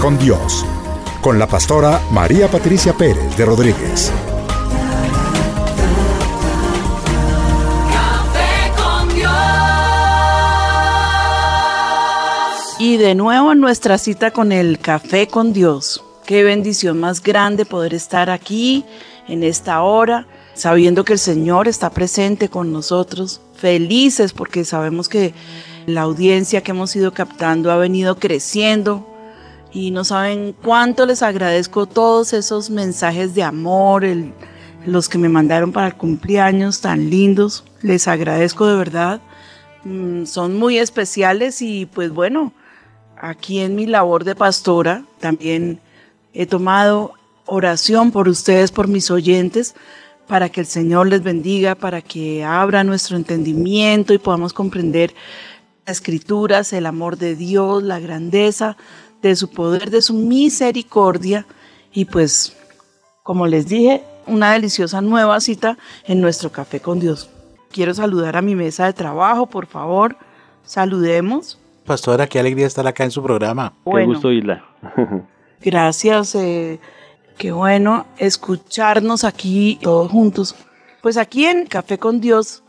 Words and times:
Con 0.00 0.18
Dios, 0.18 0.64
con 1.20 1.38
la 1.38 1.46
pastora 1.46 2.00
María 2.10 2.48
Patricia 2.48 2.94
Pérez 2.94 3.36
de 3.36 3.44
Rodríguez. 3.44 4.10
Café 7.92 8.72
con 8.78 9.14
Dios. 9.14 9.32
Y 12.78 12.96
de 12.96 13.14
nuevo 13.14 13.54
nuestra 13.54 13.98
cita 13.98 14.30
con 14.30 14.52
el 14.52 14.78
café 14.78 15.26
con 15.26 15.52
Dios. 15.52 16.02
Qué 16.24 16.44
bendición 16.44 16.98
más 16.98 17.22
grande 17.22 17.66
poder 17.66 17.92
estar 17.92 18.30
aquí 18.30 18.86
en 19.28 19.42
esta 19.42 19.82
hora, 19.82 20.26
sabiendo 20.54 21.04
que 21.04 21.12
el 21.12 21.18
Señor 21.18 21.68
está 21.68 21.90
presente 21.90 22.48
con 22.48 22.72
nosotros, 22.72 23.42
felices 23.54 24.32
porque 24.32 24.64
sabemos 24.64 25.10
que 25.10 25.34
la 25.84 26.02
audiencia 26.02 26.62
que 26.62 26.70
hemos 26.70 26.96
ido 26.96 27.12
captando 27.12 27.70
ha 27.70 27.76
venido 27.76 28.16
creciendo 28.16 29.09
y 29.72 29.90
no 29.90 30.04
saben 30.04 30.54
cuánto 30.62 31.06
les 31.06 31.22
agradezco 31.22 31.86
todos 31.86 32.32
esos 32.32 32.70
mensajes 32.70 33.34
de 33.34 33.42
amor, 33.42 34.04
los 34.84 35.08
que 35.08 35.18
me 35.18 35.28
mandaron 35.28 35.72
para 35.72 35.88
el 35.88 35.96
cumpleaños 35.96 36.80
tan 36.80 37.10
lindos, 37.10 37.64
les 37.82 38.08
agradezco 38.08 38.66
de 38.66 38.76
verdad. 38.76 39.20
Mm, 39.84 40.24
son 40.24 40.58
muy 40.58 40.78
especiales 40.78 41.62
y 41.62 41.86
pues 41.86 42.10
bueno, 42.10 42.52
aquí 43.16 43.60
en 43.60 43.76
mi 43.76 43.86
labor 43.86 44.24
de 44.24 44.34
pastora 44.34 45.04
también 45.20 45.80
he 46.32 46.46
tomado 46.46 47.14
oración 47.46 48.10
por 48.10 48.28
ustedes, 48.28 48.72
por 48.72 48.88
mis 48.88 49.10
oyentes, 49.10 49.74
para 50.26 50.48
que 50.48 50.60
el 50.60 50.66
Señor 50.66 51.08
les 51.08 51.22
bendiga, 51.22 51.74
para 51.74 52.02
que 52.02 52.44
abra 52.44 52.84
nuestro 52.84 53.16
entendimiento 53.16 54.12
y 54.12 54.18
podamos 54.18 54.52
comprender 54.52 55.14
las 55.86 55.96
escrituras, 55.96 56.72
el 56.72 56.86
amor 56.86 57.16
de 57.16 57.34
Dios, 57.34 57.82
la 57.82 57.98
grandeza 57.98 58.76
de 59.22 59.36
su 59.36 59.48
poder, 59.50 59.90
de 59.90 60.02
su 60.02 60.14
misericordia 60.14 61.46
y 61.92 62.04
pues, 62.04 62.56
como 63.22 63.46
les 63.46 63.66
dije, 63.68 64.02
una 64.26 64.52
deliciosa 64.52 65.00
nueva 65.00 65.40
cita 65.40 65.76
en 66.04 66.20
nuestro 66.20 66.50
café 66.50 66.80
con 66.80 67.00
Dios. 67.00 67.30
Quiero 67.70 67.94
saludar 67.94 68.36
a 68.36 68.42
mi 68.42 68.54
mesa 68.54 68.86
de 68.86 68.92
trabajo, 68.92 69.46
por 69.46 69.66
favor, 69.66 70.16
saludemos. 70.64 71.58
Pastora, 71.84 72.26
qué 72.26 72.38
alegría 72.38 72.66
estar 72.66 72.86
acá 72.86 73.04
en 73.04 73.10
su 73.10 73.22
programa. 73.22 73.72
Qué 73.84 74.04
gusto 74.04 74.28
oírla. 74.28 74.64
Gracias, 75.60 76.34
eh, 76.34 76.80
qué 77.36 77.52
bueno 77.52 78.06
escucharnos 78.16 79.24
aquí 79.24 79.78
todos 79.82 80.10
juntos. 80.10 80.54
Pues 81.02 81.16
aquí 81.16 81.46
en 81.46 81.66
Café 81.66 81.98
con 81.98 82.20
Dios 82.20 82.62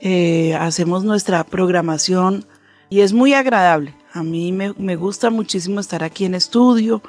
eh, 0.00 0.54
hacemos 0.54 1.04
nuestra 1.04 1.44
programación 1.44 2.44
y 2.90 3.00
es 3.00 3.12
muy 3.12 3.34
agradable. 3.34 3.94
A 4.18 4.22
mí 4.24 4.52
me, 4.52 4.74
me 4.76 4.96
gusta 4.96 5.30
muchísimo 5.30 5.80
estar 5.80 6.02
aquí 6.02 6.24
en 6.24 6.34
estudio 6.34 7.02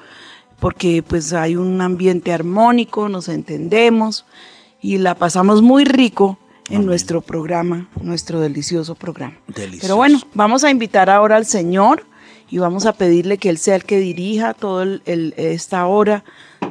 porque 0.59 1.03
pues 1.03 1.33
hay 1.33 1.55
un 1.55 1.81
ambiente 1.81 2.31
armónico, 2.31 3.09
nos 3.09 3.29
entendemos 3.29 4.25
y 4.81 4.97
la 4.97 5.15
pasamos 5.15 5.61
muy 5.61 5.85
rico 5.85 6.37
en 6.69 6.85
nuestro 6.85 7.21
programa, 7.21 7.89
nuestro 8.01 8.39
delicioso 8.39 8.95
programa. 8.95 9.37
Delicioso. 9.47 9.81
Pero 9.81 9.95
bueno, 9.95 10.19
vamos 10.33 10.63
a 10.63 10.69
invitar 10.69 11.09
ahora 11.09 11.37
al 11.37 11.45
Señor 11.45 12.05
y 12.49 12.57
vamos 12.57 12.85
a 12.85 12.93
pedirle 12.93 13.37
que 13.37 13.49
Él 13.49 13.57
sea 13.57 13.75
el 13.75 13.85
que 13.85 13.99
dirija 13.99 14.53
toda 14.53 14.99
esta 15.05 15.85
hora 15.87 16.23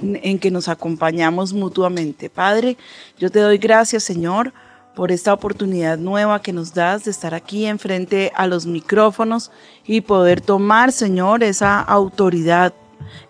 en 0.02 0.38
que 0.38 0.50
nos 0.50 0.68
acompañamos 0.68 1.52
mutuamente. 1.52 2.30
Padre, 2.30 2.76
yo 3.18 3.30
te 3.30 3.40
doy 3.40 3.58
gracias, 3.58 4.04
Señor, 4.04 4.52
por 4.98 5.12
esta 5.12 5.32
oportunidad 5.32 5.96
nueva 5.96 6.42
que 6.42 6.52
nos 6.52 6.74
das 6.74 7.04
de 7.04 7.12
estar 7.12 7.32
aquí 7.32 7.66
enfrente 7.66 8.32
a 8.34 8.48
los 8.48 8.66
micrófonos 8.66 9.52
y 9.86 10.00
poder 10.00 10.40
tomar, 10.40 10.90
Señor, 10.90 11.44
esa 11.44 11.78
autoridad 11.80 12.74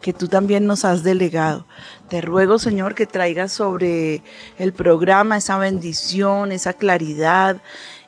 que 0.01 0.15
tú 0.15 0.29
también 0.29 0.65
nos 0.65 0.87
has 0.87 1.03
delegado. 1.03 1.67
Te 2.09 2.23
ruego, 2.23 2.59
Señor, 2.59 2.95
que 2.95 3.05
traigas 3.05 3.53
sobre 3.53 4.23
el 4.57 4.73
programa 4.73 5.37
esa 5.37 5.59
bendición, 5.59 6.53
esa 6.53 6.73
claridad. 6.73 7.59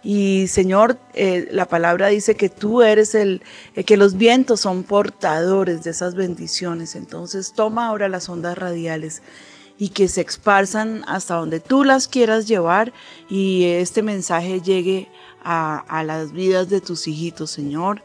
Y, 0.03 0.47
Señor, 0.49 0.97
eh, 1.13 1.47
la 1.51 1.67
palabra 1.67 2.07
dice 2.07 2.37
que 2.37 2.49
tú 2.49 2.81
eres 2.81 3.15
el, 3.15 3.43
eh, 3.77 3.85
que 3.85 3.99
los 3.99 4.17
vientos 4.17 4.61
son 4.61 4.85
portadores 4.85 5.85
de 5.85 5.91
esas 5.91 6.15
bendiciones. 6.15 6.97
Entonces, 6.97 7.53
toma 7.53 7.89
ahora 7.89 8.09
las 8.09 8.27
ondas 8.31 8.57
radiales 8.57 9.21
y 9.81 9.89
que 9.89 10.09
se 10.09 10.21
esparzan 10.21 11.03
hasta 11.09 11.37
donde 11.37 11.59
tú 11.59 11.85
las 11.85 12.07
quieras 12.07 12.47
llevar 12.47 12.93
y 13.31 13.65
este 13.65 14.03
mensaje 14.03 14.61
llegue 14.61 15.09
a, 15.43 15.79
a 15.79 16.05
las 16.05 16.33
vidas 16.33 16.69
de 16.69 16.83
tus 16.83 17.09
hijitos, 17.09 17.51
Señor. 17.51 18.03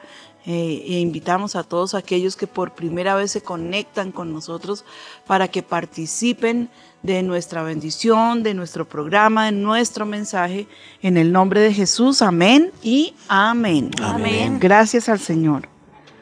Eh, 0.47 0.85
e 0.87 0.99
invitamos 0.99 1.55
a 1.55 1.63
todos 1.63 1.95
aquellos 1.95 2.35
que 2.35 2.45
por 2.45 2.75
primera 2.75 3.15
vez 3.15 3.31
se 3.31 3.41
conectan 3.41 4.11
con 4.11 4.31
nosotros 4.31 4.85
para 5.25 5.47
que 5.49 5.63
participen 5.63 6.69
de 7.01 7.23
nuestra 7.23 7.61
bendición, 7.63 8.43
de 8.43 8.53
nuestro 8.53 8.87
programa, 8.87 9.45
de 9.45 9.51
nuestro 9.51 10.05
mensaje. 10.05 10.67
En 11.01 11.17
el 11.17 11.31
nombre 11.31 11.59
de 11.59 11.73
Jesús, 11.73 12.21
amén 12.21 12.71
y 12.83 13.15
amén. 13.27 13.91
Amén. 14.01 14.59
Gracias 14.59 15.09
al 15.09 15.19
Señor. 15.19 15.74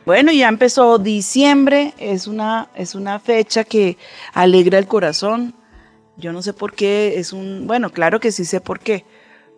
Bueno, 0.05 0.33
ya 0.33 0.49
empezó 0.49 0.97
diciembre, 0.99 1.93
es 1.97 2.27
una, 2.27 2.67
es 2.75 2.93
una 2.93 3.19
fecha 3.19 3.63
que 3.63 3.97
alegra 4.33 4.77
el 4.77 4.85
corazón. 4.85 5.55
Yo 6.17 6.33
no 6.33 6.41
sé 6.41 6.51
por 6.51 6.73
qué, 6.73 7.19
es 7.19 7.31
un, 7.31 7.67
bueno, 7.67 7.89
claro 7.89 8.19
que 8.19 8.33
sí 8.33 8.43
sé 8.43 8.59
por 8.59 8.81
qué, 8.81 9.05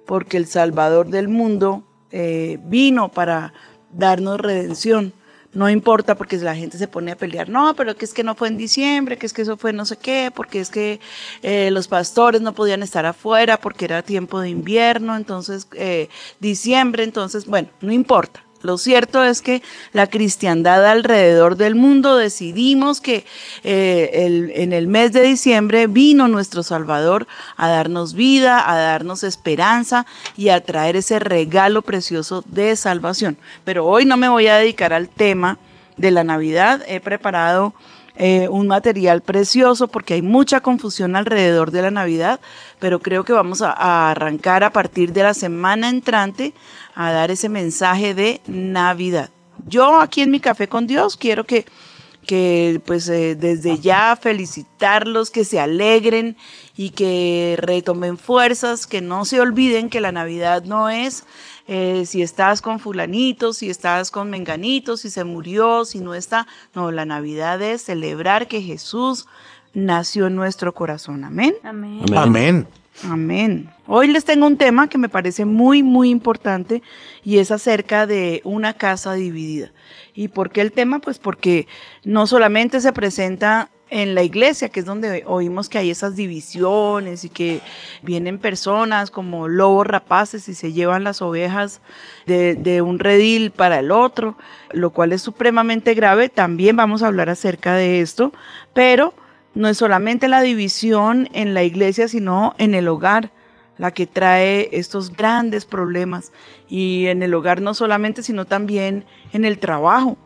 porque 0.06 0.38
el 0.38 0.46
Salvador 0.46 1.10
del 1.10 1.30
mundo 1.30 1.84
eh, 2.12 2.60
vino 2.64 3.10
para 3.10 3.54
darnos 3.92 4.40
redención. 4.40 5.14
No 5.52 5.68
importa 5.68 6.14
porque 6.16 6.38
la 6.38 6.56
gente 6.56 6.78
se 6.78 6.88
pone 6.88 7.14
a 7.14 7.18
pelear, 7.18 7.50
no, 7.50 7.76
pero 7.76 7.96
que 7.96 8.06
es 8.06 8.14
que 8.14 8.24
no 8.24 8.36
fue 8.36 8.50
en 8.50 8.58
diciembre, 8.58 9.18
que 9.18 9.26
es 9.26 9.34
que 9.34 9.42
eso 9.42 9.58
fue 9.58 9.74
no 9.74 9.86
sé 9.86 9.98
qué, 9.98 10.32
porque 10.36 10.60
es 10.60 10.70
que 10.70 11.00
eh, 11.42 11.72
los 11.72 11.88
pastores 11.88 12.42
no 12.42 12.54
podían 12.54 12.84
estar 12.84 13.08
afuera 13.08 13.58
porque 13.58 13.86
era 13.86 14.04
tiempo 14.04 14.40
de 14.42 14.50
invierno, 14.50 15.16
entonces 15.16 15.68
eh, 15.74 16.10
diciembre, 16.40 17.04
entonces, 17.04 17.48
bueno, 17.48 17.70
no 17.82 17.92
importa. 17.92 18.45
Lo 18.66 18.78
cierto 18.78 19.24
es 19.24 19.42
que 19.42 19.62
la 19.94 20.08
cristiandad 20.08 20.86
alrededor 20.86 21.56
del 21.56 21.76
mundo 21.76 22.18
decidimos 22.18 23.00
que 23.00 23.26
eh, 23.64 24.52
en 24.56 24.74
el 24.74 24.88
mes 24.88 25.14
de 25.14 25.22
diciembre 25.22 25.88
vino 25.88 26.28
nuestro 26.28 26.64
Salvador 26.64 27.28
a 27.56 27.70
darnos 27.70 28.14
vida, 28.14 28.70
a 28.70 28.78
darnos 28.78 29.24
esperanza 29.24 30.06
y 30.36 30.50
a 30.50 30.62
traer 30.62 30.96
ese 30.96 31.20
regalo 31.20 31.82
precioso 31.82 32.44
de 32.48 32.76
salvación. 32.76 33.38
Pero 33.64 33.86
hoy 33.86 34.06
no 34.06 34.18
me 34.18 34.30
voy 34.30 34.48
a 34.48 34.58
dedicar 34.58 34.94
al 34.94 35.10
tema 35.10 35.60
de 35.98 36.12
la 36.12 36.24
Navidad. 36.24 36.82
He 36.88 37.00
preparado 37.00 37.74
eh, 38.18 38.48
un 38.50 38.68
material 38.68 39.22
precioso 39.22 39.88
porque 39.88 40.16
hay 40.16 40.22
mucha 40.22 40.62
confusión 40.62 41.16
alrededor 41.16 41.72
de 41.72 41.82
la 41.82 41.92
Navidad, 41.92 42.40
pero 42.80 43.00
creo 43.00 43.24
que 43.24 43.34
vamos 43.34 43.62
a, 43.62 43.72
a 43.72 44.12
arrancar 44.12 44.64
a 44.64 44.72
partir 44.72 45.14
de 45.14 45.24
la 45.24 45.34
semana 45.34 45.90
entrante 45.90 46.54
a 46.96 47.12
dar 47.12 47.32
ese 47.32 47.50
mensaje 47.50 48.14
de 48.14 48.42
Navidad. 48.48 49.30
Yo 49.68 50.00
aquí 50.00 50.22
en 50.22 50.32
mi 50.32 50.40
café 50.40 50.68
con 50.68 50.88
Dios 50.88 51.18
quiero 51.18 51.46
que 51.46 51.66
que 52.26 52.82
pues 52.86 53.08
eh, 53.08 53.36
desde 53.36 53.80
ya 53.80 54.18
felicitarlos, 54.20 55.30
que 55.30 55.46
se 55.46 55.60
alegren 55.60 56.36
y 56.76 56.90
que 56.90 57.56
retomen 57.58 58.18
fuerzas, 58.18 58.88
que 58.88 59.02
no 59.02 59.26
se 59.26 59.40
olviden 59.40 59.90
que 59.90 60.02
la 60.02 60.12
Navidad 60.12 60.64
no 60.64 60.90
es 60.90 61.24
eh, 61.68 62.06
si 62.06 62.22
estás 62.22 62.62
con 62.62 62.80
fulanito, 62.80 63.54
si 63.54 63.70
estás 63.70 64.12
con 64.12 64.30
menganito, 64.30 64.98
si 64.98 65.10
se 65.10 65.24
murió, 65.24 65.86
si 65.86 66.00
no 66.00 66.14
está. 66.14 66.48
No, 66.74 66.92
la 66.92 67.06
Navidad 67.06 67.62
es 67.62 67.82
celebrar 67.82 68.48
que 68.48 68.62
Jesús 68.62 69.28
nació 69.74 70.28
en 70.28 70.36
nuestro 70.36 70.74
corazón. 70.74 71.24
Amén. 71.24 71.56
Amén. 71.64 72.04
Amén. 72.16 72.68
Amén. 73.04 73.70
Hoy 73.88 74.08
les 74.08 74.24
tengo 74.24 74.48
un 74.48 74.58
tema 74.58 74.88
que 74.88 74.98
me 74.98 75.10
parece 75.10 75.44
muy, 75.46 75.84
muy 75.84 76.10
importante 76.10 76.82
y 77.24 77.40
es 77.40 77.52
acerca 77.52 78.08
de 78.08 78.42
una 78.46 78.74
casa 78.74 79.14
dividida. 79.14 79.72
¿Y 80.14 80.30
por 80.30 80.50
qué 80.50 80.62
el 80.62 80.72
tema? 80.72 81.00
Pues 81.00 81.20
porque 81.20 81.68
no 82.04 82.26
solamente 82.26 82.80
se 82.80 82.94
presenta 82.94 83.70
en 83.96 84.14
la 84.14 84.24
iglesia, 84.24 84.68
que 84.68 84.82
es 84.82 84.86
donde 84.86 85.24
oímos 85.26 85.70
que 85.70 85.78
hay 85.78 85.90
esas 85.90 86.18
divisiones 86.18 87.24
y 87.24 87.30
que 87.30 87.62
vienen 88.02 88.40
personas 88.40 89.10
como 89.10 89.48
lobos 89.48 89.88
rapaces 89.88 90.50
y 90.50 90.54
se 90.54 90.74
llevan 90.74 91.06
las 91.06 91.22
ovejas 91.22 91.80
de, 92.26 92.82
un 92.82 93.00
redil 93.00 93.52
para 93.52 93.80
el 93.80 93.92
otro, 93.92 94.36
lo 94.72 94.90
cual 94.90 95.14
es 95.14 95.22
supremamente 95.22 95.94
grave. 95.94 96.28
También 96.28 96.76
vamos 96.76 97.04
a 97.04 97.08
hablar 97.08 97.30
acerca 97.30 97.76
de 97.76 98.02
esto, 98.02 98.34
pero 98.74 99.14
no 99.54 99.70
es 99.70 99.78
solamente 99.78 100.28
la 100.28 100.42
división 100.42 101.30
en 101.32 101.54
la 101.54 101.64
iglesia, 101.64 102.10
sino 102.10 102.54
en 102.58 102.76
el 102.76 102.90
hogar 102.90 103.32
la 103.78 103.92
que 103.92 104.08
trae 104.08 104.68
estos 104.74 105.16
grandes 105.16 105.64
problemas. 105.64 106.34
Y 106.68 107.06
en 107.08 107.24
el 107.24 107.34
hogar 107.34 107.62
no 107.62 107.74
solamente, 107.74 108.24
sino 108.24 108.44
también 108.44 109.06
en 109.32 109.46
el 109.46 109.58
trabajo. 109.58 110.18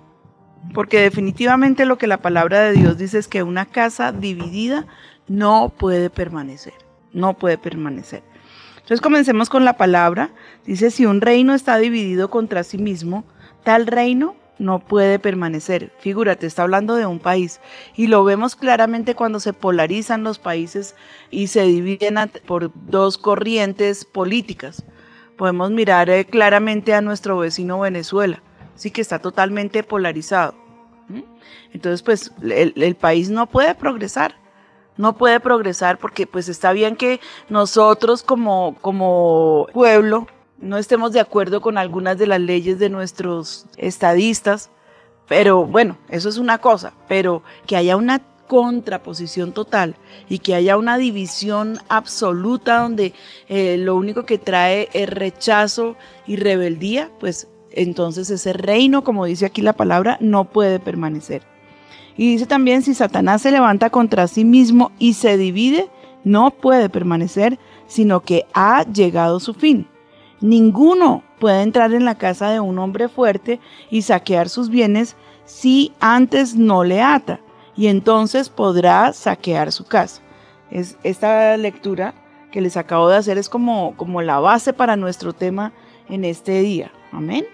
Porque 0.73 1.01
definitivamente 1.01 1.85
lo 1.85 1.97
que 1.97 2.07
la 2.07 2.17
palabra 2.17 2.61
de 2.61 2.73
Dios 2.73 2.97
dice 2.97 3.17
es 3.17 3.27
que 3.27 3.43
una 3.43 3.65
casa 3.65 4.11
dividida 4.11 4.85
no 5.27 5.73
puede 5.75 6.09
permanecer. 6.09 6.73
No 7.11 7.33
puede 7.37 7.57
permanecer. 7.57 8.23
Entonces 8.77 9.01
comencemos 9.01 9.49
con 9.49 9.65
la 9.65 9.77
palabra. 9.77 10.31
Dice, 10.65 10.91
si 10.91 11.05
un 11.05 11.21
reino 11.21 11.53
está 11.53 11.77
dividido 11.77 12.29
contra 12.29 12.63
sí 12.63 12.77
mismo, 12.77 13.23
tal 13.63 13.87
reino 13.87 14.35
no 14.59 14.79
puede 14.79 15.17
permanecer. 15.19 15.91
Figúrate, 15.99 16.45
está 16.45 16.63
hablando 16.63 16.95
de 16.95 17.05
un 17.05 17.19
país 17.19 17.59
y 17.95 18.07
lo 18.07 18.23
vemos 18.23 18.55
claramente 18.55 19.15
cuando 19.15 19.39
se 19.39 19.53
polarizan 19.53 20.23
los 20.23 20.37
países 20.37 20.95
y 21.31 21.47
se 21.47 21.63
dividen 21.63 22.15
por 22.45 22.71
dos 22.87 23.17
corrientes 23.17 24.05
políticas. 24.05 24.83
Podemos 25.37 25.71
mirar 25.71 26.09
eh, 26.09 26.25
claramente 26.25 26.93
a 26.93 27.01
nuestro 27.01 27.37
vecino 27.37 27.79
Venezuela, 27.79 28.43
sí 28.79 28.91
que 28.91 29.01
está 29.01 29.19
totalmente 29.19 29.83
polarizado. 29.83 30.55
Entonces, 31.73 32.01
pues 32.01 32.31
el, 32.41 32.95
país 32.95 33.29
no 33.29 33.47
puede 33.47 33.75
progresar 33.75 34.35
no 34.95 35.17
puede 35.17 35.39
progresar 35.39 35.97
porque 35.97 36.27
pues 36.27 36.49
está 36.49 36.73
bien 36.73 36.97
que 36.97 37.21
nosotros 37.47 38.21
como, 38.21 38.75
como 38.81 39.67
pueblo 39.71 40.27
no 40.57 40.77
estemos 40.77 41.13
de 41.13 41.21
acuerdo 41.21 41.61
con 41.61 41.77
algunas 41.77 42.17
de 42.17 42.27
las 42.27 42.41
leyes 42.41 42.79
de 42.79 42.89
nuestros 42.89 43.65
estadistas, 43.77 44.69
pero 45.25 45.65
bueno, 45.65 45.97
eso 46.09 46.27
es 46.27 46.37
una 46.37 46.57
cosa, 46.57 46.91
pero 47.07 47.43
que 47.65 47.77
haya 47.77 47.95
una 47.95 48.21
contraposición 48.47 49.53
total 49.53 49.95
y 50.27 50.39
que 50.39 50.55
haya 50.55 50.75
una 50.75 50.97
división 50.97 51.79
absoluta 51.87 52.79
donde 52.79 53.13
eh, 53.47 53.77
lo 53.77 53.95
único 53.95 54.25
que 54.25 54.37
trae 54.37 54.89
es 54.91 55.09
rechazo 55.09 55.95
y 56.27 56.35
rebeldía, 56.35 57.09
pues 57.21 57.47
entonces 57.81 58.29
ese 58.29 58.51
reino, 58.53 59.03
como 59.03 59.25
dice 59.25 59.45
aquí 59.45 59.61
la 59.61 59.73
palabra, 59.73 60.17
no 60.19 60.45
puede 60.45 60.79
permanecer. 60.79 61.43
Y 62.17 62.33
dice 62.33 62.45
también, 62.45 62.81
si 62.81 62.93
Satanás 62.93 63.41
se 63.41 63.51
levanta 63.51 63.89
contra 63.89 64.27
sí 64.27 64.43
mismo 64.43 64.91
y 64.99 65.13
se 65.13 65.37
divide, 65.37 65.89
no 66.25 66.51
puede 66.51 66.89
permanecer, 66.89 67.57
sino 67.87 68.19
que 68.19 68.45
ha 68.53 68.83
llegado 68.83 69.39
su 69.39 69.53
fin. 69.53 69.87
Ninguno 70.41 71.23
puede 71.39 71.61
entrar 71.61 71.93
en 71.93 72.03
la 72.03 72.15
casa 72.15 72.49
de 72.49 72.59
un 72.59 72.77
hombre 72.79 73.07
fuerte 73.07 73.61
y 73.89 74.01
saquear 74.01 74.49
sus 74.49 74.69
bienes 74.69 75.15
si 75.45 75.93
antes 76.01 76.55
no 76.55 76.83
le 76.83 77.01
ata, 77.01 77.39
y 77.77 77.87
entonces 77.87 78.49
podrá 78.49 79.13
saquear 79.13 79.71
su 79.71 79.85
casa. 79.85 80.21
Es, 80.69 80.97
esta 81.03 81.55
lectura 81.55 82.13
que 82.51 82.59
les 82.59 82.75
acabo 82.75 83.07
de 83.07 83.15
hacer 83.15 83.37
es 83.37 83.47
como, 83.47 83.95
como 83.95 84.21
la 84.21 84.39
base 84.39 84.73
para 84.73 84.97
nuestro 84.97 85.31
tema 85.31 85.71
en 86.09 86.25
este 86.25 86.59
día. 86.59 86.91
Amén. 87.13 87.45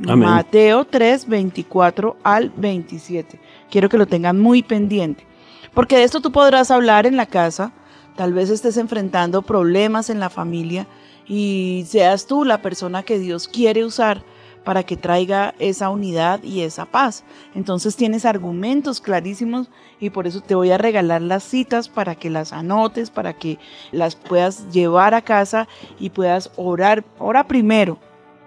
Mateo 0.00 0.86
3, 0.86 1.28
24 1.28 2.16
al 2.22 2.50
27. 2.56 3.38
Quiero 3.70 3.88
que 3.88 3.98
lo 3.98 4.06
tengan 4.06 4.40
muy 4.40 4.62
pendiente. 4.62 5.26
Porque 5.74 5.96
de 5.96 6.04
esto 6.04 6.20
tú 6.20 6.32
podrás 6.32 6.70
hablar 6.70 7.06
en 7.06 7.16
la 7.16 7.26
casa. 7.26 7.72
Tal 8.16 8.32
vez 8.32 8.50
estés 8.50 8.76
enfrentando 8.76 9.42
problemas 9.42 10.10
en 10.10 10.18
la 10.18 10.30
familia 10.30 10.86
y 11.26 11.84
seas 11.86 12.26
tú 12.26 12.44
la 12.44 12.62
persona 12.62 13.02
que 13.02 13.18
Dios 13.18 13.46
quiere 13.46 13.84
usar 13.84 14.24
para 14.64 14.82
que 14.82 14.96
traiga 14.96 15.54
esa 15.58 15.90
unidad 15.90 16.42
y 16.42 16.62
esa 16.62 16.86
paz. 16.86 17.24
Entonces 17.54 17.96
tienes 17.96 18.24
argumentos 18.24 19.00
clarísimos 19.00 19.70
y 20.00 20.10
por 20.10 20.26
eso 20.26 20.40
te 20.40 20.54
voy 20.54 20.70
a 20.70 20.78
regalar 20.78 21.22
las 21.22 21.44
citas 21.44 21.88
para 21.88 22.14
que 22.14 22.30
las 22.30 22.52
anotes, 22.52 23.10
para 23.10 23.34
que 23.34 23.58
las 23.92 24.16
puedas 24.16 24.70
llevar 24.70 25.14
a 25.14 25.22
casa 25.22 25.68
y 25.98 26.10
puedas 26.10 26.50
orar. 26.56 27.04
Ora 27.18 27.46
primero 27.46 27.98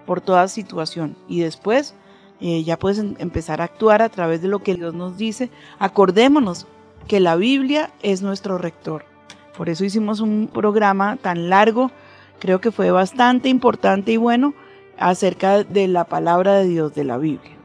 por 0.06 0.20
toda 0.20 0.48
situación 0.48 1.16
y 1.28 1.40
después 1.40 1.94
eh, 2.40 2.62
ya 2.64 2.78
puedes 2.78 2.98
em- 2.98 3.14
empezar 3.18 3.60
a 3.60 3.64
actuar 3.64 4.02
a 4.02 4.08
través 4.08 4.42
de 4.42 4.48
lo 4.48 4.62
que 4.62 4.74
Dios 4.74 4.94
nos 4.94 5.16
dice. 5.16 5.50
Acordémonos 5.78 6.66
que 7.08 7.20
la 7.20 7.36
Biblia 7.36 7.92
es 8.02 8.22
nuestro 8.22 8.58
rector. 8.58 9.04
Por 9.56 9.68
eso 9.68 9.84
hicimos 9.84 10.20
un 10.20 10.48
programa 10.52 11.16
tan 11.16 11.48
largo, 11.48 11.90
creo 12.40 12.60
que 12.60 12.72
fue 12.72 12.90
bastante 12.90 13.48
importante 13.48 14.12
y 14.12 14.16
bueno, 14.16 14.54
acerca 14.98 15.64
de 15.64 15.88
la 15.88 16.04
palabra 16.04 16.54
de 16.54 16.66
Dios 16.66 16.94
de 16.94 17.04
la 17.04 17.18
Biblia. 17.18 17.56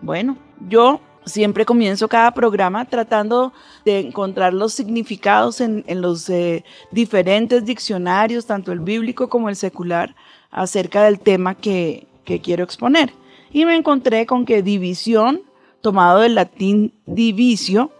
Bueno, 0.00 0.36
yo 0.68 1.00
siempre 1.24 1.64
comienzo 1.64 2.08
cada 2.08 2.32
programa 2.32 2.84
tratando 2.84 3.52
de 3.84 4.00
encontrar 4.00 4.54
los 4.54 4.72
significados 4.72 5.60
en, 5.60 5.84
los 6.00 6.28
eh, 6.30 6.64
diferentes 6.90 7.64
diccionarios, 7.64 8.46
tanto 8.46 8.72
el 8.72 8.80
bíblico 8.80 9.28
como 9.28 9.48
el 9.48 9.56
secular, 9.56 10.14
acerca 10.50 11.02
del 11.04 11.20
tema 11.20 11.54
que, 11.54 12.06
que 12.24 12.40
quiero 12.40 12.64
exponer. 12.64 13.12
Y 13.50 13.64
me 13.64 13.76
encontré 13.76 14.26
con 14.26 14.44
que 14.44 14.62
división, 14.62 15.42
tomado 15.80 16.20
del 16.20 16.34
latín 16.34 16.92
divisio, 17.06 17.90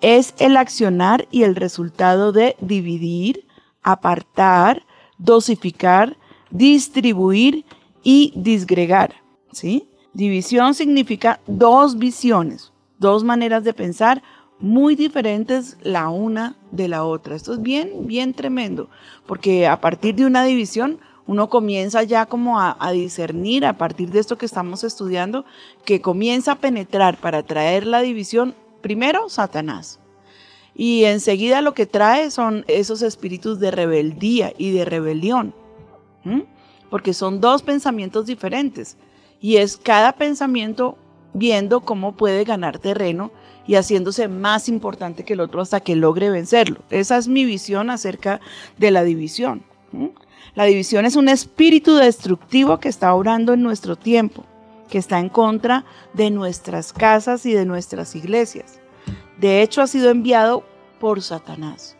es 0.00 0.34
el 0.38 0.56
accionar 0.56 1.26
y 1.30 1.42
el 1.42 1.56
resultado 1.56 2.32
de 2.32 2.56
dividir, 2.60 3.46
apartar, 3.82 4.84
dosificar, 5.18 6.16
distribuir 6.50 7.64
y 8.02 8.32
disgregar. 8.36 9.16
¿sí? 9.52 9.88
División 10.12 10.74
significa 10.74 11.40
dos 11.46 11.98
visiones, 11.98 12.72
dos 12.98 13.24
maneras 13.24 13.64
de 13.64 13.74
pensar 13.74 14.22
muy 14.60 14.96
diferentes 14.96 15.76
la 15.82 16.08
una 16.08 16.56
de 16.70 16.88
la 16.88 17.04
otra. 17.04 17.36
Esto 17.36 17.54
es 17.54 17.62
bien, 17.62 18.06
bien 18.06 18.34
tremendo, 18.34 18.88
porque 19.26 19.66
a 19.66 19.80
partir 19.80 20.14
de 20.16 20.26
una 20.26 20.44
división 20.44 20.98
uno 21.28 21.50
comienza 21.50 22.02
ya 22.02 22.26
como 22.26 22.58
a, 22.58 22.76
a, 22.80 22.90
discernir 22.90 23.66
a 23.66 23.76
partir 23.76 24.10
de 24.10 24.18
esto 24.18 24.38
que 24.38 24.46
estamos 24.46 24.82
estudiando, 24.82 25.44
que 25.84 26.00
comienza 26.00 26.52
a 26.52 26.58
penetrar 26.58 27.18
para 27.18 27.42
traer 27.42 27.86
la 27.86 28.00
división, 28.00 28.54
primero 28.80 29.28
Satanás. 29.28 30.00
Y 30.74 31.04
enseguida 31.04 31.60
lo 31.60 31.74
que 31.74 31.84
trae 31.86 32.30
son 32.30 32.64
esos 32.66 33.02
espíritus 33.02 33.60
de 33.60 33.70
rebeldía 33.70 34.54
y 34.56 34.70
de 34.70 34.86
rebelión. 34.86 35.52
Porque 36.88 37.12
son 37.12 37.40
dos 37.40 37.62
pensamientos 37.62 38.24
diferentes. 38.26 38.96
Y 39.40 39.56
es 39.56 39.76
cada 39.76 40.12
pensamiento 40.12 40.96
viendo 41.34 41.80
cómo 41.80 42.16
puede 42.16 42.44
ganar 42.44 42.78
terreno 42.78 43.32
y 43.66 43.74
haciéndose 43.74 44.28
más 44.28 44.68
importante 44.68 45.24
que 45.24 45.34
el 45.34 45.40
otro 45.40 45.60
hasta 45.60 45.80
que 45.80 45.94
logre 45.94 46.30
vencerlo. 46.30 46.80
Esa 46.88 47.18
es 47.18 47.28
mi 47.28 47.44
visión 47.44 47.90
acerca 47.90 48.40
de 48.78 48.90
la 48.92 49.02
división. 49.02 49.64
La 50.58 50.64
división 50.64 51.06
es 51.06 51.14
un 51.14 51.28
espíritu 51.28 51.94
destructivo 51.94 52.80
que 52.80 52.88
está 52.88 53.14
obrando 53.14 53.52
en 53.52 53.62
nuestro 53.62 53.94
tiempo, 53.94 54.44
que 54.88 54.98
está 54.98 55.20
en 55.20 55.28
contra 55.28 55.84
de 56.14 56.32
nuestras 56.32 56.92
casas 56.92 57.46
y 57.46 57.52
de 57.52 57.64
nuestras 57.64 58.16
iglesias. 58.16 58.80
De 59.38 59.62
hecho, 59.62 59.82
ha 59.82 59.86
sido 59.86 60.10
enviado 60.10 60.64
por 60.98 61.22
Satanás. 61.22 61.96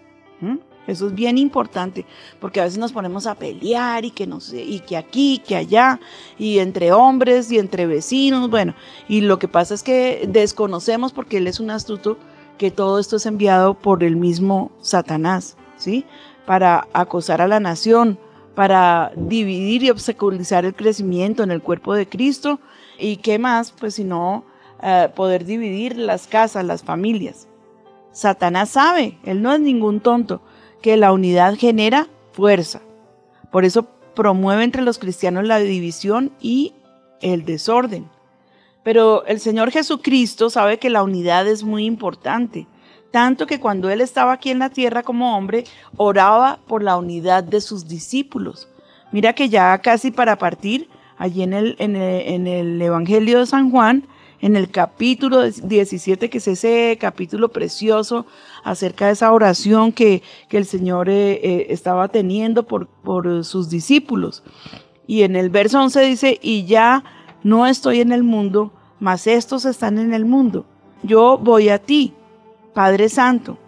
Eso 0.88 1.06
es 1.06 1.14
bien 1.14 1.38
importante, 1.38 2.04
porque 2.40 2.60
a 2.60 2.64
veces 2.64 2.80
nos 2.80 2.90
ponemos 2.90 3.28
a 3.28 3.36
pelear 3.36 4.04
y 4.04 4.10
que 4.10 4.26
no 4.26 4.40
sé, 4.40 4.60
y 4.60 4.80
que 4.80 4.96
aquí, 4.96 5.40
que 5.46 5.54
allá, 5.54 6.00
y 6.36 6.58
entre 6.58 6.90
hombres 6.90 7.52
y 7.52 7.60
entre 7.60 7.86
vecinos, 7.86 8.50
bueno, 8.50 8.74
y 9.06 9.20
lo 9.20 9.38
que 9.38 9.46
pasa 9.46 9.72
es 9.72 9.84
que 9.84 10.26
desconocemos 10.28 11.12
porque 11.12 11.36
él 11.36 11.46
es 11.46 11.60
un 11.60 11.70
astuto 11.70 12.18
que 12.58 12.72
todo 12.72 12.98
esto 12.98 13.18
es 13.18 13.26
enviado 13.26 13.74
por 13.74 14.02
el 14.02 14.16
mismo 14.16 14.72
Satanás, 14.80 15.56
¿sí? 15.76 16.04
Para 16.44 16.88
acosar 16.92 17.40
a 17.40 17.46
la 17.46 17.60
nación, 17.60 18.18
para 18.58 19.12
dividir 19.14 19.84
y 19.84 19.90
obstaculizar 19.90 20.64
el 20.64 20.74
crecimiento 20.74 21.44
en 21.44 21.52
el 21.52 21.62
cuerpo 21.62 21.94
de 21.94 22.08
Cristo 22.08 22.58
y 22.98 23.18
qué 23.18 23.38
más, 23.38 23.70
pues 23.70 23.94
sino 23.94 24.44
eh, 24.82 25.08
poder 25.14 25.44
dividir 25.44 25.96
las 25.96 26.26
casas, 26.26 26.64
las 26.64 26.82
familias. 26.82 27.46
Satanás 28.10 28.70
sabe, 28.70 29.16
él 29.22 29.42
no 29.42 29.52
es 29.52 29.60
ningún 29.60 30.00
tonto, 30.00 30.42
que 30.82 30.96
la 30.96 31.12
unidad 31.12 31.54
genera 31.56 32.08
fuerza. 32.32 32.80
Por 33.52 33.64
eso 33.64 33.86
promueve 34.16 34.64
entre 34.64 34.82
los 34.82 34.98
cristianos 34.98 35.44
la 35.44 35.60
división 35.60 36.32
y 36.40 36.74
el 37.20 37.44
desorden. 37.44 38.10
Pero 38.82 39.24
el 39.26 39.38
Señor 39.38 39.70
Jesucristo 39.70 40.50
sabe 40.50 40.80
que 40.80 40.90
la 40.90 41.04
unidad 41.04 41.46
es 41.46 41.62
muy 41.62 41.84
importante, 41.84 42.66
tanto 43.10 43.46
que 43.46 43.60
cuando 43.60 43.90
Él 43.90 44.00
estaba 44.00 44.32
aquí 44.32 44.50
en 44.50 44.58
la 44.58 44.70
tierra 44.70 45.02
como 45.02 45.36
hombre, 45.36 45.64
oraba 45.96 46.58
por 46.66 46.82
la 46.82 46.96
unidad 46.96 47.44
de 47.44 47.60
sus 47.60 47.88
discípulos. 47.88 48.68
Mira 49.12 49.32
que 49.32 49.48
ya 49.48 49.78
casi 49.78 50.10
para 50.10 50.36
partir, 50.36 50.88
allí 51.16 51.42
en 51.42 51.52
el, 51.52 51.76
en 51.78 51.96
el, 52.46 52.80
Evangelio 52.80 53.40
de 53.40 53.46
San 53.46 53.70
Juan, 53.70 54.06
en 54.40 54.54
el 54.54 54.70
capítulo 54.70 55.42
17, 55.42 56.30
que 56.30 56.38
es 56.38 56.46
ese 56.46 56.96
capítulo 57.00 57.48
precioso 57.48 58.26
acerca 58.62 59.06
de 59.06 59.12
esa 59.12 59.32
oración 59.32 59.90
que, 59.90 60.22
que 60.48 60.58
el 60.58 60.64
Señor 60.64 61.08
eh, 61.08 61.40
eh, 61.42 61.66
estaba 61.70 62.08
teniendo 62.08 62.64
por, 62.64 62.86
por 62.86 63.44
sus 63.44 63.68
discípulos. 63.68 64.44
Y 65.06 65.22
en 65.22 65.34
el 65.34 65.50
verso 65.50 65.80
11 65.80 66.00
dice, 66.02 66.38
y 66.40 66.66
ya 66.66 67.02
no 67.42 67.66
estoy 67.66 68.00
en 68.00 68.12
el 68.12 68.22
mundo, 68.22 68.72
mas 69.00 69.26
estos 69.26 69.64
están 69.64 69.98
en 69.98 70.12
el 70.12 70.24
mundo. 70.24 70.66
Yo 71.02 71.38
voy 71.38 71.70
a 71.70 71.78
ti, 71.78 72.14
Padre 72.78 73.08
Santo, 73.08 73.58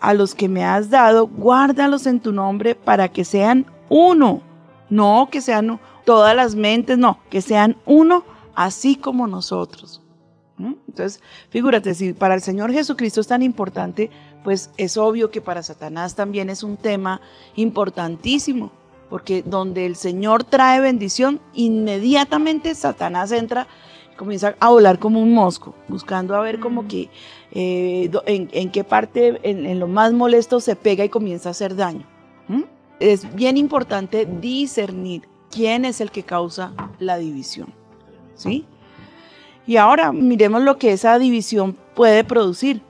a 0.00 0.12
los 0.12 0.34
que 0.34 0.46
me 0.46 0.66
has 0.66 0.90
dado, 0.90 1.26
guárdalos 1.26 2.06
en 2.06 2.20
tu 2.20 2.30
nombre 2.30 2.74
para 2.74 3.08
que 3.08 3.24
sean 3.24 3.64
uno. 3.88 4.42
No 4.90 5.30
que 5.32 5.40
sean 5.40 5.80
todas 6.04 6.36
las 6.36 6.54
mentes, 6.54 6.98
no, 6.98 7.20
que 7.30 7.40
sean 7.40 7.78
uno, 7.86 8.22
así 8.54 8.96
como 8.96 9.26
nosotros. 9.26 10.02
¿Mm? 10.58 10.74
Entonces, 10.88 11.22
figúrate, 11.48 11.94
si 11.94 12.12
para 12.12 12.34
el 12.34 12.42
Señor 12.42 12.70
Jesucristo 12.70 13.22
es 13.22 13.28
tan 13.28 13.42
importante, 13.42 14.10
pues 14.44 14.68
es 14.76 14.98
obvio 14.98 15.30
que 15.30 15.40
para 15.40 15.62
Satanás 15.62 16.14
también 16.14 16.50
es 16.50 16.62
un 16.62 16.76
tema 16.76 17.22
importantísimo, 17.56 18.72
porque 19.08 19.42
donde 19.42 19.86
el 19.86 19.96
Señor 19.96 20.44
trae 20.44 20.80
bendición, 20.80 21.40
inmediatamente 21.54 22.74
Satanás 22.74 23.32
entra 23.32 23.68
comienza 24.20 24.54
a 24.60 24.68
volar 24.68 24.98
como 24.98 25.18
un 25.18 25.32
mosco, 25.32 25.74
buscando 25.88 26.36
a 26.36 26.40
ver 26.40 26.60
como 26.60 26.86
que 26.86 27.08
eh, 27.52 28.10
en, 28.26 28.50
en, 28.52 28.70
qué 28.70 28.84
parte, 28.84 29.40
en, 29.42 29.64
en, 29.64 29.80
lo 29.80 29.88
más 29.88 30.12
molesto 30.12 30.60
se 30.60 30.76
pega 30.76 31.02
y 31.02 31.08
comienza 31.08 31.48
a 31.48 31.52
hacer 31.52 31.74
daño. 31.74 32.04
¿Mm? 32.46 32.64
Es 33.00 33.34
bien 33.34 33.56
importante 33.56 34.26
discernir 34.26 35.22
quién 35.50 35.86
es 35.86 36.02
el 36.02 36.10
que 36.10 36.22
causa 36.22 36.74
la 36.98 37.16
división. 37.16 37.72
¿Sí? 38.34 38.66
Y 39.66 39.78
ahora 39.78 40.12
miremos 40.12 40.60
lo 40.64 40.76
que 40.76 40.92
esa 40.92 41.18
división 41.18 41.78
puede 41.94 42.22
producir. 42.22 42.82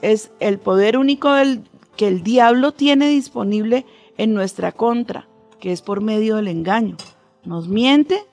Es 0.00 0.30
el 0.40 0.58
poder 0.58 0.96
único 0.96 1.34
del, 1.34 1.64
que 1.98 2.08
el 2.08 2.22
diablo 2.22 2.72
tiene 2.72 3.10
disponible 3.10 3.84
en 4.16 4.32
nuestra 4.32 4.72
contra, 4.72 5.28
que 5.60 5.72
es 5.72 5.82
por 5.82 6.00
medio 6.00 6.36
del 6.36 6.48
engaño. 6.48 6.96
Nos 7.44 7.68
miente 7.68 8.24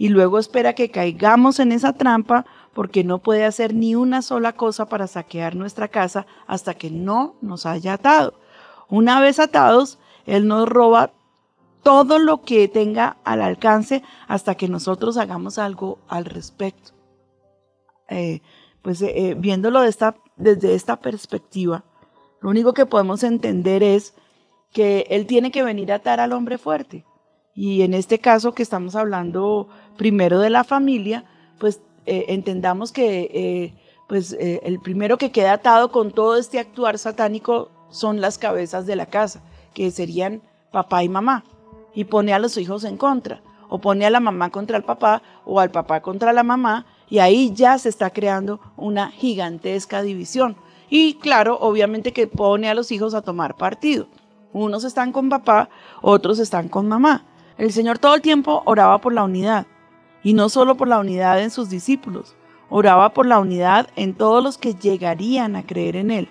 y 0.00 0.08
luego 0.08 0.38
espera 0.38 0.72
que 0.72 0.90
caigamos 0.90 1.60
en 1.60 1.72
esa 1.72 1.92
trampa 1.92 2.46
porque 2.72 3.04
no 3.04 3.18
puede 3.18 3.44
hacer 3.44 3.74
ni 3.74 3.94
una 3.94 4.22
sola 4.22 4.54
cosa 4.54 4.88
para 4.88 5.06
saquear 5.06 5.54
nuestra 5.54 5.88
casa 5.88 6.26
hasta 6.46 6.72
que 6.72 6.90
no 6.90 7.34
nos 7.42 7.66
haya 7.66 7.92
atado. 7.92 8.32
Una 8.88 9.20
vez 9.20 9.38
atados, 9.38 9.98
Él 10.24 10.48
nos 10.48 10.66
roba 10.66 11.12
todo 11.82 12.18
lo 12.18 12.40
que 12.40 12.66
tenga 12.66 13.18
al 13.24 13.42
alcance 13.42 14.02
hasta 14.26 14.54
que 14.54 14.68
nosotros 14.68 15.18
hagamos 15.18 15.58
algo 15.58 15.98
al 16.08 16.24
respecto. 16.24 16.92
Eh, 18.08 18.40
pues 18.80 19.02
eh, 19.02 19.36
viéndolo 19.36 19.82
de 19.82 19.90
esta, 19.90 20.16
desde 20.36 20.74
esta 20.74 20.96
perspectiva, 20.96 21.84
lo 22.40 22.48
único 22.48 22.72
que 22.72 22.86
podemos 22.86 23.22
entender 23.22 23.82
es 23.82 24.14
que 24.72 25.04
Él 25.10 25.26
tiene 25.26 25.50
que 25.50 25.62
venir 25.62 25.92
a 25.92 25.96
atar 25.96 26.20
al 26.20 26.32
hombre 26.32 26.56
fuerte. 26.56 27.04
Y 27.54 27.82
en 27.82 27.94
este 27.94 28.18
caso 28.18 28.52
que 28.52 28.62
estamos 28.62 28.94
hablando 28.94 29.68
primero 29.96 30.38
de 30.38 30.50
la 30.50 30.64
familia, 30.64 31.24
pues 31.58 31.80
eh, 32.06 32.26
entendamos 32.28 32.92
que 32.92 33.30
eh, 33.32 33.74
pues, 34.08 34.32
eh, 34.32 34.60
el 34.64 34.80
primero 34.80 35.18
que 35.18 35.30
queda 35.30 35.52
atado 35.52 35.90
con 35.90 36.12
todo 36.12 36.36
este 36.36 36.58
actuar 36.58 36.98
satánico 36.98 37.70
son 37.90 38.20
las 38.20 38.38
cabezas 38.38 38.86
de 38.86 38.96
la 38.96 39.06
casa, 39.06 39.42
que 39.74 39.90
serían 39.90 40.42
papá 40.72 41.02
y 41.02 41.08
mamá, 41.08 41.44
y 41.94 42.04
pone 42.04 42.32
a 42.32 42.38
los 42.38 42.56
hijos 42.56 42.84
en 42.84 42.96
contra, 42.96 43.42
o 43.68 43.78
pone 43.78 44.06
a 44.06 44.10
la 44.10 44.20
mamá 44.20 44.50
contra 44.50 44.76
el 44.76 44.84
papá, 44.84 45.22
o 45.44 45.60
al 45.60 45.70
papá 45.70 46.00
contra 46.00 46.32
la 46.32 46.42
mamá, 46.42 46.86
y 47.08 47.18
ahí 47.18 47.52
ya 47.52 47.76
se 47.78 47.88
está 47.88 48.10
creando 48.10 48.60
una 48.76 49.10
gigantesca 49.10 50.02
división. 50.02 50.56
Y 50.88 51.14
claro, 51.14 51.58
obviamente 51.60 52.12
que 52.12 52.26
pone 52.26 52.68
a 52.68 52.74
los 52.74 52.90
hijos 52.90 53.14
a 53.14 53.22
tomar 53.22 53.56
partido. 53.56 54.08
Unos 54.52 54.82
están 54.82 55.12
con 55.12 55.28
papá, 55.28 55.68
otros 56.02 56.38
están 56.38 56.68
con 56.68 56.88
mamá. 56.88 57.26
El 57.60 57.72
Señor 57.72 57.98
todo 57.98 58.14
el 58.14 58.22
tiempo 58.22 58.62
oraba 58.64 59.02
por 59.02 59.12
la 59.12 59.22
unidad, 59.22 59.66
y 60.22 60.32
no 60.32 60.48
solo 60.48 60.78
por 60.78 60.88
la 60.88 60.98
unidad 60.98 61.42
en 61.42 61.50
sus 61.50 61.68
discípulos, 61.68 62.34
oraba 62.70 63.12
por 63.12 63.26
la 63.26 63.38
unidad 63.38 63.88
en 63.96 64.14
todos 64.14 64.42
los 64.42 64.56
que 64.56 64.72
llegarían 64.72 65.56
a 65.56 65.62
creer 65.62 65.96
en 65.96 66.10
Él. 66.10 66.28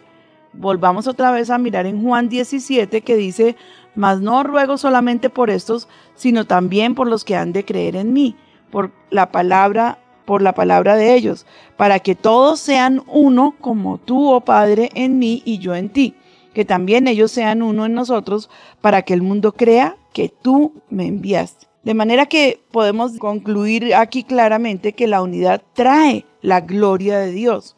Volvamos 0.54 1.06
otra 1.06 1.30
vez 1.30 1.52
a 1.52 1.60
mirar 1.60 1.86
en 1.86 2.02
Juan 2.02 2.30
17 2.30 3.02
que 3.02 3.16
dice, 3.16 3.56
mas 3.94 4.20
no 4.22 4.42
ruego 4.42 4.80
solamente 4.80 5.30
por 5.30 5.52
estos, 5.52 5.88
sino 6.16 6.48
también 6.48 6.96
por 6.96 7.08
los 7.08 7.24
que 7.24 7.36
han 7.36 7.54
de 7.54 7.64
creer 7.64 7.96
en 7.96 8.12
mí, 8.12 8.36
por 8.72 8.90
la 9.12 9.32
palabra, 9.32 10.00
por 10.26 10.42
la 10.42 10.56
palabra 10.56 10.96
de 10.96 11.14
ellos, 11.14 11.46
para 11.78 12.00
que 12.00 12.16
todos 12.16 12.60
sean 12.60 13.04
uno 13.06 13.54
como 13.62 14.00
tú, 14.00 14.32
oh 14.32 14.42
Padre, 14.42 14.90
en 14.96 15.20
mí 15.20 15.44
y 15.46 15.60
yo 15.60 15.76
en 15.76 15.90
ti, 15.90 16.16
que 16.56 16.66
también 16.66 17.08
ellos 17.08 17.30
sean 17.30 17.62
uno 17.62 17.86
en 17.86 17.94
nosotros, 17.94 18.50
para 18.82 19.04
que 19.04 19.14
el 19.14 19.22
mundo 19.22 19.52
crea 19.52 19.96
que 20.20 20.28
tú 20.28 20.74
me 20.90 21.08
enviaste. 21.08 21.68
De 21.82 21.94
manera 21.94 22.26
que 22.26 22.62
podemos 22.74 23.18
concluir 23.20 23.96
aquí 23.96 24.26
claramente 24.26 24.92
que 24.92 25.08
la 25.08 25.22
unidad 25.22 25.64
trae 25.72 26.26
la 26.42 26.60
gloria 26.60 27.20
de 27.20 27.32
Dios. 27.32 27.78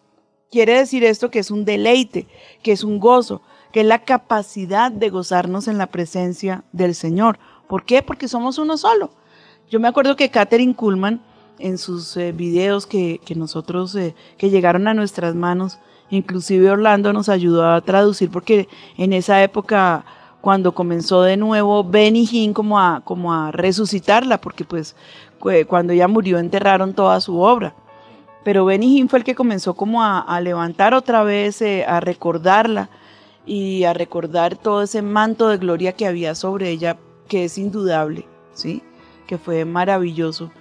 Quiere 0.49 0.79
decir 0.79 1.03
esto 1.03 1.29
que 1.29 1.37
es 1.37 1.51
un 1.51 1.65
deleite, 1.65 2.25
que 2.63 2.71
es 2.71 2.83
un 2.83 2.97
gozo, 2.97 3.43
que 3.71 3.81
es 3.81 3.85
la 3.85 3.99
capacidad 3.99 4.91
de 4.91 5.11
gozarnos 5.11 5.67
en 5.67 5.77
la 5.77 5.85
presencia 5.85 6.63
del 6.71 6.95
Señor. 6.95 7.37
¿Por 7.69 7.85
qué? 7.85 8.01
Porque 8.01 8.27
somos 8.27 8.57
uno 8.57 8.75
solo. 8.75 9.11
Yo 9.69 9.79
me 9.79 9.87
acuerdo 9.87 10.15
que 10.15 10.31
Catherine 10.31 10.73
Kuhlman, 10.73 11.21
en 11.59 11.77
sus 11.77 12.17
eh, 12.17 12.31
videos 12.31 12.87
que, 12.87 13.21
que 13.23 13.35
nosotros, 13.35 13.93
eh, 13.93 14.15
que 14.39 14.49
llegaron 14.49 14.87
a 14.87 14.95
nuestras 14.95 15.35
manos, 15.35 15.77
inclusive 16.09 16.71
Orlando 16.71 17.13
nos 17.13 17.29
ayudó 17.29 17.69
a 17.69 17.81
traducir, 17.81 18.31
porque 18.31 18.67
en 18.97 19.13
esa 19.13 19.43
época 19.43 20.05
cuando 20.41 20.73
comenzó 20.73 21.21
de 21.21 21.37
nuevo 21.37 21.83
Benny 21.83 22.27
Hinn 22.29 22.53
como 22.53 22.79
a, 22.79 23.01
como 23.03 23.33
a 23.33 23.51
resucitarla, 23.51 24.41
porque 24.41 24.65
pues 24.65 24.95
cuando 25.67 25.93
ella 25.93 26.07
murió 26.07 26.39
enterraron 26.39 26.93
toda 26.93 27.21
su 27.21 27.39
obra. 27.39 27.73
Pero 28.43 28.65
Benny 28.65 28.97
Hinn 28.97 29.09
fue 29.09 29.19
el 29.19 29.25
que 29.25 29.35
comenzó 29.35 29.75
como 29.75 30.03
a, 30.03 30.19
a 30.19 30.41
levantar 30.41 30.93
otra 30.93 31.23
vez, 31.23 31.61
eh, 31.61 31.85
a 31.87 31.99
recordarla 31.99 32.89
y 33.45 33.83
a 33.83 33.93
recordar 33.93 34.55
todo 34.55 34.81
ese 34.81 35.01
manto 35.01 35.49
de 35.49 35.57
gloria 35.57 35.93
que 35.93 36.07
había 36.07 36.33
sobre 36.33 36.69
ella, 36.69 36.97
que 37.27 37.45
es 37.45 37.57
indudable, 37.57 38.25
¿sí? 38.53 38.81
Que 39.27 39.37
fue 39.37 39.63
maravilloso. 39.65 40.51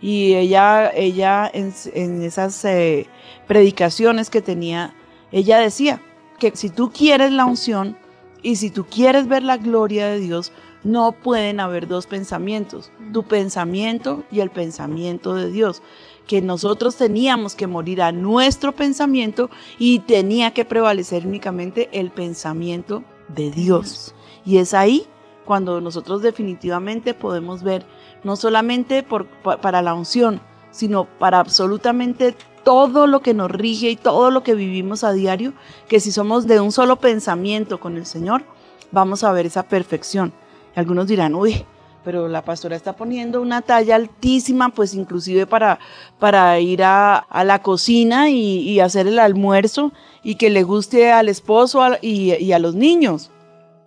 Y 0.00 0.34
ella, 0.34 0.90
ella 0.94 1.50
en, 1.52 2.22
esas 2.22 2.64
eh, 2.64 3.06
predicaciones 3.46 4.30
que 4.30 4.42
tenía, 4.42 4.94
ella 5.32 5.58
decía 5.58 6.00
que 6.38 6.52
si 6.54 6.70
tú 6.70 6.92
quieres 6.92 7.32
la 7.32 7.44
unción, 7.44 7.96
y 8.42 8.56
si 8.56 8.70
tú 8.70 8.86
quieres 8.86 9.28
ver 9.28 9.42
la 9.42 9.56
gloria 9.56 10.08
de 10.08 10.20
Dios, 10.20 10.52
no 10.84 11.12
pueden 11.12 11.60
haber 11.60 11.88
dos 11.88 12.06
pensamientos, 12.06 12.92
tu 13.12 13.24
pensamiento 13.24 14.24
y 14.30 14.40
el 14.40 14.50
pensamiento 14.50 15.34
de 15.34 15.50
Dios. 15.50 15.82
Que 16.26 16.40
nosotros 16.40 16.96
teníamos 16.96 17.54
que 17.54 17.66
morir 17.66 18.02
a 18.02 18.12
nuestro 18.12 18.72
pensamiento 18.72 19.50
y 19.78 20.00
tenía 20.00 20.52
que 20.52 20.64
prevalecer 20.64 21.26
únicamente 21.26 21.88
el 21.92 22.10
pensamiento 22.10 23.02
de 23.28 23.50
Dios. 23.50 24.14
Y 24.44 24.58
es 24.58 24.74
ahí 24.74 25.06
cuando 25.44 25.80
nosotros 25.80 26.22
definitivamente 26.22 27.14
podemos 27.14 27.62
ver, 27.62 27.86
no 28.22 28.36
solamente 28.36 29.02
por, 29.02 29.26
para 29.26 29.82
la 29.82 29.94
unción, 29.94 30.40
sino 30.70 31.06
para 31.06 31.40
absolutamente 31.40 32.34
todo 32.68 33.06
lo 33.06 33.20
que 33.20 33.32
nos 33.32 33.50
rige 33.50 33.88
y 33.88 33.96
todo 33.96 34.30
lo 34.30 34.42
que 34.42 34.54
vivimos 34.54 35.02
a 35.02 35.14
diario, 35.14 35.54
que 35.88 36.00
si 36.00 36.12
somos 36.12 36.46
de 36.46 36.60
un 36.60 36.70
solo 36.70 36.96
pensamiento 36.96 37.80
con 37.80 37.96
el 37.96 38.04
Señor, 38.04 38.44
vamos 38.92 39.24
a 39.24 39.32
ver 39.32 39.46
esa 39.46 39.62
perfección. 39.62 40.34
Algunos 40.74 41.06
dirán, 41.06 41.34
uy, 41.34 41.64
pero 42.04 42.28
la 42.28 42.44
pastora 42.44 42.76
está 42.76 42.94
poniendo 42.94 43.40
una 43.40 43.62
talla 43.62 43.96
altísima, 43.96 44.68
pues 44.68 44.92
inclusive 44.92 45.46
para, 45.46 45.78
para 46.18 46.60
ir 46.60 46.82
a, 46.84 47.26
la 47.42 47.62
cocina 47.62 48.28
y, 48.28 48.78
hacer 48.80 49.06
el 49.06 49.18
almuerzo 49.18 49.90
y 50.22 50.34
que 50.34 50.50
le 50.50 50.62
guste 50.62 51.10
al 51.10 51.30
esposo 51.30 51.80
y 52.02 52.52
a 52.52 52.58
los 52.58 52.74
niños. 52.74 53.30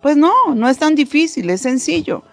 Pues 0.00 0.16
no, 0.16 0.32
no 0.56 0.68
es 0.68 0.78
tan 0.78 0.96
difícil, 0.96 1.50
es 1.50 1.60
sencillo. 1.60 2.24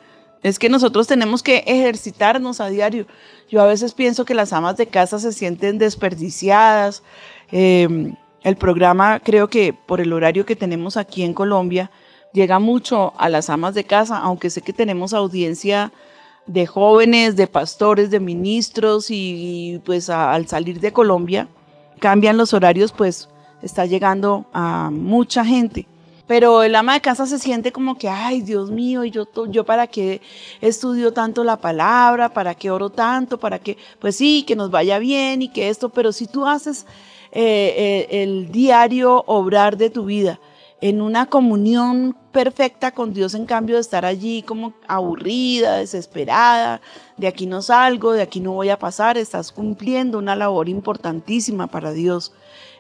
Es 0.42 0.60
que 0.60 0.70
nosotros 0.70 1.08
tenemos 1.08 1.44
que 1.44 1.64
ejercitarnos 1.68 2.62
a 2.62 2.70
diario. 2.70 3.06
Yo 3.50 3.62
a 3.62 3.66
veces 3.66 3.94
pienso 3.94 4.26
que 4.26 4.34
las 4.34 4.54
amas 4.54 4.78
de 4.78 4.88
casa 4.88 5.20
se 5.20 5.34
sienten 5.34 5.78
desperdiciadas. 5.78 7.04
Eh, 7.52 8.14
el 8.44 8.56
programa, 8.56 9.20
creo 9.20 9.50
que 9.50 9.74
por 9.74 10.00
el 10.00 10.14
horario 10.14 10.46
que 10.46 10.56
tenemos 10.56 10.96
aquí 10.96 11.24
en 11.24 11.34
Colombia, 11.34 11.92
llega 12.34 12.60
mucho 12.60 13.14
a 13.18 13.28
las 13.28 13.50
amas 13.50 13.74
de 13.76 13.84
casa, 13.84 14.18
aunque 14.18 14.50
sé 14.50 14.62
que 14.62 14.72
tenemos 14.72 15.14
audiencia 15.14 15.92
de 16.46 16.66
jóvenes, 16.66 17.36
de 17.36 17.48
pastores, 17.48 18.10
de 18.10 18.20
ministros 18.20 19.08
y, 19.10 19.82
pues 19.86 20.10
al 20.10 20.48
salir 20.48 20.80
de 20.80 20.94
Colombia 20.94 21.48
cambian 22.00 22.38
los 22.38 22.54
horarios, 22.54 22.92
pues 22.92 23.30
está 23.62 23.86
llegando 23.86 24.46
a 24.54 24.90
mucha 24.92 25.46
gente. 25.46 25.86
Pero 26.30 26.62
el 26.62 26.76
ama 26.76 26.94
de 26.94 27.02
casa 27.02 27.26
se 27.26 27.40
siente 27.40 27.72
como 27.72 27.98
que, 27.98 28.08
ay, 28.08 28.42
Dios 28.42 28.70
mío, 28.70 29.04
¿y 29.04 29.10
yo, 29.10 29.28
yo 29.48 29.66
para 29.66 29.88
qué 29.88 30.22
estudio 30.62 31.12
tanto 31.12 31.44
la 31.44 31.58
palabra? 31.58 32.30
¿Para 32.32 32.54
qué 32.54 32.70
oro 32.70 32.92
tanto? 32.92 33.40
¿Para 33.40 33.58
qué? 33.58 33.80
Pues 33.98 34.18
sí, 34.18 34.44
que 34.44 34.56
nos 34.56 34.70
vaya 34.70 35.00
bien 35.00 35.42
y 35.42 35.50
que 35.50 35.70
esto, 35.70 35.90
pero 35.90 36.12
si 36.12 36.28
tú 36.28 36.46
haces 36.46 36.86
eh, 37.32 37.74
eh, 38.12 38.22
el 38.22 38.52
diario 38.52 39.24
obrar 39.26 39.76
de 39.76 39.90
tu 39.90 40.06
vida 40.06 40.40
en 40.82 41.02
una 41.02 41.26
comunión 41.26 42.16
perfecta 42.32 42.92
con 42.92 43.12
Dios, 43.12 43.34
en 43.34 43.48
cambio 43.48 43.78
de 43.78 43.82
estar 43.82 44.06
allí 44.06 44.44
como 44.44 44.74
aburrida, 44.88 45.78
desesperada, 45.78 46.80
de 47.18 47.26
aquí 47.26 47.48
no 47.48 47.64
salgo, 47.64 48.12
de 48.12 48.22
aquí 48.22 48.40
no 48.40 48.52
voy 48.52 48.70
a 48.70 48.78
pasar, 48.78 49.18
estás 49.18 49.52
cumpliendo 49.52 50.20
una 50.20 50.36
labor 50.36 50.70
importantísima 50.70 51.66
para 51.66 51.92
Dios. 51.92 52.34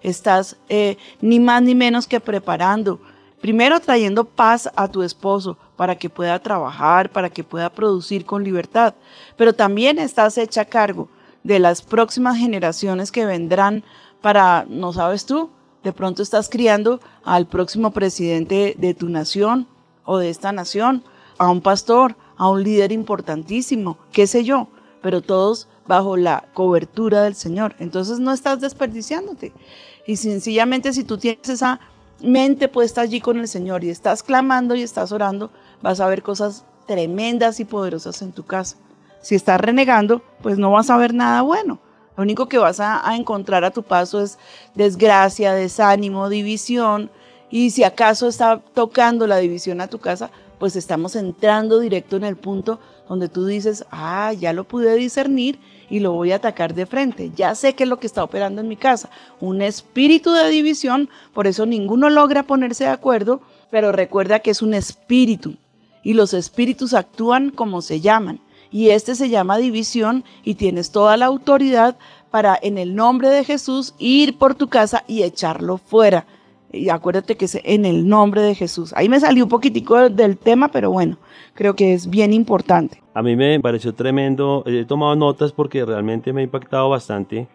Estás 0.04 0.56
eh, 0.70 0.98
ni 1.20 1.40
más 1.40 1.64
ni 1.64 1.74
menos 1.74 2.06
que 2.06 2.20
preparando. 2.20 3.00
Primero 3.42 3.80
trayendo 3.80 4.26
paz 4.26 4.70
a 4.76 4.88
tu 4.88 5.02
esposo 5.02 5.58
para 5.78 5.96
que 5.96 6.10
pueda 6.10 6.40
trabajar, 6.40 7.10
para 7.10 7.30
que 7.30 7.44
pueda 7.44 7.70
producir 7.70 8.26
con 8.26 8.44
libertad, 8.44 8.94
pero 9.38 9.54
también 9.54 9.98
estás 9.98 10.38
hecha 10.38 10.66
cargo 10.66 11.08
de 11.44 11.60
las 11.60 11.82
próximas 11.82 12.38
generaciones 12.38 13.12
que 13.12 13.26
vendrán 13.26 13.84
para, 14.22 14.66
no 14.68 14.92
sabes 14.92 15.26
tú, 15.26 15.50
de 15.84 15.94
pronto 15.94 16.22
estás 16.22 16.50
criando 16.50 17.00
al 17.24 17.48
próximo 17.48 17.92
presidente 17.92 18.76
de 18.78 18.94
tu 18.94 19.08
nación 19.08 19.68
o 20.04 20.18
de 20.18 20.30
esta 20.30 20.52
nación, 20.52 21.04
a 21.38 21.50
un 21.50 21.62
pastor, 21.62 22.18
a 22.36 22.50
un 22.50 22.64
líder 22.64 22.92
importantísimo, 22.92 23.98
qué 24.12 24.28
sé 24.28 24.44
yo, 24.44 24.68
pero 25.02 25.22
todos 25.22 25.70
bajo 25.88 26.18
la 26.18 26.46
cobertura 26.54 27.24
del 27.24 27.36
Señor. 27.36 27.76
Entonces 27.80 28.20
no 28.20 28.34
estás 28.34 28.60
desperdiciándote. 28.60 29.54
Y 30.06 30.18
sencillamente 30.18 30.92
si 30.92 31.04
tú 31.04 31.18
tienes 31.18 31.48
esa 31.48 31.80
mente 32.22 32.68
puesta 32.68 33.02
allí 33.02 33.22
con 33.22 33.40
el 33.40 33.48
Señor 33.48 33.84
y 33.84 33.90
estás 33.90 34.24
clamando 34.24 34.76
y 34.76 34.82
estás 34.82 35.12
orando, 35.12 35.52
vas 35.82 36.00
a 36.00 36.08
ver 36.08 36.24
cosas 36.24 36.66
tremendas 36.88 37.60
y 37.60 37.66
poderosas 37.66 38.22
en 38.22 38.32
tu 38.32 38.46
casa. 38.46 38.78
Si 39.22 39.36
estás 39.36 39.60
renegando, 39.60 40.22
pues 40.42 40.58
no 40.58 40.72
vas 40.72 40.90
a 40.90 40.98
ver 40.98 41.14
nada 41.14 41.42
bueno. 41.42 41.80
Lo 42.16 42.24
único 42.24 42.48
que 42.48 42.58
vas 42.58 42.80
a, 42.80 43.08
a 43.08 43.16
encontrar 43.16 43.64
a 43.64 43.72
tu 43.72 43.84
paso 43.84 44.22
es 44.22 44.38
desgracia, 44.76 45.54
desánimo, 45.54 46.30
división. 46.30 47.10
Y 47.50 47.72
si 47.72 47.84
acaso 47.84 48.28
está 48.28 48.60
tocando 48.74 49.28
la 49.28 49.38
división 49.38 49.82
a 49.82 49.88
tu 49.88 50.00
casa, 50.00 50.32
pues 50.60 50.76
estamos 50.76 51.16
entrando 51.16 51.80
directo 51.80 52.18
en 52.18 52.26
el 52.26 52.36
punto 52.36 52.80
donde 53.08 53.30
tú 53.30 53.46
dices, 53.46 53.86
ah, 53.92 54.34
ya 54.34 54.54
lo 54.54 54.66
pude 54.66 54.96
discernir 54.96 55.60
y 55.90 56.00
lo 56.00 56.12
voy 56.12 56.32
a 56.32 56.38
atacar 56.38 56.74
de 56.74 56.86
frente. 56.86 57.32
Ya 57.36 57.56
sé 57.56 57.74
qué 57.76 57.84
es 57.84 57.90
lo 57.90 58.00
que 58.00 58.08
está 58.08 58.24
operando 58.24 58.62
en 58.62 58.68
mi 58.68 58.76
casa. 58.76 59.10
Un 59.40 59.62
espíritu 59.62 60.32
de 60.32 60.50
división, 60.50 61.10
por 61.34 61.48
eso 61.48 61.66
ninguno 61.66 62.10
logra 62.10 62.44
ponerse 62.44 62.86
de 62.86 62.92
acuerdo, 62.92 63.42
pero 63.72 63.92
recuerda 63.92 64.40
que 64.40 64.52
es 64.52 64.62
un 64.62 64.74
espíritu 64.74 65.56
y 66.04 66.14
los 66.14 66.34
espíritus 66.34 66.94
actúan 66.94 67.50
como 67.50 67.82
se 67.82 68.02
llaman. 68.02 68.40
Y 68.72 68.90
este 68.90 69.16
se 69.16 69.30
llama 69.30 69.58
división 69.58 70.24
y 70.44 70.56
tienes 70.56 70.92
toda 70.92 71.18
la 71.18 71.26
autoridad 71.26 71.98
para 72.30 72.58
en 72.62 72.78
el 72.78 72.96
nombre 72.96 73.30
de 73.30 73.44
Jesús 73.44 73.96
ir 73.98 74.38
por 74.38 74.56
tu 74.56 74.68
casa 74.70 75.04
y 75.08 75.24
echarlo 75.24 75.78
fuera. 75.78 76.28
Y 76.72 76.90
acuérdate 76.90 77.36
que 77.36 77.46
es 77.46 77.60
en 77.64 77.86
el 77.86 78.08
nombre 78.08 78.42
de 78.42 78.54
Jesús. 78.56 78.94
Ahí 78.96 79.10
me 79.10 79.20
salió 79.20 79.46
un 79.46 79.50
poquitico 79.50 80.10
del 80.10 80.38
tema, 80.38 80.68
pero 80.70 80.92
bueno, 80.92 81.18
creo 81.56 81.76
que 81.76 81.94
es 81.94 82.10
bien 82.10 82.32
importante. 82.32 83.02
A 83.14 83.24
mí 83.24 83.36
me 83.36 83.60
pareció 83.60 83.94
tremendo, 83.94 84.64
he 84.68 84.86
tomado 84.86 85.16
notas 85.16 85.52
porque 85.52 85.84
realmente 85.84 86.32
me 86.32 86.42
ha 86.42 86.44
impactado 86.44 86.90
bastante, 86.90 87.48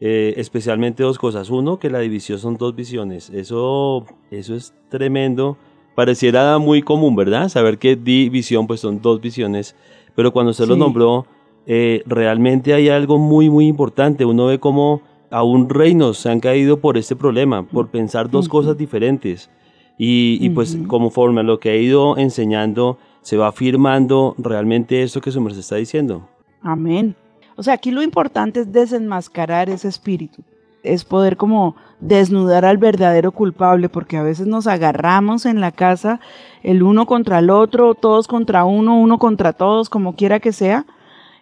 eh, 0.00 0.34
especialmente 0.38 1.02
dos 1.02 1.18
cosas. 1.18 1.50
Uno, 1.50 1.78
que 1.78 1.90
la 1.90 1.98
división 2.00 2.38
son 2.38 2.56
dos 2.56 2.74
visiones, 2.74 3.30
eso, 3.30 4.06
eso 4.30 4.54
es 4.54 4.72
tremendo. 4.88 5.56
Pareciera 5.94 6.58
muy 6.58 6.82
común, 6.82 7.14
¿verdad? 7.16 7.48
Saber 7.48 7.78
que 7.78 7.96
división 7.96 8.66
pues 8.66 8.80
son 8.80 9.00
dos 9.00 9.20
visiones, 9.20 9.76
pero 10.14 10.32
cuando 10.32 10.52
lo 10.58 10.74
Sí. 10.74 10.76
nombró, 10.76 11.26
eh, 11.66 12.02
realmente 12.06 12.74
hay 12.74 12.88
algo 12.88 13.18
muy, 13.18 13.50
muy 13.50 13.66
importante. 13.66 14.24
Uno 14.24 14.46
ve 14.46 14.58
cómo 14.60 15.02
aún 15.30 15.68
reinos 15.68 16.18
se 16.18 16.30
han 16.30 16.40
caído 16.40 16.80
por 16.80 16.96
este 16.96 17.16
problema, 17.16 17.64
por 17.64 17.88
pensar 17.88 18.30
dos 18.30 18.48
cosas 18.48 18.76
diferentes. 18.76 19.50
Y, 19.98 20.38
y 20.40 20.50
pues 20.50 20.76
conforme 20.86 21.40
a 21.40 21.44
lo 21.44 21.58
que 21.58 21.70
ha 21.70 21.76
ido 21.76 22.18
enseñando, 22.18 22.98
se 23.22 23.36
va 23.36 23.48
afirmando 23.48 24.34
realmente 24.38 25.02
esto 25.02 25.20
que 25.20 25.32
su 25.32 25.40
merced 25.40 25.60
está 25.60 25.76
diciendo. 25.76 26.28
Amén. 26.62 27.16
O 27.56 27.62
sea, 27.62 27.74
aquí 27.74 27.90
lo 27.90 28.02
importante 28.02 28.60
es 28.60 28.72
desenmascarar 28.72 29.70
ese 29.70 29.88
espíritu. 29.88 30.42
Es 30.82 31.04
poder 31.04 31.36
como 31.36 31.74
desnudar 31.98 32.64
al 32.64 32.76
verdadero 32.76 33.32
culpable, 33.32 33.88
porque 33.88 34.16
a 34.16 34.22
veces 34.22 34.46
nos 34.46 34.66
agarramos 34.66 35.46
en 35.46 35.60
la 35.60 35.72
casa 35.72 36.20
el 36.62 36.82
uno 36.82 37.06
contra 37.06 37.38
el 37.38 37.50
otro, 37.50 37.94
todos 37.94 38.28
contra 38.28 38.64
uno, 38.64 39.00
uno 39.00 39.18
contra 39.18 39.52
todos, 39.52 39.88
como 39.88 40.14
quiera 40.14 40.38
que 40.38 40.52
sea, 40.52 40.86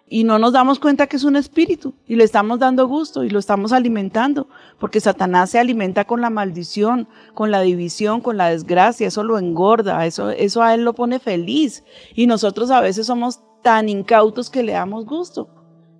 y 0.07 0.23
no 0.23 0.37
nos 0.37 0.53
damos 0.53 0.79
cuenta 0.79 1.07
que 1.07 1.17
es 1.17 1.23
un 1.23 1.35
espíritu 1.35 1.95
y 2.07 2.15
le 2.15 2.23
estamos 2.23 2.59
dando 2.59 2.87
gusto 2.87 3.23
y 3.23 3.29
lo 3.29 3.39
estamos 3.39 3.71
alimentando, 3.71 4.47
porque 4.79 4.99
Satanás 4.99 5.49
se 5.49 5.59
alimenta 5.59 6.05
con 6.05 6.21
la 6.21 6.29
maldición, 6.29 7.07
con 7.33 7.49
la 7.49 7.61
división, 7.61 8.21
con 8.21 8.37
la 8.37 8.49
desgracia, 8.49 9.07
eso 9.07 9.23
lo 9.23 9.39
engorda, 9.39 10.05
eso, 10.05 10.29
eso 10.29 10.61
a 10.61 10.73
él 10.75 10.83
lo 10.83 10.93
pone 10.93 11.19
feliz 11.19 11.83
y 12.13 12.27
nosotros 12.27 12.69
a 12.69 12.81
veces 12.81 13.07
somos 13.07 13.39
tan 13.63 13.89
incautos 13.89 14.51
que 14.51 14.63
le 14.63 14.73
damos 14.73 15.05
gusto. 15.05 15.49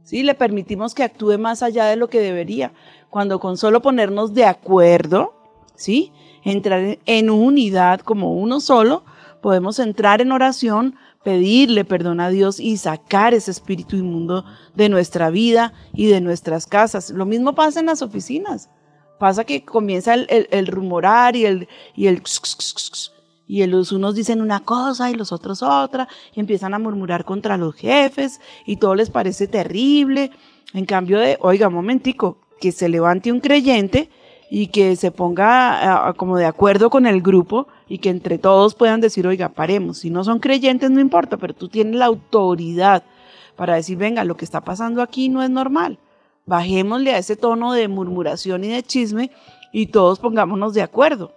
¿sí? 0.04 0.22
Le 0.22 0.36
permitimos 0.36 0.94
que 0.94 1.04
actúe 1.04 1.40
más 1.40 1.64
allá 1.64 1.86
de 1.86 1.96
lo 1.96 2.08
que 2.08 2.20
debería, 2.20 2.74
cuando 3.10 3.40
con 3.40 3.58
solo 3.58 3.82
ponernos 3.82 4.36
de 4.36 4.46
acuerdo, 4.46 5.34
¿sí? 5.76 6.12
entrar 6.44 7.00
en 7.06 7.30
unidad 7.32 8.02
como 8.02 8.34
uno 8.36 8.60
solo, 8.60 9.04
podemos 9.42 9.80
entrar 9.80 10.22
en 10.22 10.32
oración, 10.32 10.96
pedirle 11.26 11.84
perdón 11.84 12.22
a 12.22 12.30
Dios 12.30 12.60
y 12.62 12.78
sacar 12.78 13.34
ese 13.34 13.52
espíritu 13.52 13.98
inmundo 13.98 14.46
de 14.76 14.88
nuestra 14.88 15.30
vida 15.32 15.74
y 15.94 16.06
de 16.06 16.22
nuestras 16.22 16.68
casas. 16.68 17.10
Lo 17.10 17.26
mismo 17.26 17.56
pasa 17.56 17.82
en 17.82 17.88
las 17.88 18.02
oficinas. 18.02 18.70
Pasa 19.20 19.44
que 19.44 19.66
comienza 19.66 20.14
el, 20.14 20.28
el- 20.30 20.48
el 20.52 20.68
rumorar 20.68 21.36
y 21.36 21.46
el, 21.46 21.68
y 21.96 22.08
el 22.08 22.22
y 23.48 23.66
los 23.68 23.92
unos 23.92 24.16
dicen 24.16 24.42
una 24.42 24.62
cosa 24.62 25.10
y 25.12 25.16
los 25.16 25.32
otros 25.32 25.62
otra 25.64 26.08
y 26.34 26.40
empiezan 26.40 26.74
a 26.74 26.80
murmurar 26.80 27.26
contra 27.26 27.58
los 27.58 27.76
jefes 27.76 28.40
y 28.66 28.78
todo 28.78 28.96
les 28.96 29.10
parece 29.10 29.48
terrible. 29.48 30.32
En 30.74 30.86
cambio 30.86 31.20
de, 31.20 31.38
oiga, 31.42 31.70
momentico, 31.70 32.40
que 32.60 32.72
se 32.72 32.90
levante 32.90 33.32
un 33.32 33.40
creyente 33.40 34.10
y 34.50 34.68
que 34.68 34.96
se 34.96 35.12
ponga 35.12 36.14
como 36.18 36.38
de 36.38 36.46
acuerdo 36.46 36.90
con 36.90 37.06
el 37.08 37.22
grupo 37.22 37.68
y 37.88 38.00
que 38.00 38.10
entre 38.10 38.38
todos 38.38 38.76
puedan 38.76 39.02
decir, 39.02 39.28
oiga, 39.28 39.50
paremos. 39.50 40.00
Si 40.00 40.10
no 40.10 40.24
son 40.24 40.40
creyentes, 40.40 40.90
no 40.92 41.00
importa, 41.00 41.38
pero 41.38 41.54
tú 41.54 41.70
tienes 41.70 41.96
la 41.96 42.06
autoridad 42.06 43.04
para 43.56 43.76
decir, 43.76 43.98
venga, 43.98 44.24
lo 44.24 44.36
que 44.38 44.46
está 44.46 44.62
pasando 44.62 45.02
aquí 45.02 45.30
no 45.30 45.44
es 45.44 45.50
normal. 45.50 46.00
Bajémosle 46.46 47.14
a 47.14 47.18
ese 47.18 47.36
tono 47.36 47.74
de 47.74 47.88
murmuración 47.88 48.64
y 48.64 48.68
de 48.68 48.84
chisme 48.84 49.32
y 49.72 49.88
todos 49.88 50.20
pongámonos 50.20 50.74
de 50.74 50.82
acuerdo. 50.82 51.34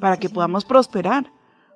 para 0.00 0.18
que 0.18 0.28
podamos 0.28 0.64
prosperar. 0.64 1.30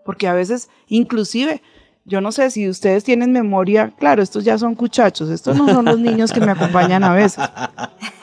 Porque 0.05 0.27
a 0.27 0.33
veces, 0.33 0.71
inclusive, 0.88 1.62
yo 2.05 2.21
no 2.21 2.33
sé 2.33 2.51
si 2.51 2.69
ustedes 2.69 3.05
tienen 3.05 3.33
memoria, 3.33 3.93
claro, 3.99 4.23
estos 4.23 4.45
ya 4.45 4.59
son 4.59 4.75
cuchachos, 4.75 5.29
estos 5.29 5.57
no 5.57 5.69
son 5.69 5.85
los 5.85 5.99
niños 5.99 6.33
que 6.33 6.40
me 6.40 6.51
acompañan 6.51 7.05
a 7.05 7.14
veces. 7.14 7.45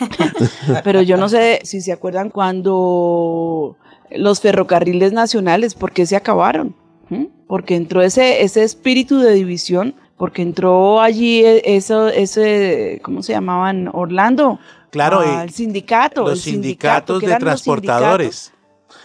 Pero 0.83 1.01
yo 1.01 1.17
no 1.17 1.29
sé 1.29 1.61
si 1.63 1.81
se 1.81 1.91
acuerdan 1.91 2.29
cuando 2.29 3.77
los 4.11 4.39
ferrocarriles 4.41 5.13
nacionales, 5.13 5.73
¿por 5.75 5.91
qué 5.91 6.05
se 6.05 6.15
acabaron? 6.15 6.75
¿Mm? 7.09 7.25
Porque 7.47 7.75
entró 7.75 8.01
ese, 8.01 8.43
ese 8.43 8.63
espíritu 8.63 9.19
de 9.19 9.33
división, 9.33 9.95
porque 10.17 10.41
entró 10.41 10.99
allí 11.01 11.43
e- 11.45 11.61
eso, 11.75 12.07
ese, 12.09 12.99
¿cómo 13.03 13.21
se 13.23 13.33
llamaban? 13.33 13.89
Orlando. 13.93 14.59
Claro, 14.89 15.19
Ah, 15.23 15.43
el 15.43 15.51
sindicato. 15.51 16.21
los 16.23 16.31
el 16.33 16.37
sindicato, 16.39 17.13
sindicatos 17.15 17.19
de 17.21 17.25
eran 17.27 17.43
los 17.51 17.61
sindicatos. 17.61 18.01
transportadores. 18.01 18.53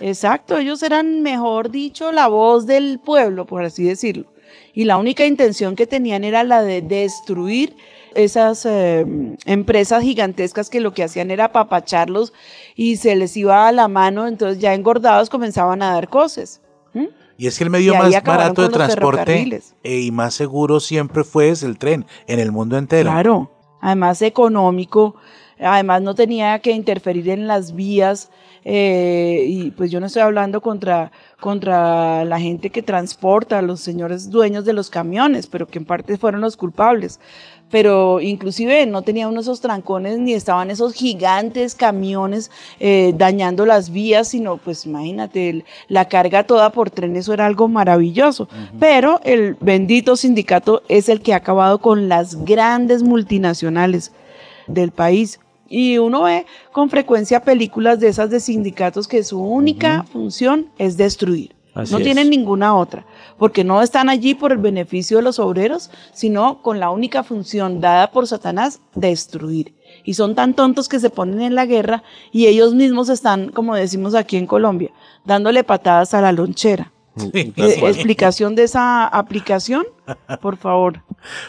Exacto, 0.01 0.57
ellos 0.59 0.83
eran, 0.83 1.23
mejor 1.23 1.71
dicho, 1.71 2.13
la 2.13 2.29
voz 2.29 2.67
del 2.67 2.99
pueblo, 2.99 3.47
por 3.47 3.65
así 3.65 3.85
decirlo. 3.85 4.27
Y 4.75 4.85
la 4.85 4.97
única 4.97 5.27
intención 5.27 5.77
que 5.77 5.87
tenían 5.87 6.25
era 6.25 6.45
la 6.45 6.63
de 6.63 6.81
destruir 6.83 7.75
esas 8.15 8.67
eh, 8.67 9.07
empresas 9.47 10.03
gigantescas 10.03 10.71
que 10.71 10.81
lo 10.81 10.93
que 10.93 11.05
hacían 11.05 11.31
era 11.31 11.47
apapacharlos 11.47 12.33
y 12.75 12.97
se 12.97 13.17
les 13.17 13.37
iba 13.37 13.69
a 13.69 13.73
la 13.73 13.89
mano, 13.89 14.27
entonces 14.27 14.59
ya 14.61 14.75
engordados 14.75 15.31
comenzaban 15.31 15.83
a 15.83 15.93
dar 15.93 16.09
cosas. 16.09 16.61
Y 17.39 17.47
es 17.47 17.59
que 17.59 17.65
el 17.65 17.71
medio 17.71 17.95
más 17.95 18.23
barato 18.23 18.63
de 18.63 18.69
transporte 18.69 19.61
eh, 19.83 20.01
y 20.01 20.11
más 20.11 20.35
seguro 20.35 20.79
siempre 20.81 21.25
fue 21.25 21.51
el 21.51 21.79
tren 21.79 22.07
en 22.27 22.39
el 22.39 22.53
mundo 22.53 22.77
entero. 22.77 23.11
Claro, 23.11 23.51
además 23.81 24.23
económico, 24.23 25.17
además 25.59 26.03
no 26.03 26.15
tenía 26.15 26.59
que 26.61 26.71
interferir 26.71 27.31
en 27.31 27.49
las 27.49 27.75
vías 27.75 28.31
eh, 28.65 29.45
y 29.49 29.71
pues 29.73 29.91
yo 29.91 29.99
no 29.99 30.07
estoy 30.07 30.23
hablando 30.23 30.61
contra, 30.61 31.11
contra 31.41 32.25
la 32.25 32.39
gente 32.39 32.71
que 32.71 32.83
transporta, 32.83 33.61
los 33.61 33.81
señores 33.81 34.31
dueños 34.31 34.65
de 34.65 34.73
los 34.73 34.89
camiones, 34.89 35.47
pero 35.47 35.67
que 35.67 35.79
en 35.79 35.85
parte 35.85 36.17
fueron 36.17 36.41
los 36.41 36.57
culpables. 36.57 37.19
Pero 37.73 38.21
inclusive 38.21 38.87
no 38.87 39.01
tenía 39.03 39.27
uno 39.27 39.41
esos 39.41 39.61
trancones 39.63 40.19
ni 40.19 40.35
estaban 40.35 40.71
esos 40.71 40.93
gigantes 40.93 41.75
camiones 41.75 42.51
eh, 42.79 43.15
dañando 43.17 43.67
las 43.67 43.91
vías, 43.91 44.29
sino 44.29 44.59
pues 44.59 44.87
imagínate, 44.87 45.49
el- 45.49 45.65
la 45.89 46.05
carga 46.07 46.45
toda 46.47 46.71
por 46.71 46.91
tren, 46.91 47.17
eso 47.17 47.33
era 47.33 47.47
algo 47.47 47.67
maravilloso. 47.69 48.47
Pero 48.79 49.21
el 49.25 49.57
bendito 49.61 50.17
sindicato 50.17 50.83
es 50.89 51.09
el 51.09 51.23
que 51.23 51.33
ha 51.33 51.39
acabado 51.39 51.79
con 51.81 52.09
las 52.11 52.45
grandes 52.45 53.03
multinacionales 53.03 54.13
del 54.67 54.93
país. 54.93 55.41
Y 55.69 55.97
uno 55.97 56.25
ve 56.25 56.45
con 56.73 56.91
frecuencia 56.91 57.41
películas 57.41 57.99
de 57.99 58.09
esas 58.09 58.29
de 58.29 58.41
sindicatos 58.41 59.09
que 59.09 59.25
su 59.25 59.41
única 59.43 60.03
función 60.13 60.67
es 60.77 60.99
destruir. 60.99 61.55
Así 61.75 61.93
no 61.93 61.99
es. 61.99 62.05
tienen 62.05 62.29
ninguna 62.31 62.75
otra, 62.77 63.07
porque 63.39 63.65
no 63.65 63.81
están 63.81 64.09
allí 64.11 64.35
por 64.35 64.53
el 64.53 64.59
beneficio 64.59 65.17
de 65.17 65.23
los 65.23 65.39
obreros, 65.39 65.91
sino 66.13 66.61
con 66.61 66.79
la 66.81 66.91
única 66.91 67.23
función 67.23 67.81
dada 67.81 68.11
por 68.11 68.27
Satanás, 68.27 68.81
destruir. 68.95 69.75
Y 70.05 70.15
son 70.15 70.35
tan 70.35 70.55
tontos 70.55 70.89
que 70.89 71.01
se 71.01 71.11
ponen 71.11 71.41
en 71.41 71.55
la 71.55 71.65
guerra 71.67 72.03
y 72.31 72.47
ellos 72.47 72.75
mismos 72.75 73.09
están, 73.09 73.51
como 73.51 73.75
decimos 73.75 74.15
aquí 74.15 74.37
en 74.37 74.47
Colombia, 74.47 74.91
dándole 75.25 75.65
patadas 75.65 76.13
a 76.15 76.21
la 76.21 76.33
lonchera. 76.33 76.93
Sí, 77.17 77.31
Eh, 77.35 77.53
explicación 77.89 78.55
de 78.55 78.63
esa 78.65 79.07
aplicación, 79.07 79.85
por 80.41 80.57
favor, 80.57 81.03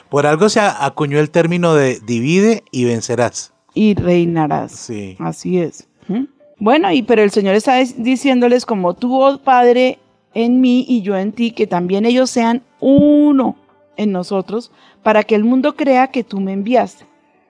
Por 0.10 0.26
algo 0.26 0.50
se 0.50 0.60
acuñó 0.60 1.20
el 1.20 1.30
término 1.30 1.74
de 1.74 2.00
divide 2.02 2.64
y 2.72 2.84
vencerás. 2.86 3.54
y 3.74 3.96
reinarás. 3.96 4.72
Sí. 4.74 5.16
Así 5.20 5.60
es. 5.60 5.88
¿Mm? 6.08 6.26
Bueno, 6.60 6.92
y 6.92 7.02
pero 7.02 7.24
el 7.24 7.32
Señor 7.32 7.56
está 7.56 7.78
diciéndoles 7.98 8.66
como 8.66 8.94
tú, 8.94 9.22
oh 9.22 9.38
Padre, 9.38 10.00
en 10.34 10.62
mí 10.62 10.86
y 10.88 11.02
yo 11.02 11.18
en 11.18 11.32
ti, 11.32 11.52
que 11.52 11.68
también 11.68 12.06
ellos 12.06 12.30
sean 12.30 12.64
uno 12.80 13.56
en 13.96 14.12
nosotros, 14.12 14.72
para 15.04 15.24
que 15.24 15.36
el 15.36 15.44
mundo 15.44 15.76
crea 15.76 16.08
que 16.08 16.24
tú 16.24 16.40
me 16.40 16.54
enviaste. 16.54 17.06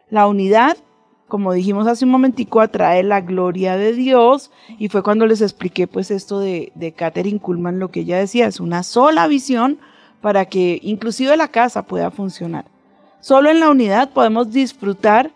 La 0.09 0.27
unidad, 0.27 0.77
como 1.27 1.53
dijimos 1.53 1.87
hace 1.87 2.05
un 2.05 2.11
momentico, 2.11 2.59
atrae 2.59 3.03
la 3.03 3.21
gloria 3.21 3.77
de 3.77 3.93
Dios, 3.93 4.51
y 4.77 4.89
fue 4.89 5.03
cuando 5.03 5.25
les 5.25 5.41
expliqué 5.41 5.87
pues 5.87 6.11
esto 6.11 6.39
de, 6.39 6.71
de 6.75 6.91
Catherine 6.91 7.39
Kuhlman, 7.39 7.79
lo 7.79 7.89
que 7.89 8.01
ella 8.01 8.17
decía, 8.17 8.47
es 8.47 8.59
una 8.59 8.83
sola 8.83 9.27
visión 9.27 9.79
para 10.21 10.45
que 10.45 10.79
inclusive 10.83 11.35
la 11.37 11.47
casa 11.47 11.83
pueda 11.83 12.11
funcionar. 12.11 12.65
Solo 13.19 13.49
en 13.49 13.59
la 13.59 13.69
unidad 13.69 14.11
podemos 14.11 14.51
disfrutar 14.51 15.31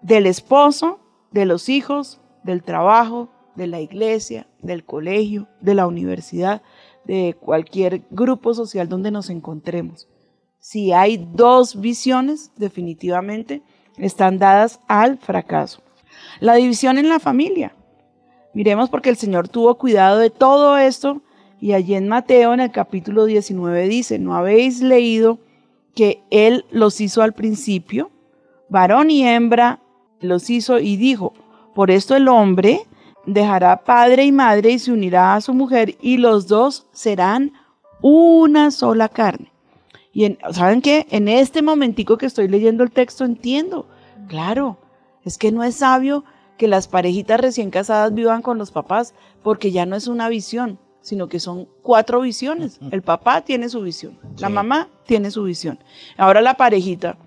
del 0.00 0.26
esposo, 0.26 1.00
de 1.32 1.44
los 1.44 1.68
hijos, 1.68 2.20
del 2.44 2.62
trabajo, 2.62 3.28
de 3.56 3.66
la 3.66 3.80
iglesia, 3.80 4.46
del 4.62 4.84
colegio, 4.84 5.48
de 5.60 5.74
la 5.74 5.86
universidad, 5.86 6.62
de 7.06 7.36
cualquier 7.38 8.02
grupo 8.10 8.54
social 8.54 8.88
donde 8.88 9.10
nos 9.10 9.30
encontremos. 9.30 10.08
Si 10.58 10.92
hay 10.92 11.16
dos 11.32 11.80
visiones, 11.80 12.50
definitivamente 12.56 13.62
están 13.96 14.38
dadas 14.38 14.80
al 14.88 15.18
fracaso. 15.18 15.82
La 16.40 16.54
división 16.54 16.98
en 16.98 17.08
la 17.08 17.20
familia. 17.20 17.74
Miremos 18.52 18.90
porque 18.90 19.10
el 19.10 19.16
Señor 19.16 19.48
tuvo 19.48 19.76
cuidado 19.76 20.18
de 20.18 20.30
todo 20.30 20.76
esto 20.78 21.22
y 21.60 21.72
allí 21.72 21.94
en 21.94 22.08
Mateo 22.08 22.52
en 22.52 22.60
el 22.60 22.72
capítulo 22.72 23.24
19 23.24 23.88
dice, 23.88 24.18
¿no 24.18 24.34
habéis 24.34 24.80
leído 24.80 25.38
que 25.94 26.22
Él 26.30 26.64
los 26.70 27.00
hizo 27.00 27.22
al 27.22 27.32
principio? 27.32 28.10
Varón 28.68 29.10
y 29.10 29.26
hembra 29.26 29.80
los 30.20 30.50
hizo 30.50 30.78
y 30.78 30.96
dijo, 30.96 31.32
por 31.74 31.90
esto 31.90 32.16
el 32.16 32.28
hombre 32.28 32.80
dejará 33.26 33.82
padre 33.84 34.24
y 34.24 34.32
madre 34.32 34.70
y 34.70 34.78
se 34.78 34.92
unirá 34.92 35.34
a 35.34 35.40
su 35.40 35.52
mujer 35.52 35.96
y 36.00 36.16
los 36.16 36.46
dos 36.46 36.86
serán 36.92 37.52
una 38.00 38.70
sola 38.70 39.08
carne. 39.08 39.52
Y 40.12 40.24
en- 40.24 40.38
¿saben 40.52 40.80
qué? 40.80 41.06
En 41.10 41.28
este 41.28 41.60
momentico 41.62 42.16
que 42.18 42.26
estoy 42.26 42.48
leyendo 42.48 42.82
el 42.84 42.90
texto 42.90 43.24
entiendo. 43.24 43.86
Claro, 44.28 44.78
es 45.24 45.36
que 45.38 45.52
no 45.52 45.62
es 45.64 45.76
sabio 45.76 46.24
que 46.56 46.68
las 46.68 46.88
parejitas 46.88 47.40
recién 47.40 47.70
casadas 47.70 48.14
vivan 48.14 48.40
con 48.42 48.56
los 48.58 48.70
papás 48.70 49.12
porque 49.42 49.72
ya 49.72 49.84
no 49.84 49.94
es 49.96 50.08
una 50.08 50.28
visión, 50.28 50.78
sino 51.02 51.28
que 51.28 51.38
son 51.38 51.68
cuatro 51.82 52.20
visiones. 52.22 52.78
El 52.90 53.02
papá 53.02 53.42
tiene 53.42 53.68
su 53.68 53.82
visión, 53.82 54.18
la 54.38 54.48
mamá 54.48 54.88
tiene 55.04 55.30
su 55.30 55.42
visión. 55.42 55.78
Ahora 56.16 56.40
la 56.40 56.54
parejita, 56.54 57.18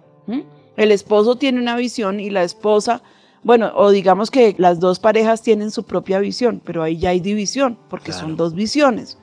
el 0.78 0.92
esposo 0.92 1.36
tiene 1.36 1.60
una 1.62 1.76
visión 1.76 2.20
y 2.20 2.30
la 2.32 2.44
esposa, 2.44 3.02
bueno, 3.44 3.72
o 3.76 3.90
digamos 3.92 4.32
que 4.32 4.56
las 4.58 4.80
dos 4.80 5.00
parejas 5.00 5.42
tienen 5.42 5.72
su 5.72 5.84
propia 5.84 6.20
visión, 6.20 6.62
pero 6.64 6.84
ahí 6.84 6.98
ya 6.98 7.10
hay 7.10 7.20
división 7.20 7.78
porque 7.90 8.12
Claro. 8.12 8.28
son 8.28 8.36
dos 8.38 8.54
visiones. 8.54 9.18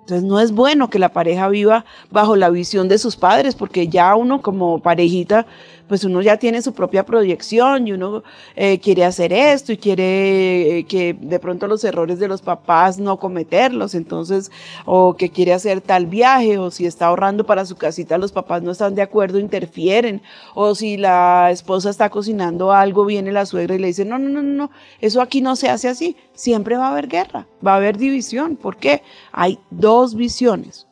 Entonces 0.00 0.24
no 0.24 0.38
es 0.38 0.52
bueno 0.52 0.90
que 0.90 0.98
la 0.98 1.14
pareja 1.14 1.48
viva 1.48 1.86
bajo 2.10 2.36
la 2.36 2.50
visión 2.50 2.88
de 2.88 2.98
sus 2.98 3.16
padres, 3.16 3.54
porque 3.54 3.88
ya 3.88 4.14
uno 4.16 4.42
como 4.42 4.80
parejita, 4.80 5.46
pues 5.88 6.04
uno 6.04 6.22
ya 6.22 6.36
tiene 6.36 6.62
su 6.62 6.72
propia 6.72 7.04
proyección 7.04 7.86
y 7.86 7.92
uno 7.92 8.22
eh, 8.56 8.78
quiere 8.80 9.04
hacer 9.04 9.32
esto 9.32 9.72
y 9.72 9.76
quiere 9.76 10.78
eh, 10.78 10.84
que 10.84 11.14
de 11.14 11.38
pronto 11.38 11.66
los 11.66 11.84
errores 11.84 12.18
de 12.18 12.28
los 12.28 12.42
papás 12.42 12.98
no 12.98 13.18
cometerlos, 13.18 13.94
entonces, 13.94 14.50
o 14.86 15.14
que 15.14 15.30
quiere 15.30 15.52
hacer 15.52 15.80
tal 15.80 16.06
viaje, 16.06 16.58
o 16.58 16.70
si 16.70 16.86
está 16.86 17.06
ahorrando 17.06 17.44
para 17.44 17.66
su 17.66 17.76
casita, 17.76 18.18
los 18.18 18.32
papás 18.32 18.62
no 18.62 18.70
están 18.70 18.94
de 18.94 19.02
acuerdo, 19.02 19.38
interfieren, 19.38 20.22
o 20.54 20.74
si 20.74 20.96
la 20.96 21.50
esposa 21.50 21.90
está 21.90 22.10
cocinando 22.10 22.72
algo, 22.72 23.04
viene 23.04 23.32
la 23.32 23.46
suegra 23.46 23.74
y 23.74 23.78
le 23.78 23.88
dice, 23.88 24.04
no, 24.04 24.18
no, 24.18 24.28
no, 24.28 24.42
no, 24.42 24.70
eso 25.00 25.20
aquí 25.20 25.40
no 25.40 25.56
se 25.56 25.68
hace 25.68 25.88
así, 25.88 26.16
siempre 26.32 26.76
va 26.76 26.88
a 26.88 26.92
haber 26.92 27.08
guerra, 27.08 27.46
va 27.66 27.74
a 27.74 27.76
haber 27.76 27.98
división, 27.98 28.56
¿por 28.56 28.76
qué? 28.76 29.02
Hay 29.32 29.58
dos 29.70 30.14
visiones. 30.14 30.86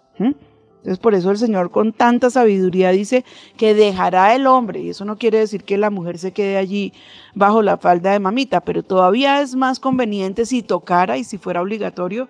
Entonces 0.82 0.98
por 0.98 1.14
eso 1.14 1.30
el 1.30 1.38
Señor 1.38 1.70
con 1.70 1.92
tanta 1.92 2.28
sabiduría 2.28 2.90
dice 2.90 3.24
que 3.56 3.72
dejará 3.72 4.34
el 4.34 4.48
hombre, 4.48 4.80
y 4.80 4.90
eso 4.90 5.04
no 5.04 5.16
quiere 5.16 5.38
decir 5.38 5.62
que 5.62 5.78
la 5.78 5.90
mujer 5.90 6.18
se 6.18 6.32
quede 6.32 6.56
allí 6.56 6.92
bajo 7.36 7.62
la 7.62 7.78
falda 7.78 8.10
de 8.10 8.18
mamita, 8.18 8.62
pero 8.62 8.82
todavía 8.82 9.40
es 9.40 9.54
más 9.54 9.78
conveniente 9.78 10.44
si 10.44 10.62
tocara 10.62 11.18
y 11.18 11.24
si 11.24 11.38
fuera 11.38 11.62
obligatorio 11.62 12.28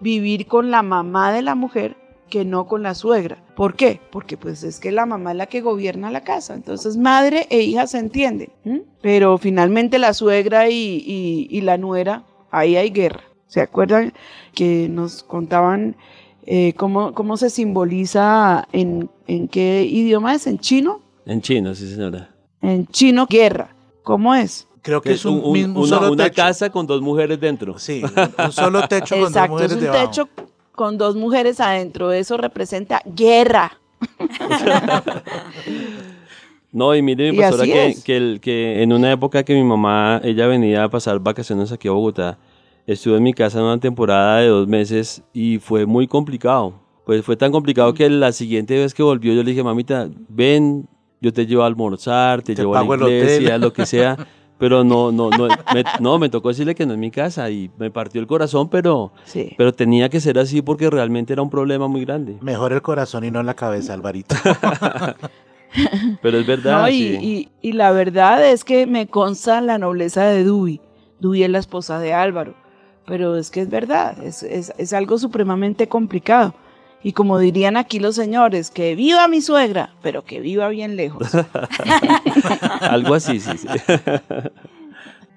vivir 0.00 0.46
con 0.46 0.70
la 0.70 0.82
mamá 0.82 1.32
de 1.32 1.40
la 1.40 1.54
mujer 1.54 1.96
que 2.28 2.44
no 2.44 2.66
con 2.66 2.82
la 2.82 2.94
suegra. 2.94 3.42
¿Por 3.56 3.74
qué? 3.74 4.00
Porque 4.10 4.36
pues 4.36 4.64
es 4.64 4.80
que 4.80 4.92
la 4.92 5.06
mamá 5.06 5.30
es 5.30 5.36
la 5.38 5.46
que 5.46 5.62
gobierna 5.62 6.10
la 6.10 6.24
casa. 6.24 6.54
Entonces 6.54 6.98
madre 6.98 7.46
e 7.48 7.62
hija 7.62 7.86
se 7.86 7.98
entienden. 7.98 8.50
Pero 9.00 9.38
finalmente 9.38 9.98
la 9.98 10.12
suegra 10.12 10.68
y 10.68 11.60
la 11.62 11.78
nuera, 11.78 12.24
ahí 12.50 12.76
hay 12.76 12.90
guerra. 12.90 13.22
¿Se 13.46 13.60
acuerdan 13.60 14.12
que 14.54 14.88
nos 14.90 15.22
contaban 15.22 15.96
eh, 16.46 16.72
cómo, 16.76 17.12
cómo 17.14 17.36
se 17.36 17.50
simboliza 17.50 18.66
en, 18.72 19.08
en 19.26 19.48
qué 19.48 19.84
idioma 19.84 20.34
es? 20.34 20.46
¿En 20.46 20.58
chino? 20.58 21.00
En 21.26 21.40
chino, 21.40 21.74
sí, 21.74 21.88
señora. 21.90 22.30
En 22.62 22.86
chino, 22.86 23.26
guerra. 23.28 23.74
¿Cómo 24.02 24.34
es? 24.34 24.66
Creo 24.82 25.00
que 25.00 25.12
es 25.12 25.24
un, 25.24 25.40
un- 25.42 25.52
mismo 25.52 25.80
un 25.80 25.86
una, 25.88 25.96
solo 25.98 26.12
una 26.12 26.24
techo. 26.24 26.36
casa 26.36 26.70
con 26.70 26.86
dos 26.86 27.00
mujeres 27.00 27.40
dentro. 27.40 27.78
Sí, 27.78 28.02
un, 28.44 28.52
solo 28.52 28.86
techo 28.86 29.14
con 29.14 29.20
dos 29.20 29.28
Exacto, 29.30 29.44
es 29.44 29.50
mujeres 29.50 29.72
un 29.76 29.80
debajo. 29.80 30.04
techo 30.10 30.28
con 30.72 30.98
dos 30.98 31.16
mujeres 31.16 31.60
adentro. 31.60 32.12
Eso 32.12 32.36
representa 32.36 33.00
guerra. 33.06 33.78
No, 36.72 36.92
y 36.96 37.02
mire, 37.02 37.30
mi 37.30 37.38
pastora, 37.38 37.64
que, 37.64 37.86
es. 37.86 38.02
que, 38.02 38.16
el- 38.16 38.40
que 38.40 38.82
en 38.82 38.92
una 38.92 39.12
época 39.12 39.44
que 39.44 39.54
mi 39.54 39.62
mamá, 39.62 40.20
ella 40.24 40.48
venía 40.48 40.82
a 40.82 40.88
pasar 40.90 41.20
vacaciones 41.20 41.70
aquí 41.70 41.86
a 41.86 41.92
Bogotá, 41.92 42.36
estuve 42.86 43.16
en 43.16 43.22
mi 43.22 43.32
casa 43.32 43.58
en 43.58 43.64
una 43.64 43.78
temporada 43.80 44.38
de 44.38 44.48
dos 44.48 44.66
meses 44.68 45.22
y 45.32 45.58
fue 45.58 45.86
muy 45.86 46.06
complicado. 46.06 46.74
Pues 47.06 47.24
fue 47.24 47.36
tan 47.36 47.52
complicado 47.52 47.92
que 47.94 48.08
la 48.08 48.32
siguiente 48.32 48.78
vez 48.78 48.94
que 48.94 49.02
volvió 49.02 49.34
yo 49.34 49.42
le 49.42 49.50
dije, 49.50 49.62
mamita, 49.62 50.08
ven, 50.28 50.88
yo 51.20 51.32
te 51.32 51.46
llevo 51.46 51.62
a 51.62 51.66
almorzar, 51.66 52.42
te, 52.42 52.54
Te 52.54 52.62
llevo 52.62 52.74
a 52.74 52.78
la 52.78 52.80
pago 52.82 52.94
el 52.94 53.02
hotel". 53.02 53.16
iglesia, 53.18 53.58
lo 53.58 53.72
que 53.72 53.86
sea. 53.86 54.16
Pero 54.56 54.84
no, 54.84 55.10
no, 55.10 55.30
no, 55.30 55.48
me, 55.48 55.84
no, 56.00 56.18
me 56.18 56.28
tocó 56.28 56.48
decirle 56.48 56.76
que 56.76 56.86
no 56.86 56.92
es 56.92 56.98
mi 56.98 57.10
casa 57.10 57.50
y 57.50 57.70
me 57.76 57.90
partió 57.90 58.20
el 58.20 58.28
corazón, 58.28 58.68
pero, 58.70 59.12
Sí. 59.24 59.52
pero 59.58 59.74
tenía 59.74 60.08
que 60.08 60.20
ser 60.20 60.38
así 60.38 60.62
porque 60.62 60.88
realmente 60.88 61.32
era 61.32 61.42
un 61.42 61.50
problema 61.50 61.88
muy 61.88 62.04
grande. 62.04 62.36
Mejor 62.40 62.72
el 62.72 62.80
corazón 62.80 63.24
y 63.24 63.32
no 63.32 63.42
la 63.42 63.54
cabeza, 63.54 63.94
Alvarito. 63.94 64.36
Pero 66.22 66.38
es 66.38 66.46
verdad. 66.46 66.82
No, 66.82 66.88
y, 66.88 66.92
sí. 66.92 67.18
y- 67.20 67.48
y 67.68 67.72
la 67.72 67.90
verdad 67.90 68.46
es 68.48 68.64
que 68.64 68.86
me 68.86 69.08
consta 69.08 69.60
la 69.60 69.76
nobleza 69.76 70.24
de 70.24 70.44
Dubi. 70.44 70.80
Dubi 71.18 71.42
es 71.42 71.50
la 71.50 71.58
esposa 71.58 71.98
de 71.98 72.14
Álvaro. 72.14 72.54
Pero 73.06 73.36
es 73.36 73.50
que 73.50 73.60
es 73.60 73.68
verdad, 73.70 74.16
es, 74.22 74.42
es- 74.42 74.72
es 74.78 74.92
algo 74.92 75.18
supremamente 75.18 75.88
complicado. 75.88 76.54
Y 77.02 77.12
como 77.12 77.38
dirían 77.38 77.76
aquí 77.76 77.98
los 77.98 78.14
señores, 78.14 78.70
que 78.70 78.94
viva 78.94 79.28
mi 79.28 79.42
suegra, 79.42 79.92
pero 80.02 80.24
que 80.24 80.40
viva 80.40 80.68
bien 80.68 80.96
lejos. 80.96 81.28
Algo 82.80 83.14
así, 83.14 83.40
sí, 83.40 83.58
sí. 83.58 83.68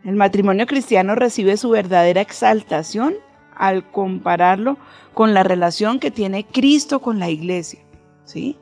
El 0.05 0.15
matrimonio 0.15 0.65
cristiano 0.65 1.15
recibe 1.15 1.57
su 1.57 1.69
verdadera 1.69 2.21
exaltación 2.21 3.15
al 3.53 3.89
compararlo 3.91 4.77
con 5.13 5.33
la 5.33 5.43
relación 5.43 5.99
que 5.99 6.11
tiene 6.11 6.45
Cristo 6.45 7.01
con 7.01 7.19
la 7.19 7.29
iglesia, 7.29 7.79
¿sí? 8.23 8.55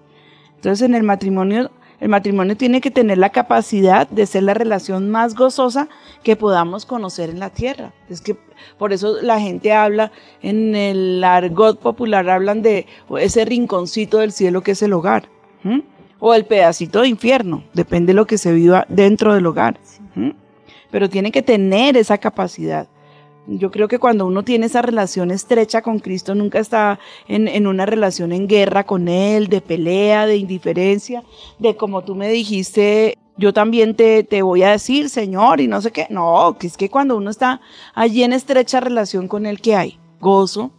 Entonces 0.56 0.88
en 0.88 0.96
el 0.96 1.04
matrimonio, 1.04 1.70
el 2.06 2.10
matrimonio 2.10 2.56
tiene 2.56 2.82
que 2.82 2.92
tener 2.92 3.18
la 3.18 3.32
capacidad 3.32 4.08
de 4.08 4.28
ser 4.28 4.44
la 4.44 4.54
relación 4.54 5.10
más 5.10 5.34
gozosa 5.34 5.90
que 6.22 6.36
podamos 6.36 6.86
conocer 6.86 7.32
en 7.32 7.40
la 7.40 7.50
tierra. 7.50 7.94
Es 8.10 8.22
que 8.22 8.38
por 8.78 8.94
eso 8.94 9.24
la 9.24 9.40
gente 9.40 9.74
habla, 9.74 10.12
en 10.44 10.76
el 10.76 11.24
argot 11.24 11.80
popular 11.80 12.30
hablan 12.30 12.62
de 12.62 12.86
ese 13.18 13.44
rinconcito 13.44 14.20
del 14.20 14.32
cielo 14.32 14.62
que 14.62 14.74
es 14.74 14.84
el 14.84 14.94
hogar, 14.94 15.30
o 16.20 16.36
el 16.36 16.46
pedacito 16.46 17.02
de 17.02 17.08
infierno, 17.08 17.64
depende 17.74 18.14
de 18.14 18.18
lo 18.18 18.28
que 18.28 18.38
se 18.38 18.54
viva 18.54 18.86
dentro 18.88 19.34
del 19.34 19.48
hogar. 19.48 19.80
Pero 20.92 21.10
tiene 21.10 21.32
que 21.32 21.42
tener 21.42 21.98
esa 21.98 22.20
capacidad. 22.20 22.88
Yo 23.48 23.70
creo 23.70 23.88
que 23.88 24.00
cuando 24.00 24.26
uno 24.26 24.44
tiene 24.44 24.66
esa 24.66 24.82
relación 24.82 25.30
estrecha 25.30 25.82
con 25.82 26.00
Cristo, 26.00 26.34
nunca 26.34 26.60
está 26.60 27.00
en, 27.28 27.48
en, 27.48 27.68
una 27.68 27.86
relación 27.86 28.32
en 28.32 28.48
guerra 28.48 28.86
con 28.86 29.08
Él, 29.08 29.48
de 29.48 29.62
pelea, 29.62 30.26
de 30.26 30.38
indiferencia, 30.38 31.24
de 31.60 31.76
como 31.76 32.04
tú 32.04 32.16
me 32.16 32.30
dijiste, 32.30 33.16
yo 33.38 33.54
también 33.54 33.96
te, 33.96 34.24
te 34.24 34.42
voy 34.42 34.64
a 34.64 34.72
decir, 34.72 35.10
Señor, 35.10 35.60
y 35.60 35.68
no 35.68 35.82
sé 35.82 35.92
qué. 35.92 36.08
No, 36.10 36.58
que 36.60 36.68
es 36.68 36.78
que 36.78 36.90
cuando 36.90 37.18
uno 37.18 37.30
está 37.30 37.62
allí 37.94 38.24
en 38.24 38.34
estrecha 38.34 38.80
relación 38.80 39.28
con 39.28 39.46
Él, 39.46 39.62
¿qué 39.62 39.76
hay? 39.76 40.00
Gozo, 40.20 40.72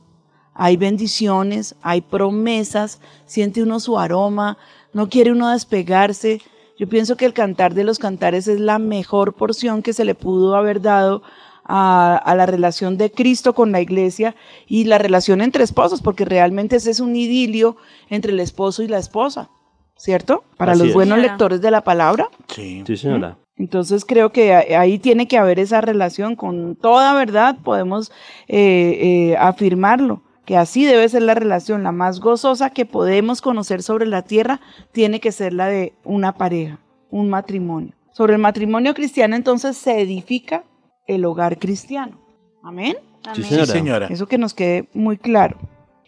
hay 0.55 0.76
bendiciones, 0.76 1.76
hay 1.83 2.00
promesas, 2.00 3.00
siente 3.26 3.62
uno 3.62 3.79
su 3.79 3.98
aroma, 3.98 4.57
no 4.92 5.09
quiere 5.09 5.33
uno 5.33 5.50
despegarse. 5.50 6.40
Yo 6.79 6.88
pienso 6.88 7.16
que 7.16 7.26
el 7.26 7.33
cantar 7.33 7.74
de 7.74 7.85
los 7.85 7.98
cantares 7.98 8.48
es 8.48 8.59
la 8.59 8.79
mejor 8.79 9.35
porción 9.35 9.83
que 9.83 9.92
se 9.92 10.05
le 10.05 10.14
pudo 10.14 10.57
haber 10.57 10.81
dado 10.81 11.22
a, 11.68 12.16
a, 12.16 12.35
la 12.35 12.46
relación 12.46 12.96
de 12.96 13.11
Cristo 13.11 13.55
con 13.55 13.72
la 13.72 13.81
iglesia 13.81 14.35
y 14.66 14.85
la 14.85 14.98
relación 14.98 15.40
entre 15.40 15.64
esposos, 15.64 16.00
porque 16.02 16.24
realmente 16.24 16.76
ese 16.76 16.90
es 16.90 17.00
un 17.00 17.16
idilio 17.16 17.76
entre 18.09 18.33
el 18.33 18.40
esposo 18.40 18.83
y 18.83 18.88
la 18.88 18.98
esposa, 18.98 19.50
¿cierto? 19.96 20.44
Para 20.57 20.72
Así 20.72 20.81
los 20.81 20.88
es. 20.88 20.94
buenos 20.94 21.18
lectores 21.18 21.61
de 21.61 21.70
la 21.70 21.83
palabra. 21.83 22.29
Sí. 22.48 22.83
Sí, 22.87 22.96
señora. 22.96 23.37
Entonces 23.59 24.05
creo 24.05 24.33
que 24.33 24.55
ahí 24.55 24.98
tiene 24.98 25.29
que 25.29 25.38
haber 25.38 25.59
esa 25.59 25.81
relación 25.81 26.37
con 26.37 26.76
toda 26.76 27.14
verdad, 27.14 27.57
podemos 27.64 28.12
eh, 28.48 28.98
eh, 29.31 29.37
afirmarlo, 29.38 30.22
que 30.44 30.59
así 30.59 30.85
debe 30.85 31.09
ser 31.09 31.22
la 31.22 31.35
relación, 31.35 31.83
la 31.83 31.92
más 31.92 32.20
gozosa 32.20 32.70
que 32.70 32.85
podemos 32.85 33.40
conocer 33.40 33.83
sobre 33.83 34.07
la 34.07 34.22
tierra, 34.22 34.61
tiene 34.92 35.20
que 35.20 35.33
ser 35.33 35.55
la 35.55 35.68
de 35.68 35.94
una 36.05 36.35
pareja, 36.35 36.81
un 37.11 37.31
matrimonio. 37.31 37.94
Sobre 38.12 38.35
el 38.35 38.40
matrimonio 38.40 38.94
cristiano 38.94 39.37
entonces 39.37 39.76
se 39.76 40.00
edifica 40.00 40.64
el 41.07 41.25
hogar 41.25 41.59
cristiano. 41.59 42.19
Amén. 42.62 42.97
Sí, 42.99 43.29
Amén. 43.29 43.42
Sí, 43.42 43.49
señora. 43.49 43.66
señora. 43.66 44.07
Eso 44.09 44.27
que 44.27 44.38
nos 44.38 44.55
quede 44.55 44.88
muy 44.92 45.19
claro. 45.19 45.59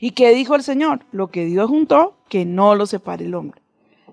¿Y 0.00 0.12
qué 0.12 0.32
dijo 0.32 0.54
el 0.54 0.62
Señor? 0.62 1.00
Lo 1.10 1.28
que 1.28 1.44
Dios 1.44 1.68
juntó, 1.68 2.16
que 2.28 2.44
no 2.44 2.74
lo 2.74 2.86
separe 2.86 3.24
el 3.24 3.34
hombre. 3.34 3.60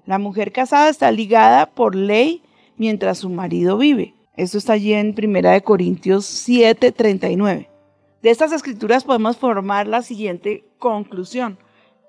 La 0.06 0.18
mujer 0.18 0.52
casada 0.52 0.90
está 0.90 1.12
ligada 1.12 1.68
por 1.68 1.96
ley 1.96 2.42
mientras 2.78 3.20
su 3.20 3.30
marido 3.30 3.78
vive. 3.78 4.16
Esto 4.36 4.58
está 4.58 4.74
allí 4.74 4.94
en 4.94 5.16
1 5.18 5.64
Corintios 5.64 6.26
7, 6.26 6.92
39. 6.92 7.70
De 8.22 8.30
estas 8.30 8.52
escrituras 8.52 9.04
podemos 9.04 9.38
formar 9.38 9.88
la 9.88 10.02
siguiente 10.02 10.66
conclusión. 10.80 11.58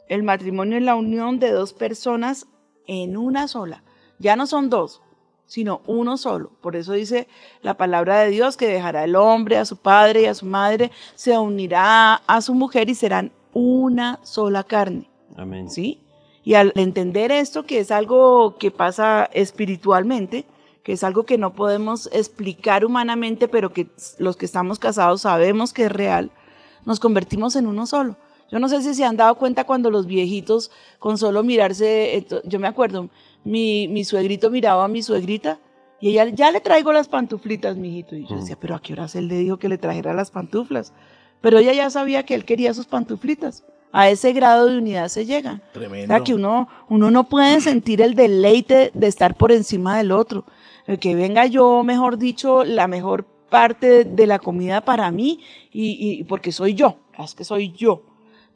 El 0.08 0.22
matrimonio 0.22 0.78
es 0.78 0.82
la 0.82 0.94
unión 0.94 1.38
de 1.38 1.50
dos 1.50 1.72
personas 1.72 2.46
en 2.86 3.16
una 3.16 3.48
sola. 3.48 3.82
Ya 4.18 4.34
no 4.34 4.46
son 4.46 4.70
dos, 4.70 5.02
sino 5.46 5.82
uno 5.86 6.16
solo. 6.16 6.50
Por 6.60 6.76
eso 6.76 6.92
dice 6.92 7.28
la 7.62 7.76
palabra 7.76 8.20
de 8.20 8.30
Dios 8.30 8.56
que 8.56 8.68
dejará 8.68 9.04
el 9.04 9.16
hombre 9.16 9.58
a 9.58 9.64
su 9.64 9.76
padre 9.76 10.22
y 10.22 10.26
a 10.26 10.34
su 10.34 10.46
madre, 10.46 10.90
se 11.14 11.38
unirá 11.38 12.14
a 12.26 12.40
su 12.40 12.54
mujer 12.54 12.90
y 12.90 12.94
serán 12.94 13.32
una 13.52 14.20
sola 14.22 14.64
carne. 14.64 15.08
Amén. 15.36 15.70
¿sí? 15.70 16.00
Y 16.44 16.54
al 16.54 16.72
entender 16.76 17.32
esto, 17.32 17.64
que 17.64 17.80
es 17.80 17.90
algo 17.90 18.56
que 18.58 18.70
pasa 18.70 19.28
espiritualmente, 19.32 20.44
que 20.82 20.92
es 20.92 21.02
algo 21.02 21.24
que 21.24 21.38
no 21.38 21.54
podemos 21.54 22.08
explicar 22.12 22.84
humanamente, 22.84 23.48
pero 23.48 23.72
que 23.72 23.88
los 24.18 24.36
que 24.36 24.46
estamos 24.46 24.78
casados 24.78 25.22
sabemos 25.22 25.72
que 25.72 25.86
es 25.86 25.92
real, 25.92 26.30
nos 26.84 27.00
convertimos 27.00 27.56
en 27.56 27.66
uno 27.66 27.86
solo. 27.86 28.16
Yo 28.50 28.60
no 28.60 28.68
sé 28.68 28.80
si 28.80 28.94
se 28.94 29.04
han 29.04 29.16
dado 29.16 29.34
cuenta 29.34 29.64
cuando 29.64 29.90
los 29.90 30.06
viejitos, 30.06 30.70
con 31.00 31.18
solo 31.18 31.42
mirarse, 31.42 32.24
yo 32.44 32.60
me 32.60 32.68
acuerdo, 32.68 33.08
mi, 33.46 33.88
mi 33.88 34.04
suegrito 34.04 34.50
miraba 34.50 34.84
a 34.84 34.88
mi 34.88 35.02
suegrita 35.02 35.58
y 36.00 36.10
ella, 36.10 36.26
ya 36.28 36.50
le 36.50 36.60
traigo 36.60 36.92
las 36.92 37.08
pantuflitas, 37.08 37.76
mijito. 37.76 38.16
Y 38.16 38.26
yo 38.26 38.36
decía, 38.36 38.56
pero 38.60 38.74
a 38.74 38.82
qué 38.82 38.92
horas 38.92 39.14
él 39.14 39.28
le 39.28 39.36
dijo 39.36 39.58
que 39.58 39.68
le 39.68 39.78
trajera 39.78 40.12
las 40.12 40.30
pantuflas. 40.30 40.92
Pero 41.40 41.58
ella 41.58 41.72
ya 41.72 41.88
sabía 41.88 42.24
que 42.24 42.34
él 42.34 42.44
quería 42.44 42.74
sus 42.74 42.86
pantuflitas. 42.86 43.64
A 43.92 44.10
ese 44.10 44.32
grado 44.32 44.66
de 44.66 44.76
unidad 44.76 45.08
se 45.08 45.24
llega. 45.24 45.62
O 45.70 45.72
Tremendo. 45.72 46.12
sea, 46.12 46.22
que 46.22 46.34
uno, 46.34 46.68
uno 46.88 47.10
no 47.10 47.28
puede 47.28 47.60
sentir 47.60 48.02
el 48.02 48.14
deleite 48.14 48.90
de 48.92 49.06
estar 49.06 49.36
por 49.36 49.52
encima 49.52 49.96
del 49.96 50.12
otro. 50.12 50.44
El 50.86 50.98
que 50.98 51.14
venga 51.14 51.46
yo, 51.46 51.82
mejor 51.82 52.18
dicho, 52.18 52.64
la 52.64 52.88
mejor 52.88 53.24
parte 53.48 54.04
de 54.04 54.26
la 54.26 54.38
comida 54.38 54.82
para 54.82 55.10
mí 55.10 55.40
y, 55.72 56.18
y 56.20 56.24
porque 56.24 56.52
soy 56.52 56.74
yo, 56.74 56.96
es 57.18 57.34
que 57.34 57.44
soy 57.44 57.72
yo. 57.72 58.02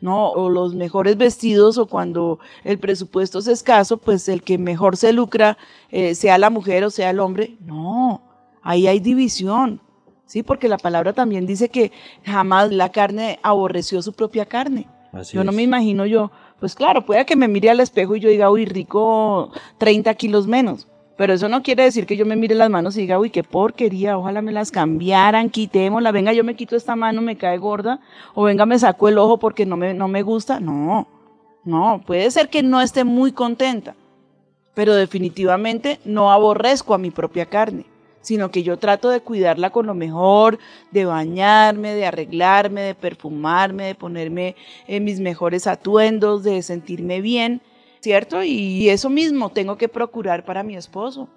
¿No? 0.01 0.31
O 0.31 0.49
los 0.49 0.75
mejores 0.75 1.17
vestidos 1.17 1.79
o 1.79 1.87
cuando 1.87 2.39
el 2.65 2.79
presupuesto 2.79 3.39
es 3.39 3.47
escaso, 3.47 3.99
pues 3.99 4.29
el 4.29 4.43
que 4.43 4.59
mejor 4.59 4.97
se 4.97 5.13
lucra, 5.13 5.59
eh, 5.91 6.15
sea 6.15 6.39
la 6.39 6.51
mujer 6.51 6.85
o 6.85 6.91
sea 6.91 7.11
el 7.11 7.21
hombre. 7.21 7.57
No, 7.61 8.23
ahí 8.63 8.87
hay 8.87 9.01
división, 9.01 9.81
¿sí? 10.27 10.43
Porque 10.43 10.69
la 10.69 10.79
palabra 10.79 11.13
también 11.13 11.47
dice 11.47 11.69
que 11.69 11.93
jamás 12.25 12.73
la 12.73 12.91
carne 12.91 13.39
aborreció 13.43 14.03
su 14.03 14.13
propia 14.13 14.47
carne. 14.47 14.87
Así 15.13 15.37
yo 15.37 15.45
no 15.45 15.51
es. 15.51 15.57
me 15.57 15.63
imagino 15.63 16.07
yo, 16.07 16.31
pues 16.59 16.75
claro, 16.75 17.05
puede 17.05 17.27
que 17.27 17.37
me 17.37 17.49
mire 17.49 17.71
al 17.71 17.81
espejo 17.81 18.17
y 18.17 18.21
yo 18.21 18.29
diga, 18.29 18.51
uy, 18.51 18.65
rico 18.65 19.51
30 19.79 20.15
kilos 20.15 20.47
menos. 20.47 20.87
Pero 21.21 21.35
eso 21.35 21.51
no 21.51 21.63
quiere 21.63 21.83
decir 21.83 22.07
que 22.07 22.17
yo 22.17 22.25
me 22.25 22.35
mire 22.35 22.55
las 22.55 22.71
manos 22.71 22.97
y 22.97 23.03
diga, 23.03 23.19
uy, 23.19 23.29
qué 23.29 23.45
porquería, 23.45 24.17
ojalá 24.17 24.41
me 24.41 24.53
las 24.53 24.71
cambiaran, 24.71 25.51
quitémosla, 25.51 26.13
venga, 26.13 26.33
yo 26.33 26.45
me 26.45 26.57
quito 26.57 26.77
esta 26.77 26.97
mano, 26.97 27.21
me 27.21 27.37
cae 27.37 27.59
gorda, 27.59 28.01
o 28.33 28.45
venga, 28.45 28.65
me 28.65 28.79
saco 28.79 29.07
el 29.07 29.19
ojo 29.19 29.37
porque 29.37 29.67
no 29.67 29.77
me, 29.77 29.93
no 29.93 30.09
me 30.09 30.23
gusta. 30.23 30.61
No, 30.61 31.07
no, 31.63 32.01
puede 32.07 32.31
ser 32.31 32.49
que 32.49 32.63
no 32.63 32.81
esté 32.81 33.05
muy 33.05 33.33
contenta, 33.33 33.95
pero 34.73 34.95
definitivamente 34.95 36.01
no 36.07 36.33
aborrezco 36.33 36.95
a 36.95 36.99
mi 36.99 37.11
propia 37.11 37.45
carne, 37.45 37.85
sino 38.23 38.51
que 38.51 38.63
yo 38.63 38.79
trato 38.79 39.11
de 39.11 39.21
cuidarla 39.21 39.69
con 39.69 39.85
lo 39.85 39.95
mejor, 39.95 40.59
de 40.91 41.05
bañarme, 41.05 41.93
de 41.93 42.07
arreglarme, 42.07 42.81
de 42.81 42.95
perfumarme, 42.95 43.85
de 43.85 43.95
ponerme 43.95 44.57
en 44.87 45.05
mis 45.05 45.21
mejores 45.21 45.67
atuendos, 45.67 46.45
de 46.45 46.63
sentirme 46.63 47.21
bien, 47.21 47.61
¿cierto? 48.01 48.43
Y 48.43 48.89
eso 48.89 49.11
mismo 49.11 49.51
tengo 49.51 49.77
que 49.77 49.89
procurar 49.89 50.45
para 50.45 50.63
mi 50.63 50.77
esposo, 50.77 51.29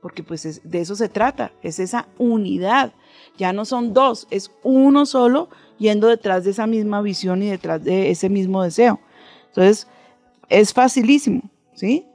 porque 0.00 0.22
pues 0.22 0.44
es- 0.46 0.68
de 0.68 0.80
eso 0.80 0.94
se 0.94 1.08
trata, 1.08 1.52
es 1.62 1.78
esa 1.78 2.06
unidad. 2.18 2.92
Ya 3.38 3.52
no 3.52 3.64
son 3.64 3.92
dos, 3.92 4.26
es 4.30 4.50
uno 4.62 5.04
solo 5.06 5.48
yendo 5.78 6.06
detrás 6.08 6.44
de 6.44 6.50
esa 6.52 6.66
misma 6.66 7.02
visión 7.02 7.42
y 7.42 7.46
detrás 7.50 7.82
de 7.84 8.10
ese 8.10 8.28
mismo 8.28 8.62
deseo. 8.62 9.00
Entonces, 9.48 9.88
es 10.48 10.72
facilísimo, 10.72 11.42
¿sí? 11.74 12.06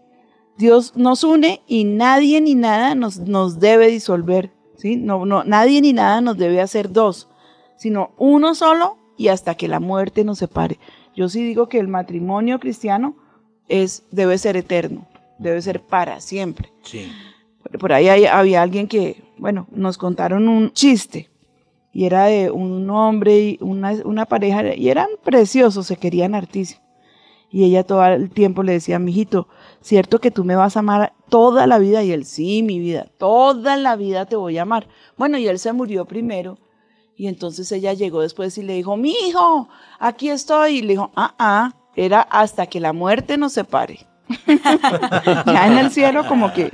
Dios 0.57 0.95
nos 0.95 1.23
une 1.23 1.61
y 1.67 1.83
nadie 1.83 2.39
ni 2.39 2.55
nada 2.55 2.95
nos, 2.95 3.17
nos 3.19 3.59
debe 3.59 3.87
disolver, 3.87 4.51
¿sí? 4.77 4.95
No, 4.95 5.25
no, 5.25 5.43
nadie 5.43 5.81
ni 5.81 5.91
nada 5.91 6.21
nos 6.21 6.37
debe 6.37 6.61
hacer 6.61 6.91
dos, 6.91 7.27
sino 7.75 8.11
uno 8.17 8.55
solo 8.55 8.97
y 9.17 9.27
hasta 9.29 9.55
que 9.55 9.67
la 9.67 9.79
muerte 9.79 10.23
nos 10.23 10.37
separe. 10.39 10.79
Yo 11.15 11.29
sí 11.29 11.43
digo 11.43 11.67
que 11.67 11.79
el 11.79 11.87
matrimonio 11.87 12.59
cristiano 12.59 13.15
es, 13.71 14.03
debe 14.11 14.37
ser 14.37 14.57
eterno, 14.57 15.07
debe 15.39 15.61
ser 15.61 15.81
para 15.81 16.19
siempre. 16.21 16.71
Sí. 16.83 17.11
Por- 17.63 17.79
Por 17.79 17.93
ahí 17.93 18.09
hay- 18.09 18.25
había 18.25 18.61
alguien 18.61 18.87
que, 18.87 19.23
bueno, 19.37 19.67
nos 19.71 19.97
contaron 19.97 20.47
un 20.49 20.71
chiste 20.73 21.29
y 21.93 22.05
era 22.05 22.25
de 22.25 22.51
un 22.51 22.89
hombre 22.89 23.39
y 23.39 23.57
una, 23.61 23.91
una 24.05 24.25
pareja 24.25 24.75
y 24.75 24.89
eran 24.89 25.07
preciosos, 25.23 25.87
se 25.87 25.97
querían 25.97 26.35
hartísimo. 26.35 26.81
Y 27.53 27.65
ella 27.65 27.83
todo 27.83 28.05
el 28.05 28.29
tiempo 28.29 28.63
le 28.63 28.71
decía, 28.73 28.97
mijito, 28.97 29.47
cierto 29.81 30.19
que 30.19 30.31
tú 30.31 30.45
me 30.45 30.55
vas 30.55 30.77
a 30.77 30.79
amar 30.79 31.13
toda 31.27 31.67
la 31.67 31.79
vida 31.79 32.01
y 32.01 32.11
él, 32.13 32.23
sí, 32.25 32.63
mi 32.63 32.79
vida, 32.79 33.07
toda 33.17 33.75
la 33.75 33.97
vida 33.97 34.25
te 34.25 34.37
voy 34.37 34.57
a 34.57 34.61
amar. 34.61 34.87
Bueno, 35.17 35.37
y 35.37 35.47
él 35.47 35.59
se 35.59 35.73
murió 35.73 36.05
primero 36.05 36.57
y 37.17 37.27
entonces 37.27 37.69
ella 37.73 37.91
llegó 37.93 38.21
después 38.21 38.57
y 38.57 38.63
le 38.63 38.73
dijo, 38.75 38.95
mi 38.95 39.11
hijo, 39.27 39.67
aquí 39.99 40.29
estoy. 40.29 40.77
Y 40.77 40.81
le 40.81 40.93
dijo, 40.93 41.11
ah, 41.15 41.35
ah, 41.37 41.73
era 41.95 42.21
hasta 42.21 42.65
que 42.67 42.79
la 42.79 42.93
muerte 42.93 43.37
nos 43.37 43.53
separe. 43.53 44.05
ya 45.45 45.67
en 45.67 45.77
el 45.77 45.91
cielo 45.91 46.25
como 46.27 46.53
que 46.53 46.71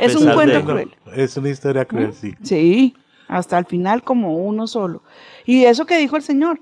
es 0.00 0.14
un 0.16 0.30
cuento 0.32 0.58
de- 0.58 0.64
cruel. 0.64 0.94
Es 1.14 1.36
una 1.36 1.48
historia 1.50 1.84
cruel, 1.84 2.12
sí. 2.14 2.34
Sí, 2.42 2.94
hasta 3.28 3.58
el 3.58 3.66
final 3.66 4.02
como 4.02 4.36
uno 4.38 4.66
solo. 4.66 5.02
Y 5.46 5.64
eso 5.64 5.86
que 5.86 5.98
dijo 5.98 6.16
el 6.16 6.22
Señor, 6.22 6.60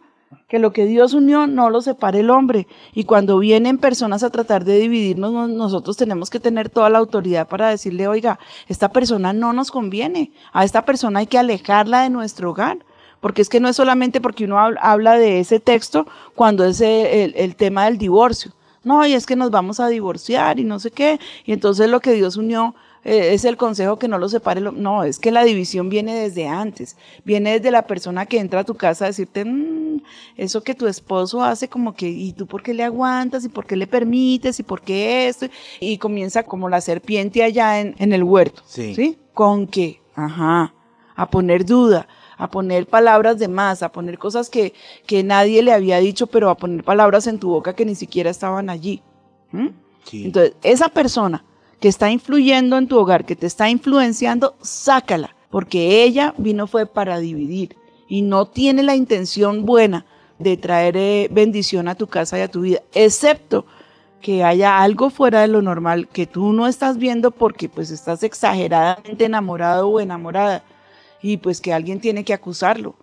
que 0.49 0.59
lo 0.61 0.73
que 0.73 0.85
Dios 0.87 1.15
unió 1.15 1.47
no 1.47 1.71
lo 1.71 1.81
separe 1.83 2.21
el 2.21 2.31
hombre. 2.31 2.67
Y 2.93 3.05
cuando 3.05 3.39
vienen 3.39 3.79
personas 3.79 4.23
a 4.23 4.31
tratar 4.31 4.65
de 4.65 4.79
dividirnos, 4.79 5.33
no- 5.33 5.49
nosotros 5.49 5.97
tenemos 5.97 6.31
que 6.31 6.41
tener 6.41 6.69
toda 6.71 6.91
la 6.91 6.99
autoridad 6.99 7.49
para 7.49 7.69
decirle, 7.69 8.07
oiga, 8.09 8.39
esta 8.69 8.91
persona 8.91 9.33
no 9.33 9.53
nos 9.53 9.71
conviene, 9.71 10.33
a 10.53 10.65
esta 10.65 10.85
persona 10.85 11.21
hay 11.21 11.27
que 11.27 11.39
alejarla 11.39 12.03
de 12.03 12.11
nuestro 12.11 12.51
hogar. 12.51 12.79
Porque 13.21 13.43
es 13.43 13.49
que 13.49 13.61
no 13.61 13.69
es 13.69 13.77
solamente 13.77 14.21
porque 14.21 14.45
uno 14.45 14.57
hab- 14.57 14.79
habla 14.81 15.19
de 15.19 15.41
ese 15.41 15.61
texto 15.61 16.07
cuando 16.35 16.65
es 16.65 16.81
eh, 16.81 17.25
el, 17.25 17.35
el 17.37 17.57
tema 17.57 17.85
del 17.85 17.99
divorcio. 17.99 18.53
No, 18.83 19.05
y 19.07 19.13
es 19.13 19.27
que 19.27 19.37
nos 19.37 19.51
vamos 19.51 19.79
a 19.79 19.89
divorciar 19.89 20.59
y 20.59 20.65
no 20.65 20.79
sé 20.81 20.91
qué. 20.91 21.21
Y 21.45 21.53
entonces 21.53 21.91
lo 21.91 22.01
que 22.01 22.13
Dios 22.15 22.37
unió 22.39 22.75
eh, 23.05 23.35
es 23.35 23.45
el 23.45 23.59
consejo 23.59 23.99
que 23.99 24.09
no 24.09 24.17
lo 24.19 24.29
separe. 24.31 24.63
lo- 24.63 24.73
No, 24.73 25.05
es 25.05 25.19
que 25.19 25.31
la 25.31 25.45
división 25.45 25.91
viene 25.91 26.15
desde 26.15 26.49
antes. 26.49 26.97
Viene 27.25 27.53
desde 27.59 27.71
la 27.71 27.83
persona 27.87 28.25
que 28.25 28.39
entra 28.39 28.61
a 28.61 28.65
tu 28.65 28.75
casa 28.75 29.05
a 29.05 29.09
decirte, 29.09 29.45
"Mm, 29.45 30.01
eso 30.39 30.63
que 30.63 30.75
tu 30.75 30.87
esposo 30.87 31.43
hace 31.45 31.69
como 31.69 31.95
que, 31.95 32.09
¿y 32.09 32.33
tú 32.33 32.47
por 32.47 32.63
qué 32.63 32.73
le 32.73 32.83
aguantas? 32.85 33.45
¿Y 33.45 33.51
por 33.51 33.67
qué 33.67 33.77
le 33.77 33.87
permites? 33.87 34.59
¿Y 34.61 34.63
por 34.63 34.81
qué 34.81 35.29
esto? 35.29 35.47
Y 35.79 35.99
comienza 35.99 36.43
como 36.45 36.71
la 36.71 36.81
serpiente 36.81 37.43
allá 37.43 37.81
en, 37.81 37.95
en 37.99 38.15
el 38.15 38.23
huerto. 38.25 38.63
Sí. 38.67 38.95
¿Sí? 38.95 39.19
¿Con 39.35 39.67
qué? 39.67 40.01
Ajá. 40.15 40.73
A 41.17 41.29
poner 41.29 41.67
duda, 41.67 42.09
a 42.41 42.51
poner 42.51 42.87
palabras 42.87 43.39
de 43.39 43.49
más, 43.49 43.83
a 43.83 43.93
poner 43.93 44.19
cosas 44.19 44.49
que, 44.49 44.73
que 45.07 45.23
nadie 45.23 45.63
le 45.63 45.73
había 45.73 45.99
dicho, 45.99 46.27
pero 46.27 46.49
a 46.49 46.57
poner 46.57 46.83
palabras 46.83 47.27
en 47.27 47.39
tu 47.39 47.51
boca 47.51 47.75
que 47.75 47.85
ni 47.85 47.95
siquiera 47.95 48.31
estaban 48.31 48.71
allí. 48.71 49.03
¿Mm? 49.53 49.69
Sí. 50.05 50.25
Entonces, 50.25 50.55
esa 50.63 50.89
persona 50.89 51.45
que 51.81 51.89
está 51.89 52.11
influyendo 52.11 52.79
en 52.79 52.89
tu 52.89 52.99
hogar, 52.99 53.27
que 53.27 53.37
te 53.37 53.47
está 53.47 53.69
influenciando, 53.69 54.57
sácala, 54.63 55.37
porque 55.51 56.03
ella 56.03 56.35
vino 56.39 56.67
fue 56.67 56.87
para 56.87 57.19
dividir 57.19 57.77
y 58.09 58.23
no 58.23 58.47
tiene 58.47 58.83
la 58.83 58.97
intención 58.97 59.67
buena 59.67 60.07
de 60.39 60.57
traer 60.57 60.97
eh, 60.97 61.29
bendición 61.31 61.89
a 61.89 61.95
tu 61.95 62.07
casa 62.07 62.39
y 62.39 62.43
a 62.43 62.49
tu 62.49 62.63
vida, 62.63 62.81
excepto 62.95 63.67
que 64.23 64.45
haya 64.45 64.83
algo 64.83 65.11
fuera 65.11 65.43
de 65.43 65.49
lo 65.49 65.61
normal 65.61 66.09
que 66.09 66.27
tú 66.27 66.53
no 66.53 66.67
estás 66.67 66.97
viendo 66.97 67.31
porque 67.31 67.69
pues 67.69 67.91
estás 67.91 68.23
exageradamente 68.23 69.25
enamorado 69.25 69.89
o 69.89 70.01
enamorada 70.01 70.63
y 71.23 71.39
pues 71.39 71.61
que 71.61 71.73
alguien 71.73 72.01
tiene 72.01 72.25
que 72.25 72.33
acusarlo. 72.33 72.97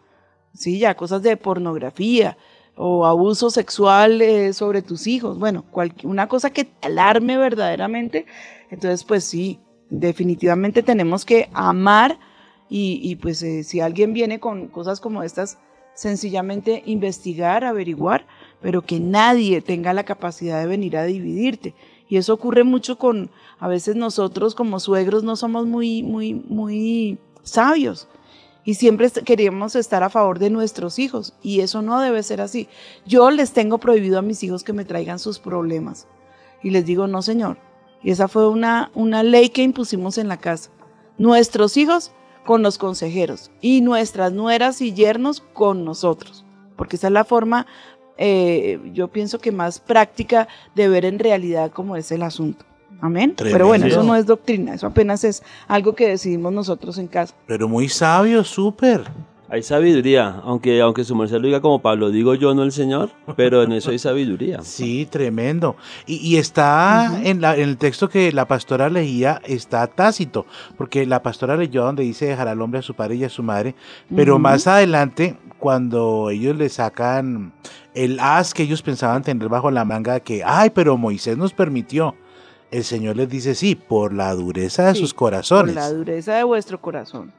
Sí, 0.53 0.79
ya 0.79 0.95
cosas 0.95 1.21
de 1.21 1.37
pornografía 1.37 2.37
o 2.75 3.05
abuso 3.05 3.49
sexual 3.49 4.21
eh, 4.21 4.53
sobre 4.53 4.81
tus 4.81 5.07
hijos, 5.07 5.39
bueno, 5.39 5.65
una 6.03 6.27
cosa 6.27 6.51
que 6.51 6.65
te 6.65 6.87
alarme 6.87 7.37
verdaderamente, 7.37 8.27
entonces 8.69 9.03
pues 9.03 9.23
sí, 9.23 9.59
definitivamente 9.89 10.83
tenemos 10.83 11.25
que 11.25 11.49
amar 11.53 12.19
y, 12.69 12.99
y, 13.01 13.15
pues 13.15 13.41
eh, 13.43 13.63
si 13.63 13.79
alguien 13.79 14.13
viene 14.13 14.39
con 14.39 14.67
cosas 14.67 14.99
como 14.99 15.23
estas, 15.23 15.57
sencillamente 15.93 16.83
investigar, 16.85 17.63
averiguar, 17.63 18.27
pero 18.61 18.81
que 18.81 18.99
nadie 18.99 19.61
tenga 19.61 19.93
la 19.93 20.03
capacidad 20.03 20.59
de 20.59 20.67
venir 20.67 20.97
a 20.97 21.05
dividirte. 21.05 21.73
Y 22.09 22.17
eso 22.17 22.33
ocurre 22.33 22.63
mucho 22.63 22.97
con, 22.97 23.31
a 23.59 23.67
veces 23.67 23.95
nosotros 23.95 24.53
como 24.53 24.79
suegros 24.79 25.23
no 25.23 25.35
somos 25.35 25.65
muy, 25.65 26.03
muy, 26.03 26.33
muy 26.33 27.17
sabios 27.49 28.07
y 28.63 28.75
siempre 28.75 29.09
queremos 29.09 29.75
estar 29.75 30.03
a 30.03 30.09
favor 30.09 30.39
de 30.39 30.49
nuestros 30.49 30.99
hijos 30.99 31.33
y 31.41 31.61
eso 31.61 31.81
no 31.81 32.01
debe 32.01 32.21
ser 32.23 32.41
así. 32.41 32.67
Yo 33.05 33.31
les 33.31 33.53
tengo 33.53 33.77
prohibido 33.77 34.19
a 34.19 34.21
mis 34.21 34.43
hijos 34.43 34.63
que 34.63 34.73
me 34.73 34.85
traigan 34.85 35.19
sus 35.19 35.39
problemas 35.39 36.07
y 36.61 36.71
les 36.71 36.85
digo, 36.85 37.07
no 37.07 37.21
señor. 37.21 37.57
Y 38.03 38.11
esa 38.11 38.27
fue 38.27 38.47
una, 38.47 38.91
una 38.93 39.23
ley 39.23 39.49
que 39.49 39.63
impusimos 39.63 40.17
en 40.17 40.27
la 40.27 40.37
casa. 40.37 40.69
Nuestros 41.17 41.77
hijos 41.77 42.11
con 42.45 42.61
los 42.63 42.77
consejeros 42.77 43.51
y 43.61 43.81
nuestras 43.81 44.31
nueras 44.33 44.81
y 44.81 44.93
yernos 44.93 45.41
con 45.41 45.83
nosotros, 45.83 46.45
porque 46.75 46.95
esa 46.95 47.07
es 47.07 47.13
la 47.13 47.25
forma, 47.25 47.67
eh, 48.17 48.79
yo 48.93 49.09
pienso 49.09 49.39
que 49.39 49.51
más 49.51 49.79
práctica 49.79 50.47
de 50.75 50.89
ver 50.89 51.05
en 51.05 51.19
realidad 51.19 51.71
cómo 51.71 51.95
es 51.95 52.11
el 52.11 52.23
asunto. 52.23 52.65
Amén. 53.01 53.33
Pero 53.37 53.67
bueno, 53.67 53.85
eso 53.85 54.03
no 54.03 54.15
es 54.15 54.25
doctrina, 54.25 54.73
eso 54.73 54.87
apenas 54.87 55.23
es 55.23 55.43
algo 55.67 55.93
que 55.93 56.07
decidimos 56.07 56.51
nosotros 56.53 56.97
en 56.97 57.07
casa. 57.07 57.33
Pero 57.45 57.67
muy 57.67 57.89
sabio, 57.89 58.43
súper. 58.43 59.03
Hay 59.49 59.63
sabiduría, 59.63 60.41
aunque, 60.43 60.81
aunque 60.81 61.05
su 61.05 61.15
merced 61.15 61.37
lo 61.37 61.47
diga 61.47 61.61
como 61.61 61.81
Pablo, 61.81 62.09
digo 62.11 62.35
yo, 62.35 62.53
no 62.53 62.63
el 62.63 62.73
Señor, 62.73 63.11
pero 63.37 63.63
en 63.63 63.71
eso 63.71 63.91
hay 63.91 63.99
sabiduría. 63.99 64.59
Sí, 64.63 65.07
tremendo. 65.09 65.77
Y, 66.05 66.15
y 66.17 66.35
está 66.35 67.21
en, 67.23 67.39
la- 67.39 67.55
en 67.55 67.69
el 67.69 67.77
texto 67.77 68.09
que 68.09 68.33
la 68.33 68.45
pastora 68.45 68.89
leía, 68.89 69.41
está 69.45 69.87
tácito, 69.87 70.45
porque 70.77 71.05
la 71.05 71.23
pastora 71.23 71.55
leyó 71.55 71.85
donde 71.85 72.03
dice 72.03 72.25
dejar 72.25 72.49
al 72.49 72.61
hombre 72.61 72.79
a 72.79 72.83
su 72.83 72.93
padre 72.93 73.15
y 73.15 73.23
a 73.23 73.29
su 73.29 73.41
madre, 73.41 73.73
pero 74.13 74.37
más 74.37 74.67
adelante, 74.67 75.37
cuando 75.59 76.29
ellos 76.29 76.57
le 76.57 76.67
sacan 76.67 77.53
el 77.93 78.19
as 78.19 78.53
que 78.53 78.63
ellos 78.63 78.81
pensaban 78.81 79.23
tener 79.23 79.47
bajo 79.47 79.71
la 79.71 79.85
manga, 79.85 80.19
que, 80.19 80.43
ay, 80.45 80.71
pero 80.71 80.97
Moisés 80.97 81.37
nos 81.37 81.53
permitió, 81.53 82.15
el 82.71 82.83
Señor 82.83 83.15
les 83.15 83.29
dice, 83.29 83.55
sí, 83.55 83.75
por 83.75 84.13
la 84.13 84.33
dureza 84.33 84.87
de 84.87 84.93
Sí, 84.93 84.99
sus 85.01 85.13
Por 85.13 85.19
corazones. 85.19 85.75
la 85.75 85.89
dureza 85.91 86.35
de 86.35 86.43
vuestro 86.43 86.81
corazón. 86.81 87.31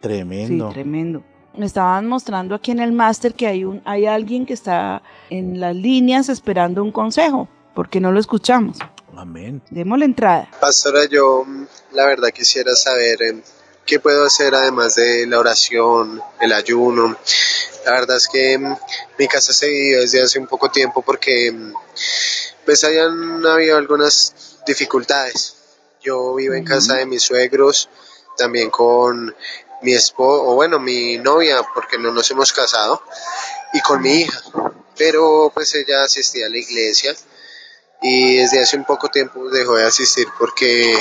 Tremendo. 0.00 0.68
Sí, 0.68 0.74
tremendo. 0.74 1.22
Me 1.56 1.64
estaban 1.66 2.06
mostrando 2.06 2.54
aquí 2.54 2.70
en 2.70 2.80
el 2.80 2.92
máster 2.92 3.34
que 3.34 3.46
hay, 3.46 3.64
un, 3.64 3.80
hay 3.84 4.06
alguien 4.06 4.44
que 4.44 4.52
está 4.52 5.02
en 5.30 5.58
las 5.58 5.74
líneas 5.74 6.28
esperando 6.28 6.82
un 6.82 6.92
consejo. 6.92 7.48
¿Por 7.74 7.88
qué 7.88 8.00
no 8.00 8.12
lo 8.12 8.20
escuchamos? 8.20 8.76
Amén. 9.16 9.62
Démosle 9.70 10.04
entrada. 10.04 10.48
Pastora, 10.60 11.06
yo 11.06 11.46
la 11.92 12.04
verdad 12.06 12.28
quisiera 12.28 12.74
saber 12.74 13.22
eh, 13.22 13.42
qué 13.86 13.98
puedo 14.00 14.26
hacer 14.26 14.54
además 14.54 14.96
de 14.96 15.26
la 15.26 15.38
oración, 15.38 16.20
el 16.40 16.52
ayuno. 16.52 17.16
La 17.86 17.92
verdad 17.92 18.18
es 18.18 18.28
que 18.28 18.58
mm, 18.58 18.76
mi 19.18 19.26
casa 19.26 19.54
se 19.54 19.68
vive 19.68 20.00
desde 20.00 20.22
hace 20.22 20.38
un 20.38 20.46
poco 20.46 20.70
tiempo 20.70 21.00
porque 21.00 21.50
mm, 21.52 21.72
pues 22.66 22.84
hayan 22.84 23.46
habido 23.46 23.78
algunas 23.78 24.34
dificultades. 24.66 25.56
Yo 26.02 26.34
vivo 26.34 26.54
en 26.54 26.64
casa 26.64 26.96
de 26.96 27.06
mis 27.06 27.22
suegros, 27.22 27.88
también 28.36 28.70
con 28.70 29.34
mi 29.82 29.92
esposo, 29.92 30.44
o 30.44 30.54
bueno, 30.54 30.78
mi 30.78 31.18
novia, 31.18 31.62
porque 31.74 31.98
no 31.98 32.12
nos 32.12 32.30
hemos 32.30 32.52
casado, 32.52 33.02
y 33.72 33.80
con 33.80 34.02
mi 34.02 34.22
hija. 34.22 34.42
Pero 34.96 35.50
pues 35.54 35.74
ella 35.74 36.04
asistía 36.04 36.46
a 36.46 36.48
la 36.50 36.58
iglesia 36.58 37.14
y 38.02 38.36
desde 38.38 38.60
hace 38.60 38.76
un 38.76 38.84
poco 38.84 39.08
tiempo 39.08 39.48
dejó 39.50 39.76
de 39.76 39.84
asistir 39.84 40.26
porque 40.38 40.96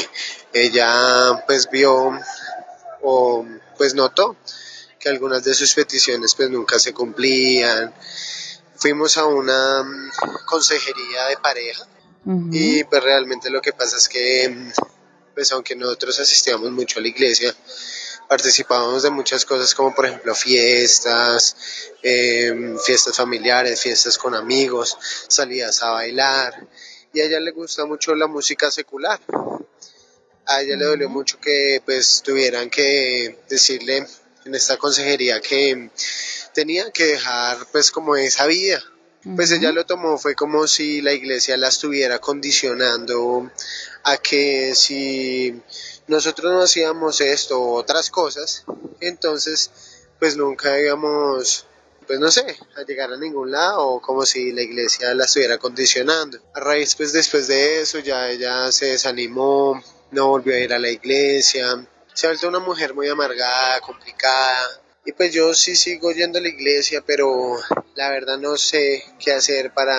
ella 0.54 1.43
pues 1.45 1.69
vio 1.69 2.17
o 3.01 3.45
pues 3.78 3.93
notó 3.93 4.36
que 4.99 5.10
algunas 5.10 5.43
de 5.43 5.54
sus 5.54 5.73
peticiones 5.73 6.36
pues 6.36 6.49
nunca 6.49 6.80
se 6.80 6.93
cumplían. 6.93 7.93
Fuimos 8.75 9.17
a 9.17 9.25
una 9.25 9.84
mm, 9.84 10.12
consejería 10.45 11.28
de 11.28 11.38
pareja 11.38 11.86
Y 12.26 12.84
pues 12.86 13.04
realmente 13.04 13.52
lo 13.52 13.62
que 13.62 13.72
pasa 13.74 13.98
es 13.98 14.10
que 14.10 14.72
pues 15.36 15.52
aunque 15.52 15.76
nosotros 15.76 16.20
asistíamos 16.20 16.72
mucho 16.72 17.00
a 17.00 17.02
la 17.02 17.10
iglesia, 17.10 17.54
participábamos 18.28 19.04
de 19.04 19.12
muchas 19.12 19.46
cosas 19.46 19.76
como 19.76 19.94
por 19.94 20.06
ejemplo 20.06 20.34
fiestas, 20.34 21.56
em, 22.02 22.80
fiestas 22.80 23.16
familiares, 23.16 23.82
fiestas 23.82 24.18
con 24.18 24.34
amigos, 24.34 24.98
salidas 25.28 25.84
a 25.84 25.92
bailar 25.92 26.68
y 27.14 27.22
a 27.22 27.26
ella 27.26 27.40
le 27.40 27.52
gusta 27.52 27.86
mucho 27.86 28.16
la 28.16 28.28
música 28.28 28.72
secular. 28.72 29.20
A 30.48 30.62
ella 30.62 30.76
le 30.78 30.86
dolió 30.86 31.10
mucho 31.10 31.40
que 31.40 31.82
pues 31.86 32.22
tuvieran 32.24 32.70
que 32.70 33.40
decirle 33.50 34.08
en 34.46 34.56
esta 34.56 34.78
consejería 34.78 35.42
que 35.42 35.90
tenía 36.54 36.92
que 36.92 37.06
dejar 37.06 37.68
pues 37.72 37.92
como 37.92 38.16
esa 38.16 38.46
vida. 38.48 38.84
Pues 39.34 39.52
ella 39.52 39.72
lo 39.72 39.88
tomó, 39.88 40.20
fue 40.20 40.36
como 40.36 40.68
si 40.68 41.02
la 41.02 41.12
iglesia 41.12 41.58
la 41.58 41.70
estuviera 41.70 42.20
condicionando 42.20 43.50
a 44.04 44.18
que 44.18 44.76
si 44.76 45.60
nosotros 46.06 46.52
no 46.54 46.62
hacíamos 46.62 47.22
esto 47.22 47.60
o 47.60 47.74
otras 47.74 48.12
cosas, 48.12 48.66
entonces 49.00 49.72
pues 50.20 50.38
nunca 50.38 50.80
íbamos, 50.80 51.66
pues 52.06 52.20
no 52.20 52.30
sé, 52.30 52.56
a 52.76 52.84
llegar 52.84 53.12
a 53.12 53.18
ningún 53.18 53.50
lado, 53.50 54.00
como 54.00 54.28
si 54.28 54.52
la 54.52 54.62
iglesia 54.62 55.16
la 55.16 55.26
estuviera 55.26 55.58
condicionando. 55.58 56.38
A 56.54 56.60
raíz 56.60 56.96
pues 56.96 57.12
después 57.12 57.48
de 57.48 57.82
eso 57.82 57.98
ya 57.98 58.30
ella 58.30 58.72
se 58.72 58.88
desanimó, 58.88 59.84
no 60.12 60.28
volvió 60.28 60.54
a 60.54 60.60
ir 60.60 60.72
a 60.72 60.78
la 60.78 60.92
iglesia, 60.92 61.84
se 62.14 62.28
ha 62.28 62.30
vuelto 62.30 62.48
una 62.48 62.60
mujer 62.60 62.94
muy 62.94 63.10
amargada, 63.10 63.82
complicada. 63.82 64.82
Y 65.06 65.12
pues 65.12 65.32
yo 65.34 65.54
sí 65.54 65.76
sigo 65.76 66.12
yendo 66.12 66.39
a 66.39 66.41
la 66.41 66.48
iglesia, 66.50 67.04
pero 67.06 67.58
la 67.96 68.10
verdad 68.10 68.38
no 68.39 68.58
sé 68.58 69.04
qué 69.20 69.34
hacer 69.34 69.72
para 69.74 69.95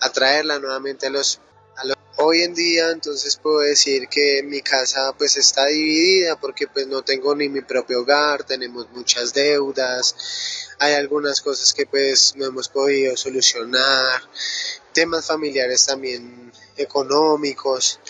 atraerla 0.00 0.58
nuevamente 0.58 1.06
a 1.06 1.10
los, 1.10 1.40
a 1.76 1.84
los... 1.84 1.96
Hoy 2.18 2.40
en 2.42 2.54
día 2.54 2.90
entonces 2.92 3.36
puedo 3.36 3.58
decir 3.60 4.08
que 4.08 4.42
mi 4.42 4.62
casa 4.62 5.12
pues 5.18 5.36
está 5.36 5.66
dividida 5.66 6.36
porque 6.40 6.66
pues 6.66 6.86
no 6.86 7.02
tengo 7.02 7.34
ni 7.34 7.50
mi 7.50 7.60
propio 7.60 8.00
hogar, 8.00 8.44
tenemos 8.44 8.88
muchas 8.92 9.34
deudas, 9.34 10.16
hay 10.78 10.94
algunas 10.94 11.42
cosas 11.42 11.74
que 11.74 11.84
pues 11.84 12.32
no 12.36 12.46
hemos 12.46 12.70
podido 12.70 13.14
solucionar, 13.18 14.22
temas 14.94 15.26
familiares 15.26 15.84
también 15.84 16.50
económicos, 16.78 18.00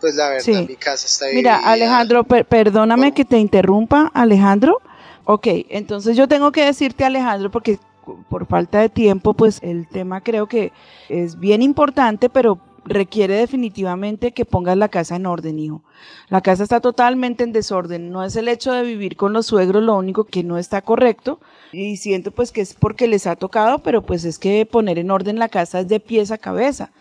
pues 0.00 0.14
la 0.16 0.28
verdad 0.28 0.44
Sí. 0.44 0.66
mi 0.68 0.76
casa 0.76 1.06
está 1.06 1.24
dividida. 1.26 1.56
Mira, 1.56 1.70
Alejandro, 1.70 2.24
per- 2.24 2.44
perdóname 2.44 3.14
que 3.14 3.24
te 3.24 3.38
interrumpa, 3.38 4.10
Alejandro. 4.12 4.82
Ok, 5.28 5.48
entonces 5.70 6.16
yo 6.16 6.28
tengo 6.28 6.52
que 6.52 6.64
decirte, 6.64 7.04
Alejandro, 7.04 7.50
porque 7.50 7.80
por 8.28 8.46
falta 8.46 8.80
de 8.80 8.88
tiempo, 8.88 9.34
pues 9.34 9.58
el 9.60 9.88
tema 9.88 10.20
creo 10.20 10.46
que 10.46 10.72
es 11.08 11.40
bien 11.40 11.62
importante, 11.62 12.30
pero 12.30 12.60
requiere 12.84 13.34
definitivamente 13.34 14.30
que 14.30 14.44
pongas 14.44 14.76
la 14.76 14.88
casa 14.88 15.16
en 15.16 15.26
orden, 15.26 15.58
hijo. 15.58 15.82
La 16.28 16.40
casa 16.42 16.62
está 16.62 16.80
totalmente 16.80 17.42
en 17.42 17.50
desorden. 17.50 18.10
No 18.10 18.22
es 18.22 18.36
el 18.36 18.46
hecho 18.46 18.72
de 18.72 18.84
vivir 18.84 19.16
con 19.16 19.32
los 19.32 19.46
suegros 19.46 19.82
lo 19.82 19.96
único 19.96 20.22
que 20.22 20.44
no 20.44 20.58
está 20.58 20.80
correcto. 20.82 21.40
Y 21.72 21.96
siento 21.96 22.30
pues 22.30 22.52
que 22.52 22.60
es 22.60 22.74
porque 22.74 23.08
les 23.08 23.26
ha 23.26 23.34
tocado, 23.34 23.80
pero 23.80 24.02
pues 24.02 24.24
es 24.24 24.38
que 24.38 24.64
poner 24.64 25.00
en 25.00 25.10
orden 25.10 25.40
la 25.40 25.48
casa 25.48 25.80
es 25.80 25.88
de 25.88 25.98
pies 25.98 26.30
a 26.30 26.38
cabeza 26.38 26.92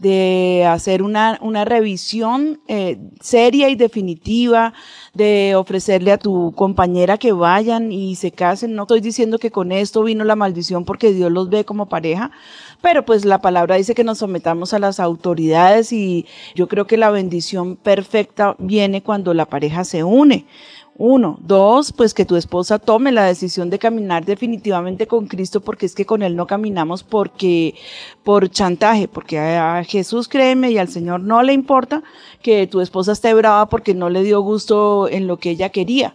de 0.00 0.64
hacer 0.66 1.02
una, 1.02 1.38
una 1.42 1.66
revisión 1.66 2.62
eh, 2.68 2.98
seria 3.20 3.68
y 3.68 3.74
definitiva, 3.74 4.72
de 5.12 5.54
ofrecerle 5.56 6.10
a 6.10 6.16
tu 6.16 6.52
compañera 6.56 7.18
que 7.18 7.32
vayan 7.32 7.92
y 7.92 8.16
se 8.16 8.32
casen. 8.32 8.74
No 8.74 8.82
estoy 8.82 9.02
diciendo 9.02 9.38
que 9.38 9.50
con 9.50 9.72
esto 9.72 10.02
vino 10.02 10.24
la 10.24 10.36
maldición 10.36 10.86
porque 10.86 11.12
Dios 11.12 11.30
los 11.30 11.50
ve 11.50 11.66
como 11.66 11.90
pareja, 11.90 12.30
pero 12.80 13.04
pues 13.04 13.26
la 13.26 13.42
palabra 13.42 13.76
dice 13.76 13.94
que 13.94 14.02
nos 14.02 14.18
sometamos 14.18 14.72
a 14.72 14.78
las 14.78 15.00
autoridades 15.00 15.92
y 15.92 16.24
yo 16.54 16.66
creo 16.66 16.86
que 16.86 16.96
la 16.96 17.10
bendición 17.10 17.76
perfecta 17.76 18.56
viene 18.58 19.02
cuando 19.02 19.34
la 19.34 19.44
pareja 19.44 19.84
se 19.84 20.02
une. 20.02 20.46
Uno. 21.02 21.38
Dos, 21.40 21.94
pues 21.94 22.12
que 22.12 22.26
tu 22.26 22.36
esposa 22.36 22.78
tome 22.78 23.10
la 23.10 23.24
decisión 23.24 23.70
de 23.70 23.78
caminar 23.78 24.26
definitivamente 24.26 25.06
con 25.06 25.28
Cristo, 25.28 25.62
porque 25.62 25.86
es 25.86 25.94
que 25.94 26.04
con 26.04 26.20
Él 26.20 26.36
no 26.36 26.46
caminamos 26.46 27.04
porque, 27.04 27.74
por 28.22 28.50
chantaje, 28.50 29.08
porque 29.08 29.38
a 29.38 29.82
Jesús 29.82 30.28
créeme 30.28 30.70
y 30.70 30.76
al 30.76 30.88
Señor 30.88 31.22
no 31.22 31.42
le 31.42 31.54
importa 31.54 32.02
que 32.42 32.66
tu 32.66 32.82
esposa 32.82 33.12
esté 33.12 33.32
brava 33.32 33.70
porque 33.70 33.94
no 33.94 34.10
le 34.10 34.22
dio 34.22 34.42
gusto 34.42 35.08
en 35.08 35.26
lo 35.26 35.38
que 35.38 35.52
ella 35.52 35.70
quería 35.70 36.14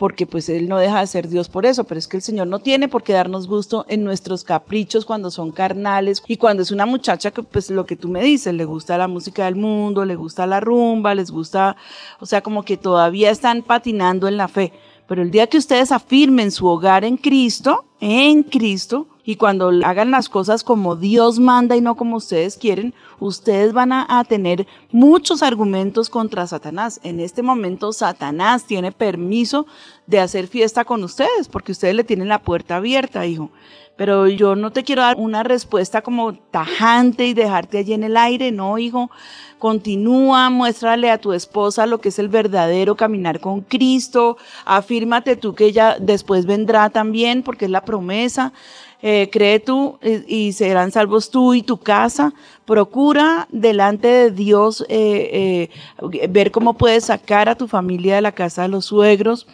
porque 0.00 0.24
pues 0.24 0.48
Él 0.48 0.66
no 0.66 0.78
deja 0.78 1.00
de 1.00 1.06
ser 1.06 1.28
Dios 1.28 1.50
por 1.50 1.66
eso, 1.66 1.84
pero 1.84 1.98
es 1.98 2.08
que 2.08 2.16
el 2.16 2.22
Señor 2.22 2.46
no 2.46 2.60
tiene 2.60 2.88
por 2.88 3.02
qué 3.02 3.12
darnos 3.12 3.46
gusto 3.46 3.84
en 3.86 4.02
nuestros 4.02 4.44
caprichos 4.44 5.04
cuando 5.04 5.30
son 5.30 5.52
carnales 5.52 6.22
y 6.26 6.38
cuando 6.38 6.62
es 6.62 6.70
una 6.70 6.86
muchacha 6.86 7.32
que 7.32 7.42
pues 7.42 7.68
lo 7.68 7.84
que 7.84 7.96
tú 7.96 8.08
me 8.08 8.22
dices, 8.22 8.54
le 8.54 8.64
gusta 8.64 8.96
la 8.96 9.08
música 9.08 9.44
del 9.44 9.56
mundo, 9.56 10.06
le 10.06 10.16
gusta 10.16 10.46
la 10.46 10.58
rumba, 10.58 11.14
les 11.14 11.30
gusta, 11.30 11.76
o 12.18 12.24
sea, 12.24 12.40
como 12.40 12.62
que 12.62 12.78
todavía 12.78 13.30
están 13.30 13.60
patinando 13.60 14.26
en 14.26 14.38
la 14.38 14.48
fe. 14.48 14.72
Pero 15.06 15.20
el 15.20 15.30
día 15.30 15.48
que 15.48 15.58
ustedes 15.58 15.92
afirmen 15.92 16.50
su 16.50 16.66
hogar 16.66 17.04
en 17.04 17.18
Cristo, 17.18 17.84
en 18.00 18.42
Cristo, 18.42 19.06
y 19.24 19.36
cuando 19.36 19.70
hagan 19.84 20.10
las 20.10 20.28
cosas 20.28 20.64
como 20.64 20.96
Dios 20.96 21.38
manda 21.38 21.76
y 21.76 21.80
no 21.80 21.96
como 21.96 22.16
ustedes 22.16 22.56
quieren, 22.56 22.94
ustedes 23.18 23.72
van 23.72 23.92
a, 23.92 24.24
tener 24.28 24.66
muchos 24.92 25.42
argumentos 25.42 26.10
contra 26.10 26.46
Satanás. 26.46 27.00
En 27.02 27.20
este 27.20 27.42
momento 27.42 27.92
Satanás 27.92 28.64
tiene 28.64 28.92
permiso 28.92 29.66
de 30.06 30.20
hacer 30.20 30.46
fiesta 30.46 30.84
con 30.84 31.02
ustedes 31.04 31.48
porque 31.50 31.72
ustedes 31.72 31.94
le 31.94 32.04
tienen 32.04 32.28
la 32.28 32.42
puerta 32.42 32.76
abierta, 32.76 33.26
hijo. 33.26 33.50
Pero 33.96 34.28
yo 34.28 34.56
no 34.56 34.72
te 34.72 34.82
quiero 34.82 35.02
dar 35.02 35.16
una 35.18 35.42
respuesta 35.42 36.00
como 36.00 36.32
tajante 36.32 37.26
y 37.26 37.34
dejarte 37.34 37.78
allí 37.78 37.92
en 37.92 38.04
el 38.04 38.16
aire, 38.16 38.50
no, 38.50 38.78
hijo. 38.78 39.10
Continúa, 39.58 40.48
muéstrale 40.48 41.10
a 41.10 41.18
tu 41.18 41.34
esposa 41.34 41.84
lo 41.84 42.00
que 42.00 42.08
es 42.08 42.18
el 42.18 42.30
verdadero 42.30 42.96
caminar 42.96 43.40
con 43.40 43.60
Cristo. 43.60 44.38
Afírmate 44.64 45.36
tú 45.36 45.54
que 45.54 45.66
ella 45.66 45.96
después 46.00 46.46
vendrá 46.46 46.88
también 46.88 47.42
porque 47.42 47.66
es 47.66 47.70
la 47.70 47.84
promesa. 47.84 48.54
Eh, 49.02 49.30
cree 49.32 49.60
tú 49.60 49.98
eh, 50.02 50.24
y 50.28 50.52
serán 50.52 50.92
salvos 50.92 51.30
tú 51.30 51.54
y 51.54 51.62
tu 51.62 51.78
casa. 51.78 52.34
Procura 52.66 53.48
delante 53.50 54.08
de 54.08 54.30
Dios 54.30 54.84
eh, 54.88 55.70
eh, 56.02 56.28
ver 56.28 56.50
cómo 56.50 56.74
puedes 56.74 57.06
sacar 57.06 57.48
a 57.48 57.54
tu 57.54 57.66
familia 57.66 58.16
de 58.16 58.20
la 58.20 58.32
casa 58.32 58.62
de 58.62 58.68
los 58.68 58.84
suegros. 58.86 59.46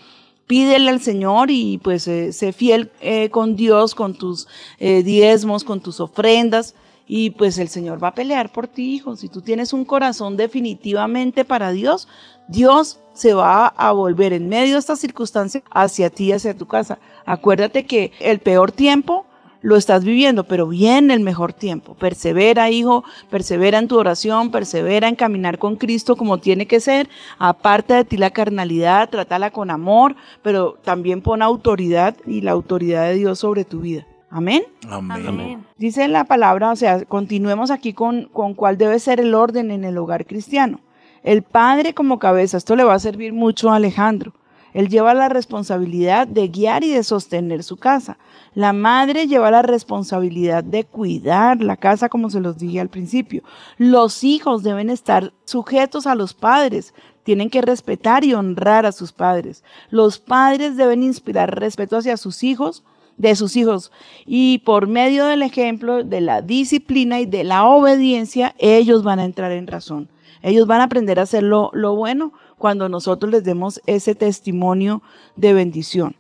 Pídele 0.47 0.91
al 0.91 1.01
Señor 1.01 1.51
y 1.51 1.79
pues 1.79 2.07
eh, 2.09 2.33
sé 2.33 2.53
fiel 2.53 2.91
con 3.31 3.57
Dios, 3.57 3.95
con 3.95 4.15
tus 4.15 4.47
diezmos, 4.79 5.65
con 5.65 5.81
tus 5.81 6.01
ofrendas. 6.01 6.75
Y 7.09 7.31
pues 7.31 7.59
el 7.59 7.69
Señor 7.69 8.03
va 8.03 8.09
a 8.09 8.15
pelear 8.15 8.53
por 8.53 8.67
ti, 8.67 8.97
hijo. 8.97 9.15
Si 9.15 9.29
tú 9.29 9.41
tienes 9.41 9.73
un 9.73 9.85
corazón 9.85 10.37
definitivamente 10.37 11.45
para 11.45 11.71
Dios, 11.71 12.09
Dios 12.49 12.99
se 13.13 13.33
va 13.33 13.69
a 13.69 13.93
volver 13.93 14.33
en 14.33 14.49
medio 14.49 14.75
de 14.75 14.81
esta 14.81 14.97
circunstancia 14.97 15.63
hacia 15.71 16.11
ti, 16.11 16.33
hacia 16.33 16.57
tu 16.57 16.67
casa. 16.67 16.99
Acuérdate 17.25 17.87
que 17.87 18.13
el 18.19 18.41
peor 18.41 18.73
tiempo 18.73 19.25
lo 19.63 19.77
estás 19.77 20.05
viviendo, 20.05 20.45
pero 20.45 20.69
viene 20.69 21.15
el 21.15 21.21
mejor 21.21 21.53
tiempo. 21.53 21.95
Persevera, 21.95 22.71
hijo, 22.71 23.05
persevera 23.31 23.79
en 23.79 23.89
tu 23.89 23.99
oración, 23.99 24.51
persevera 24.51 25.09
en 25.09 25.17
caminar 25.17 25.59
con 25.59 25.77
Cristo 25.77 26.17
como 26.17 26.39
tiene 26.39 26.67
que 26.67 26.81
ser. 26.81 27.09
Aparta 27.39 27.97
de 27.97 28.05
ti 28.05 28.17
la 28.17 28.31
carnalidad, 28.31 29.11
trátala 29.11 29.51
con 29.51 29.71
amor, 29.71 30.17
pero 30.43 30.79
también 30.85 31.23
pon 31.23 31.43
autoridad 31.43 32.17
y 32.27 32.41
la 32.41 32.53
autoridad 32.53 33.09
de 33.09 33.15
Dios 33.15 33.39
sobre 33.39 33.65
tu 33.65 33.81
vida. 33.81 34.07
Amén. 34.31 34.65
Amén. 34.89 35.27
Amén. 35.27 35.67
Dice 35.79 36.09
la 36.09 36.25
palabra, 36.25 36.71
o 36.71 36.77
sea, 36.77 37.05
continuemos 37.05 37.71
aquí 37.71 37.93
con, 37.93 38.25
con 38.27 38.55
cuál 38.55 38.77
debe 38.77 38.99
ser 38.99 39.21
el 39.21 39.35
orden 39.35 39.71
en 39.71 39.85
el 39.85 39.97
hogar 39.99 40.27
cristiano. 40.27 40.81
El 41.23 41.43
padre 41.43 41.95
como 41.95 42.19
cabeza, 42.19 42.57
esto 42.57 42.77
le 42.77 42.85
va 42.85 42.95
a 42.95 42.99
servir 42.99 43.33
mucho 43.33 43.71
a 43.71 43.77
Alejandro. 43.77 44.33
Él 44.77 44.91
lleva 44.91 45.15
la 45.15 45.31
responsabilidad 45.31 46.29
de 46.29 46.49
guiar 46.49 46.85
y 46.85 46.93
de 46.93 47.03
sostener 47.03 47.63
su 47.63 47.79
casa. 47.79 48.19
La 48.53 48.75
madre 48.75 49.27
lleva 49.27 49.51
la 49.51 49.63
responsabilidad 49.63 50.63
de 50.63 50.85
cuidar 50.85 51.63
la 51.63 51.79
casa, 51.79 52.11
como 52.11 52.29
se 52.29 52.41
los 52.41 52.59
dije 52.59 52.79
al 52.79 52.91
principio. 52.91 53.43
Los 53.79 54.23
hijos 54.23 54.63
deben 54.63 54.91
estar 54.91 55.33
sujetos 55.47 56.07
a 56.07 56.15
los 56.15 56.35
padres, 56.35 56.93
tienen 57.23 57.49
que 57.49 57.63
respetar 57.63 58.23
y 58.23 58.35
honrar 58.35 58.85
a 58.85 58.93
sus 58.93 59.13
padres. 59.13 59.65
Los 59.89 60.19
padres 60.19 60.77
deben 60.77 61.03
inspirar 61.03 61.59
respeto 61.59 61.97
hacia 61.97 62.19
sus 62.19 62.45
hijos, 62.45 62.85
de 63.17 63.35
sus 63.35 63.57
hijos. 63.57 63.91
Y 64.27 64.59
por 64.59 64.89
medio 64.89 65.25
del 65.25 65.41
ejemplo, 65.41 66.05
de 66.05 66.21
la 66.21 66.43
disciplina 66.43 67.19
y 67.19 67.25
de 67.25 67.45
la 67.45 67.65
obediencia, 67.65 68.55
ellos 68.59 69.05
van 69.05 69.21
a 69.21 69.25
entrar 69.25 69.53
en 69.53 69.69
razón. 69.69 70.11
Ellos 70.43 70.67
van 70.67 70.83
a 70.83 70.85
aprender 70.85 71.19
a 71.19 71.23
hacer 71.23 71.43
lo, 71.43 71.71
lo 71.73 71.97
bueno 71.97 72.35
cuando 72.59 72.89
nosotros 72.89 73.31
les 73.31 73.45
demos 73.45 73.81
ese 73.87 74.15
testimonio 74.15 75.03
de 75.37 75.53
bendición. 75.53 76.17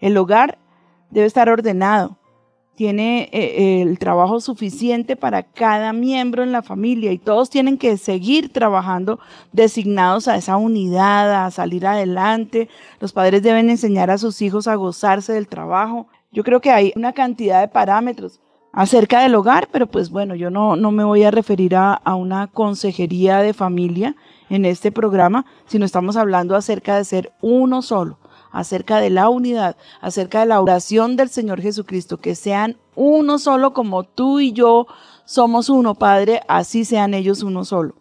El 0.00 0.16
hogar 0.16 0.58
debe 1.10 1.26
estar 1.26 1.48
ordenado, 1.48 2.18
tiene 2.74 3.28
eh, 3.32 3.82
el 3.82 3.98
trabajo 3.98 4.40
suficiente 4.40 5.16
para 5.16 5.44
cada 5.44 5.92
miembro 5.92 6.42
en 6.42 6.52
la 6.52 6.62
familia 6.62 7.12
y 7.12 7.18
todos 7.18 7.48
tienen 7.50 7.78
que 7.78 7.96
seguir 7.96 8.52
trabajando 8.52 9.20
designados 9.52 10.26
a 10.26 10.36
esa 10.36 10.56
unidad, 10.56 11.46
a 11.46 11.50
salir 11.50 11.86
adelante. 11.86 12.68
Los 12.98 13.12
padres 13.12 13.42
deben 13.42 13.70
enseñar 13.70 14.10
a 14.10 14.18
sus 14.18 14.42
hijos 14.42 14.66
a 14.66 14.74
gozarse 14.74 15.32
del 15.32 15.46
trabajo. 15.46 16.08
Yo 16.32 16.42
creo 16.42 16.60
que 16.60 16.72
hay 16.72 16.92
una 16.96 17.12
cantidad 17.12 17.60
de 17.60 17.68
parámetros 17.68 18.40
acerca 18.72 19.20
del 19.20 19.36
hogar, 19.36 19.68
pero 19.70 19.86
pues 19.86 20.10
bueno, 20.10 20.34
yo 20.34 20.50
no, 20.50 20.74
no 20.74 20.90
me 20.90 21.04
voy 21.04 21.22
a 21.22 21.30
referir 21.30 21.76
a, 21.76 21.94
a 21.94 22.16
una 22.16 22.48
consejería 22.48 23.38
de 23.38 23.54
familia 23.54 24.16
en 24.50 24.64
este 24.64 24.92
programa, 24.92 25.46
sino 25.66 25.84
estamos 25.84 26.16
hablando 26.16 26.56
acerca 26.56 26.96
de 26.96 27.04
ser 27.04 27.32
uno 27.40 27.82
solo 27.82 28.18
acerca 28.54 29.00
de 29.00 29.10
la 29.10 29.28
unidad, 29.28 29.76
acerca 30.00 30.40
de 30.40 30.46
la 30.46 30.60
oración 30.60 31.16
del 31.16 31.28
Señor 31.28 31.60
Jesucristo, 31.60 32.18
que 32.18 32.36
sean 32.36 32.76
uno 32.94 33.40
solo 33.40 33.74
como 33.74 34.04
tú 34.04 34.38
y 34.38 34.52
yo 34.52 34.86
somos 35.24 35.68
uno, 35.68 35.96
Padre, 35.96 36.40
así 36.46 36.84
sean 36.84 37.14
ellos 37.14 37.42
uno 37.42 37.64
solo. 37.64 37.96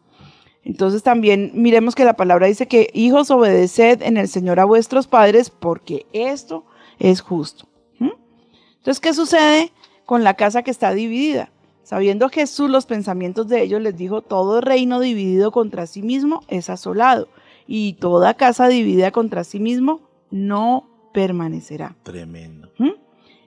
Entonces 0.64 1.02
también 1.02 1.52
miremos 1.56 1.96
que 1.96 2.06
la 2.06 2.16
palabra 2.16 2.48
dice 2.48 2.68
que 2.68 2.90
hijos 2.94 3.32
obedeced 3.32 4.04
en 4.04 4.16
el 4.16 4.30
Señor 4.30 4.60
a 4.60 4.66
vuestros 4.66 5.08
padres 5.08 5.50
porque 5.50 6.06
esto 6.14 6.66
es 7.00 7.20
justo. 7.22 7.68
Entonces, 8.00 9.00
¿qué 9.00 9.14
sucede 9.14 9.72
con 10.06 10.26
la 10.26 10.34
casa 10.34 10.62
que 10.62 10.72
está 10.72 10.94
dividida? 10.94 11.53
Sabiendo 11.84 12.30
Jesús 12.30 12.70
los 12.70 12.86
pensamientos 12.86 13.48
de 13.48 13.62
ellos, 13.62 13.82
les 13.82 13.96
dijo, 13.98 14.22
todo 14.22 14.62
reino 14.62 15.00
dividido 15.00 15.52
contra 15.52 15.86
sí 15.86 16.02
mismo 16.02 16.42
es 16.48 16.70
asolado, 16.70 17.28
y 17.68 17.94
toda 17.94 18.34
casa 18.34 18.68
dividida 18.68 19.12
contra 19.12 19.44
sí 19.44 19.60
mismo 19.60 20.02
no 20.32 20.90
permanecerá. 21.14 21.96
Tremendo. 22.04 22.70
¿Mm? 22.78 22.90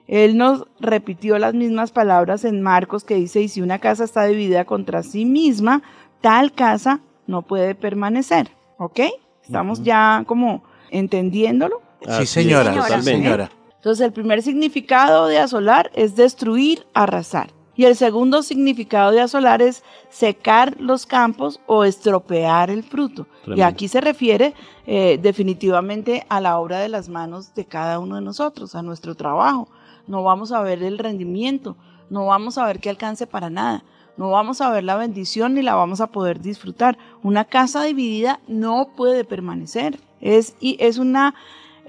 Él 0.07 0.37
nos 0.37 0.65
repitió 0.79 1.37
las 1.37 1.53
mismas 1.53 1.91
palabras 1.91 2.45
en 2.45 2.61
Marcos 2.61 3.03
que 3.03 3.15
dice, 3.15 3.41
y 3.41 3.49
si 3.49 3.61
una 3.61 3.79
casa 3.79 4.05
está 4.05 4.23
dividida 4.25 4.65
contra 4.65 5.03
sí 5.03 5.25
misma, 5.25 5.83
tal 6.21 6.53
casa 6.53 7.01
no 7.25 7.41
puede 7.41 7.75
permanecer. 7.75 8.51
¿Ok? 8.77 9.01
Estamos 9.43 9.83
ya 9.83 10.23
como 10.27 10.63
entendiéndolo. 10.91 11.81
Sí, 12.19 12.25
señora, 12.25 12.73
sí, 12.73 12.79
totalmente. 12.79 13.11
señora. 13.11 13.51
Entonces 13.75 14.05
el 14.05 14.13
primer 14.13 14.41
significado 14.41 15.27
de 15.27 15.39
asolar 15.39 15.91
es 15.93 16.15
destruir, 16.15 16.85
arrasar. 16.93 17.56
Y 17.77 17.85
el 17.85 17.95
segundo 17.95 18.41
significado 18.41 19.11
de 19.11 19.21
asolar 19.21 19.61
es 19.61 19.83
secar 20.09 20.75
los 20.79 21.05
campos 21.05 21.61
o 21.67 21.83
estropear 21.85 22.69
el 22.69 22.83
fruto. 22.83 23.27
Y 23.55 23.61
aquí 23.61 23.87
se 23.87 24.01
refiere 24.01 24.53
eh, 24.85 25.19
definitivamente 25.21 26.25
a 26.27 26.41
la 26.41 26.57
obra 26.57 26.79
de 26.79 26.89
las 26.89 27.07
manos 27.07 27.53
de 27.53 27.65
cada 27.65 27.99
uno 27.99 28.15
de 28.15 28.21
nosotros, 28.21 28.75
a 28.75 28.81
nuestro 28.81 29.15
trabajo. 29.15 29.69
No 30.07 30.23
vamos 30.23 30.51
a 30.51 30.61
ver 30.61 30.83
el 30.83 30.97
rendimiento, 30.97 31.77
no 32.09 32.25
vamos 32.25 32.57
a 32.57 32.65
ver 32.65 32.79
que 32.79 32.89
alcance 32.89 33.27
para 33.27 33.49
nada, 33.49 33.83
no 34.17 34.31
vamos 34.31 34.59
a 34.59 34.71
ver 34.71 34.83
la 34.83 34.95
bendición 34.95 35.53
ni 35.53 35.61
la 35.61 35.75
vamos 35.75 36.01
a 36.01 36.07
poder 36.07 36.41
disfrutar. 36.41 36.97
Una 37.23 37.45
casa 37.45 37.83
dividida 37.83 38.39
no 38.47 38.89
puede 38.97 39.23
permanecer. 39.23 39.99
Es, 40.19 40.55
y 40.59 40.75
es 40.79 40.97
una 40.97 41.35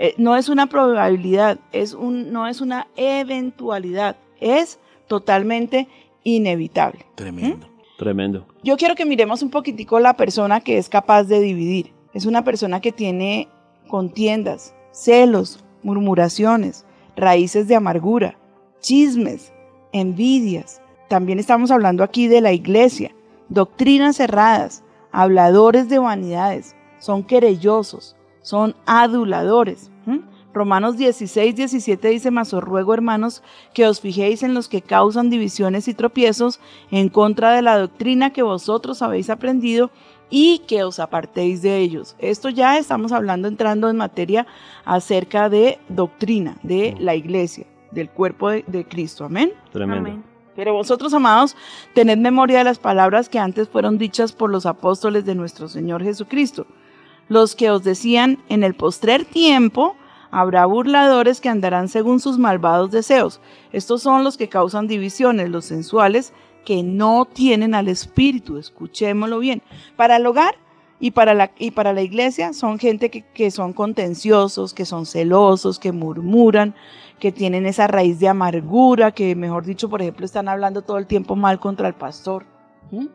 Eh, 0.01 0.15
no 0.17 0.37
es 0.37 0.49
una 0.49 0.67
probabilidad, 0.67 1.59
es 1.73 1.93
un, 1.93 2.31
no 2.31 2.47
es 2.47 2.61
una 2.61 2.87
eventualidad, 2.95 4.15
es 4.39 4.79
totalmente 5.09 5.89
inevitable. 6.23 7.07
Tremendo. 7.15 7.67
Tremendo. 7.99 8.47
Yo 8.63 8.77
quiero 8.77 8.95
que 8.95 9.05
miremos 9.05 9.43
un 9.43 9.51
poquitico 9.51 9.99
la 9.99 10.15
persona 10.15 10.61
que 10.61 10.79
es 10.79 10.89
capaz 10.89 11.25
de 11.25 11.41
dividir. 11.41 11.93
Es 12.15 12.27
una 12.27 12.45
persona 12.45 12.81
que 12.81 12.93
tiene 12.93 13.49
contiendas, 13.89 14.75
celos, 14.93 15.65
murmuraciones, 15.83 16.85
raíces 17.17 17.67
de 17.67 17.75
amargura, 17.75 18.39
chismes, 18.81 19.53
envidias. 19.93 20.81
También 21.09 21.39
estamos 21.39 21.71
hablando 21.71 22.05
aquí 22.05 22.29
de 22.29 22.41
la 22.41 22.53
iglesia, 22.53 23.13
doctrinas 23.49 24.17
cerradas, 24.17 24.85
habladores 25.11 25.89
de 25.89 25.99
vanidades, 25.99 26.77
son 26.99 27.25
querellosos, 27.25 28.17
son 28.43 28.77
aduladores. 28.87 29.91
Romanos 30.59 30.97
16, 30.97 31.55
17 31.55 32.09
dice, 32.09 32.33
mas 32.33 32.53
os 32.53 32.65
ruego, 32.65 32.93
hermanos, 32.93 33.45
que 33.73 33.87
os 33.87 34.01
fijéis 34.01 34.43
en 34.43 34.55
los 34.55 34.69
que 34.69 34.83
causan 34.83 35.31
divisiones 35.31 35.87
y 35.87 35.95
tropiezos 35.95 36.59
en 36.91 37.11
contra 37.11 37.53
de 37.53 37.63
la 37.63 37.79
doctrina 37.79 38.33
que 38.33 38.43
vosotros 38.43 39.01
habéis 39.01 39.31
aprendido 39.31 39.93
y 40.31 40.59
que 40.67 40.83
os 40.83 40.99
apartéis 40.99 41.63
de 41.63 41.79
ellos. 41.79 42.17
Esto 42.19 42.49
ya 42.49 42.77
estamos 42.77 43.13
hablando, 43.13 43.47
entrando 43.47 43.89
en 43.89 43.97
materia 43.97 44.49
acerca 44.85 45.49
de 45.49 45.79
doctrina 45.89 46.59
de 46.65 46.97
la 46.99 47.15
iglesia, 47.15 47.65
del 47.93 48.11
cuerpo 48.11 48.51
de, 48.51 48.65
de 48.67 48.85
Cristo. 48.85 49.25
Amén. 49.25 49.53
Tremendo. 49.71 50.11
Amén. 50.11 50.25
Pero 50.57 50.73
vosotros, 50.73 51.15
amados, 51.15 51.57
tened 51.95 52.19
memoria 52.19 52.59
de 52.59 52.65
las 52.65 52.81
palabras 52.81 53.29
que 53.29 53.39
antes 53.39 53.69
fueron 53.69 53.97
dichas 53.97 54.33
por 54.33 54.51
los 54.51 54.67
apóstoles 54.67 55.25
de 55.25 55.37
nuestro 55.37 55.69
Señor 55.69 56.03
Jesucristo, 56.03 56.67
los 57.29 57.55
que 57.55 57.71
os 57.71 57.85
decían, 57.85 58.39
en 58.49 58.65
el 58.65 58.75
postrer 58.75 59.25
tiempo 59.25 59.95
habrá 60.31 60.67
burladores 60.67 61.41
que 61.41 61.49
andarán 61.49 61.89
según 61.89 62.21
sus 62.21 62.39
malvados 62.39 62.91
deseos. 62.91 63.41
Estos 63.73 64.03
son 64.03 64.25
los 64.25 64.37
que 64.37 64.49
causan 64.49 64.87
divisiones, 64.87 65.51
los 65.51 65.65
sensuales, 65.65 66.33
que 66.65 66.83
no 66.83 67.25
tienen 67.25 67.75
al 67.75 67.89
Espíritu. 67.89 68.59
Escuchémoslo 68.59 69.39
bien. 69.39 69.63
Para 69.97 70.17
el 70.17 70.27
hogar 70.27 70.57
y 71.01 71.13
para 71.13 71.35
la, 71.35 71.51
y 71.59 71.71
para 71.71 71.93
la 71.93 72.03
iglesia 72.03 72.53
son 72.53 72.79
gente 72.79 73.11
que, 73.11 73.23
que 73.23 73.51
son 73.51 73.73
contenciosos, 73.73 74.75
que 74.75 74.85
son 74.85 75.07
celosos, 75.07 75.79
que 75.79 75.93
murmuran, 75.93 76.75
que 77.19 77.33
tienen 77.33 77.67
esa 77.67 77.87
raíz 77.87 78.21
de 78.21 78.29
amargura, 78.29 79.13
que 79.13 79.35
mejor 79.35 79.65
dicho, 79.65 79.89
por 79.89 80.03
ejemplo, 80.03 80.27
están 80.27 80.49
hablando 80.49 80.83
todo 80.83 80.99
el 80.99 81.07
tiempo 81.07 81.37
mal 81.37 81.59
contra 81.59 81.89
el 81.89 81.95
pastor. 81.95 82.45
¿Mm? 82.91 83.07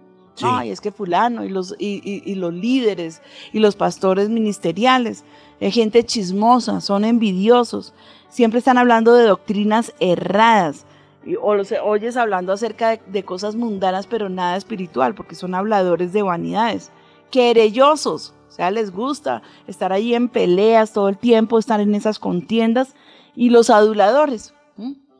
Ay, 0.42 0.72
es 0.72 0.82
que 0.82 0.92
fulano 0.92 1.44
y 1.46 1.50
los, 1.50 1.76
y, 1.78 2.34
los 2.36 2.54
líderes 2.54 3.22
y 3.52 3.60
los 3.60 3.76
pastores 3.76 4.30
ministeriales, 4.30 5.24
es 5.60 5.74
gente 5.74 6.04
chismosa, 6.04 6.82
son 6.82 7.06
envidiosos, 7.06 7.94
siempre 8.30 8.58
están 8.60 8.78
hablando 8.78 9.14
de 9.14 9.26
doctrinas 9.26 9.94
erradas. 10.00 10.86
y- 11.26 11.36
O 11.36 11.54
los 11.56 11.72
oyes 11.84 12.18
hablando 12.18 12.52
acerca 12.52 12.98
de, 12.98 13.24
cosas 13.24 13.56
mundanas, 13.56 14.08
pero 14.08 14.28
nada 14.28 14.58
espiritual, 14.58 15.14
porque 15.16 15.36
son 15.36 15.56
habladores 15.56 16.12
de 16.14 16.22
vanidades. 16.24 16.92
Querellosos, 17.32 18.34
o 18.50 18.52
sea, 18.52 18.72
les 18.72 18.92
gusta 18.92 19.42
estar 19.68 19.92
ahí 19.94 20.14
en 20.16 20.30
peleas 20.30 20.94
todo 20.94 21.10
el 21.10 21.18
tiempo, 21.18 21.60
estar 21.60 21.80
en 21.80 21.96
esas 21.96 22.20
contiendas. 22.20 22.96
Y 23.36 23.50
los 23.50 23.70
aduladores, 23.70 24.54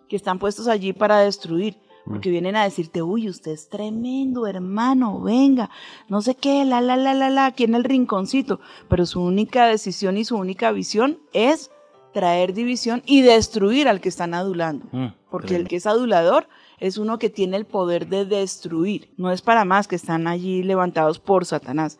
que 0.08 0.16
están 0.16 0.40
puestos 0.40 0.68
allí 0.68 0.94
para 0.94 1.20
destruir, 1.20 1.78
porque 2.06 2.30
vienen 2.30 2.56
a 2.56 2.64
decirte, 2.64 3.02
uy, 3.02 3.30
usted 3.30 3.52
es 3.52 3.70
tremendo, 3.70 4.46
hermano, 4.48 5.22
venga, 5.22 5.70
no 6.10 6.22
sé 6.22 6.36
qué, 6.36 6.66
la, 6.66 6.82
la, 6.82 6.98
la, 6.98 7.14
la, 7.14 7.30
la, 7.30 7.46
aquí 7.46 7.64
en 7.64 7.76
el 7.76 7.84
rinconcito. 7.84 8.60
Pero 8.90 9.06
su 9.06 9.22
única 9.22 9.68
decisión 9.68 10.18
y 10.18 10.26
su 10.26 10.36
única 10.36 10.72
visión 10.72 11.20
es 11.32 11.72
traer 12.14 12.54
división 12.54 13.02
y 13.06 13.22
destruir 13.22 13.88
al 13.88 14.02
que 14.02 14.10
están 14.10 14.34
adulando. 14.34 14.86
Mm, 14.92 15.08
Porque 15.32 15.48
tremendo. 15.48 15.64
el 15.66 15.70
que 15.70 15.76
es 15.78 15.88
adulador 15.88 16.48
es 16.80 16.98
uno 16.98 17.18
que 17.18 17.30
tiene 17.30 17.56
el 17.58 17.66
poder 17.66 18.08
de 18.08 18.26
destruir. 18.26 19.10
No 19.18 19.32
es 19.32 19.42
para 19.42 19.64
más 19.64 19.88
que 19.88 19.96
están 19.96 20.28
allí 20.28 20.62
levantados 20.64 21.20
por 21.20 21.46
Satanás. 21.46 21.98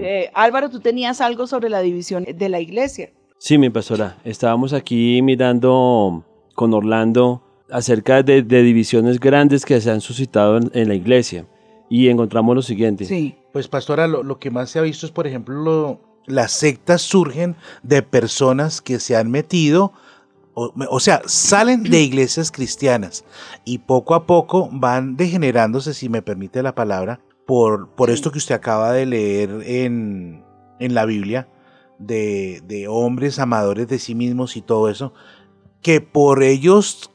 Eh, 0.00 0.30
Álvaro, 0.34 0.68
tú 0.70 0.80
tenías 0.80 1.20
algo 1.20 1.46
sobre 1.46 1.70
la 1.70 1.80
división 1.80 2.24
de 2.24 2.48
la 2.48 2.60
iglesia. 2.60 3.10
Sí, 3.38 3.56
mi 3.58 3.70
pastora. 3.70 4.18
Estábamos 4.24 4.72
aquí 4.72 5.22
mirando 5.22 6.24
con 6.54 6.74
Orlando 6.74 7.43
acerca 7.74 8.22
de, 8.22 8.42
de 8.42 8.62
divisiones 8.62 9.18
grandes 9.18 9.64
que 9.64 9.80
se 9.80 9.90
han 9.90 10.00
suscitado 10.00 10.58
en, 10.58 10.70
en 10.74 10.88
la 10.88 10.94
iglesia. 10.94 11.46
Y 11.90 12.08
encontramos 12.08 12.54
lo 12.54 12.62
siguiente. 12.62 13.04
Sí. 13.04 13.34
Pues 13.52 13.68
pastora, 13.68 14.06
lo, 14.08 14.22
lo 14.22 14.38
que 14.38 14.50
más 14.50 14.70
se 14.70 14.78
ha 14.78 14.82
visto 14.82 15.06
es, 15.06 15.12
por 15.12 15.26
ejemplo, 15.26 15.54
lo- 15.62 16.00
las 16.26 16.52
sectas 16.52 17.02
surgen 17.02 17.56
de 17.82 18.02
personas 18.02 18.80
que 18.80 18.98
se 18.98 19.16
han 19.16 19.30
metido, 19.30 19.92
o, 20.54 20.72
o 20.88 21.00
sea, 21.00 21.22
salen 21.26 21.82
de 21.82 22.00
iglesias 22.08 22.50
cristianas 22.50 23.24
y 23.64 23.78
poco 23.78 24.14
a 24.14 24.26
poco 24.26 24.68
van 24.72 25.16
degenerándose, 25.16 25.94
si 25.94 26.08
me 26.08 26.22
permite 26.22 26.62
la 26.62 26.74
palabra, 26.74 27.20
por, 27.46 27.88
por 27.90 28.08
Sí. 28.08 28.14
esto 28.14 28.32
que 28.32 28.38
usted 28.38 28.54
acaba 28.54 28.92
de 28.92 29.06
leer 29.06 29.50
en, 29.66 30.42
en 30.80 30.94
la 30.94 31.04
Biblia, 31.04 31.48
de, 31.98 32.62
de 32.66 32.88
hombres 32.88 33.38
amadores 33.38 33.86
de 33.88 33.98
sí 33.98 34.14
mismos 34.14 34.56
y 34.56 34.62
todo 34.62 34.88
eso, 34.88 35.12
que 35.82 36.00
por 36.00 36.42
ellos 36.42 37.10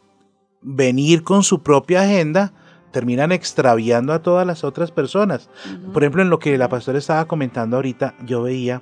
venir 0.61 1.23
con 1.23 1.43
su 1.43 1.61
propia 1.61 2.01
agenda, 2.01 2.53
terminan 2.91 3.31
extraviando 3.31 4.13
a 4.13 4.21
todas 4.21 4.45
las 4.45 4.63
otras 4.63 4.91
personas. 4.91 5.49
Por 5.93 6.03
ejemplo, 6.03 6.21
en 6.21 6.29
lo 6.29 6.39
que 6.39 6.57
la 6.57 6.69
pastora 6.69 6.97
estaba 6.97 7.25
comentando 7.25 7.75
ahorita, 7.75 8.15
yo 8.25 8.43
veía 8.43 8.81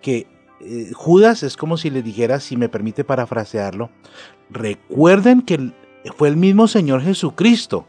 que 0.00 0.26
eh, 0.60 0.90
Judas 0.94 1.42
es 1.42 1.56
como 1.56 1.76
si 1.76 1.90
le 1.90 2.02
dijera, 2.02 2.40
si 2.40 2.56
me 2.56 2.68
permite 2.68 3.04
parafrasearlo, 3.04 3.90
recuerden 4.50 5.42
que 5.42 5.72
fue 6.16 6.28
el 6.28 6.36
mismo 6.36 6.68
Señor 6.68 7.02
Jesucristo 7.02 7.86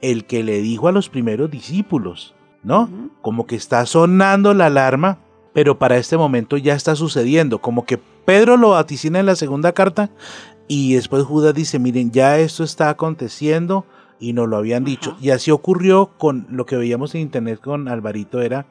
el 0.00 0.24
que 0.26 0.44
le 0.44 0.60
dijo 0.60 0.88
a 0.88 0.92
los 0.92 1.08
primeros 1.08 1.50
discípulos, 1.50 2.34
¿no? 2.62 2.88
Como 3.20 3.46
que 3.46 3.56
está 3.56 3.84
sonando 3.84 4.54
la 4.54 4.66
alarma, 4.66 5.18
pero 5.52 5.78
para 5.78 5.96
este 5.96 6.16
momento 6.16 6.56
ya 6.56 6.74
está 6.74 6.94
sucediendo, 6.94 7.58
como 7.58 7.84
que 7.84 7.98
Pedro 7.98 8.56
lo 8.56 8.70
vaticina 8.70 9.18
en 9.18 9.26
la 9.26 9.36
segunda 9.36 9.72
carta 9.72 10.10
y 10.68 10.94
después 10.94 11.24
Judas 11.24 11.54
dice, 11.54 11.78
miren, 11.78 12.12
ya 12.12 12.38
esto 12.38 12.62
está 12.62 12.90
aconteciendo 12.90 13.86
y 14.20 14.34
nos 14.34 14.48
lo 14.48 14.58
habían 14.58 14.84
dicho. 14.84 15.12
Ajá. 15.12 15.18
Y 15.20 15.30
así 15.30 15.50
ocurrió 15.50 16.10
con 16.18 16.46
lo 16.50 16.66
que 16.66 16.76
veíamos 16.76 17.14
en 17.14 17.22
internet 17.22 17.60
con 17.60 17.88
Alvarito, 17.88 18.40
era 18.42 18.66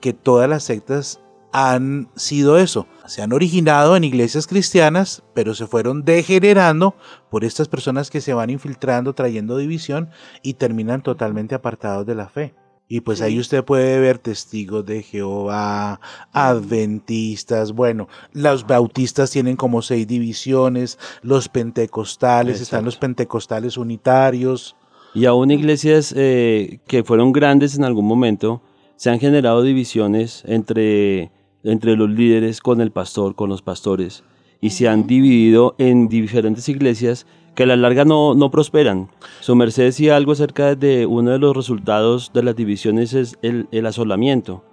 que 0.00 0.12
todas 0.12 0.48
las 0.48 0.64
sectas 0.64 1.20
han 1.52 2.08
sido 2.16 2.56
eso. 2.56 2.86
Se 3.06 3.20
han 3.20 3.32
originado 3.32 3.94
en 3.94 4.04
iglesias 4.04 4.46
cristianas, 4.46 5.22
pero 5.34 5.54
se 5.54 5.66
fueron 5.66 6.04
degenerando 6.04 6.96
por 7.30 7.44
estas 7.44 7.68
personas 7.68 8.10
que 8.10 8.22
se 8.22 8.32
van 8.32 8.48
infiltrando, 8.48 9.12
trayendo 9.12 9.58
división 9.58 10.08
y 10.42 10.54
terminan 10.54 11.02
totalmente 11.02 11.54
apartados 11.54 12.06
de 12.06 12.14
la 12.14 12.28
fe. 12.28 12.54
Y 12.92 13.00
pues 13.00 13.20
Sí. 13.20 13.24
ahí 13.24 13.38
usted 13.38 13.64
puede 13.64 13.98
ver 14.00 14.18
testigos 14.18 14.84
de 14.84 15.02
Jehová, 15.02 15.98
adventistas, 16.30 17.72
bueno, 17.72 18.06
los 18.34 18.66
bautistas 18.66 19.30
tienen 19.30 19.56
como 19.56 19.80
seis 19.80 20.06
divisiones, 20.06 20.98
los 21.22 21.48
pentecostales, 21.48 22.60
están 22.60 22.84
los 22.84 22.98
pentecostales 22.98 23.78
unitarios. 23.78 24.76
Y 25.14 25.24
aún 25.24 25.50
iglesias 25.50 26.12
eh, 26.14 26.80
que 26.86 27.02
fueron 27.02 27.32
grandes 27.32 27.78
en 27.78 27.84
algún 27.84 28.06
momento, 28.06 28.60
se 28.96 29.08
han 29.08 29.18
generado 29.18 29.62
divisiones 29.62 30.42
entre, 30.46 31.30
entre 31.64 31.96
los 31.96 32.10
líderes 32.10 32.60
con 32.60 32.82
el 32.82 32.90
pastor, 32.90 33.34
con 33.34 33.48
los 33.48 33.62
pastores, 33.62 34.22
y 34.60 34.68
se 34.68 34.86
han 34.86 35.06
dividido 35.06 35.76
en 35.78 36.08
diferentes 36.08 36.68
iglesias 36.68 37.26
que 37.54 37.64
a 37.64 37.66
la 37.66 37.76
larga 37.76 38.04
no, 38.04 38.34
no 38.34 38.50
prosperan. 38.50 39.08
Su 39.40 39.54
merced 39.56 39.84
decía 39.84 40.16
algo 40.16 40.32
acerca 40.32 40.74
de 40.74 41.06
uno 41.06 41.32
de 41.32 41.38
los 41.38 41.56
resultados 41.56 42.32
de 42.32 42.42
las 42.42 42.56
divisiones 42.56 43.12
es 43.14 43.38
el, 43.42 43.68
el 43.72 43.86
asolamiento. 43.86 44.64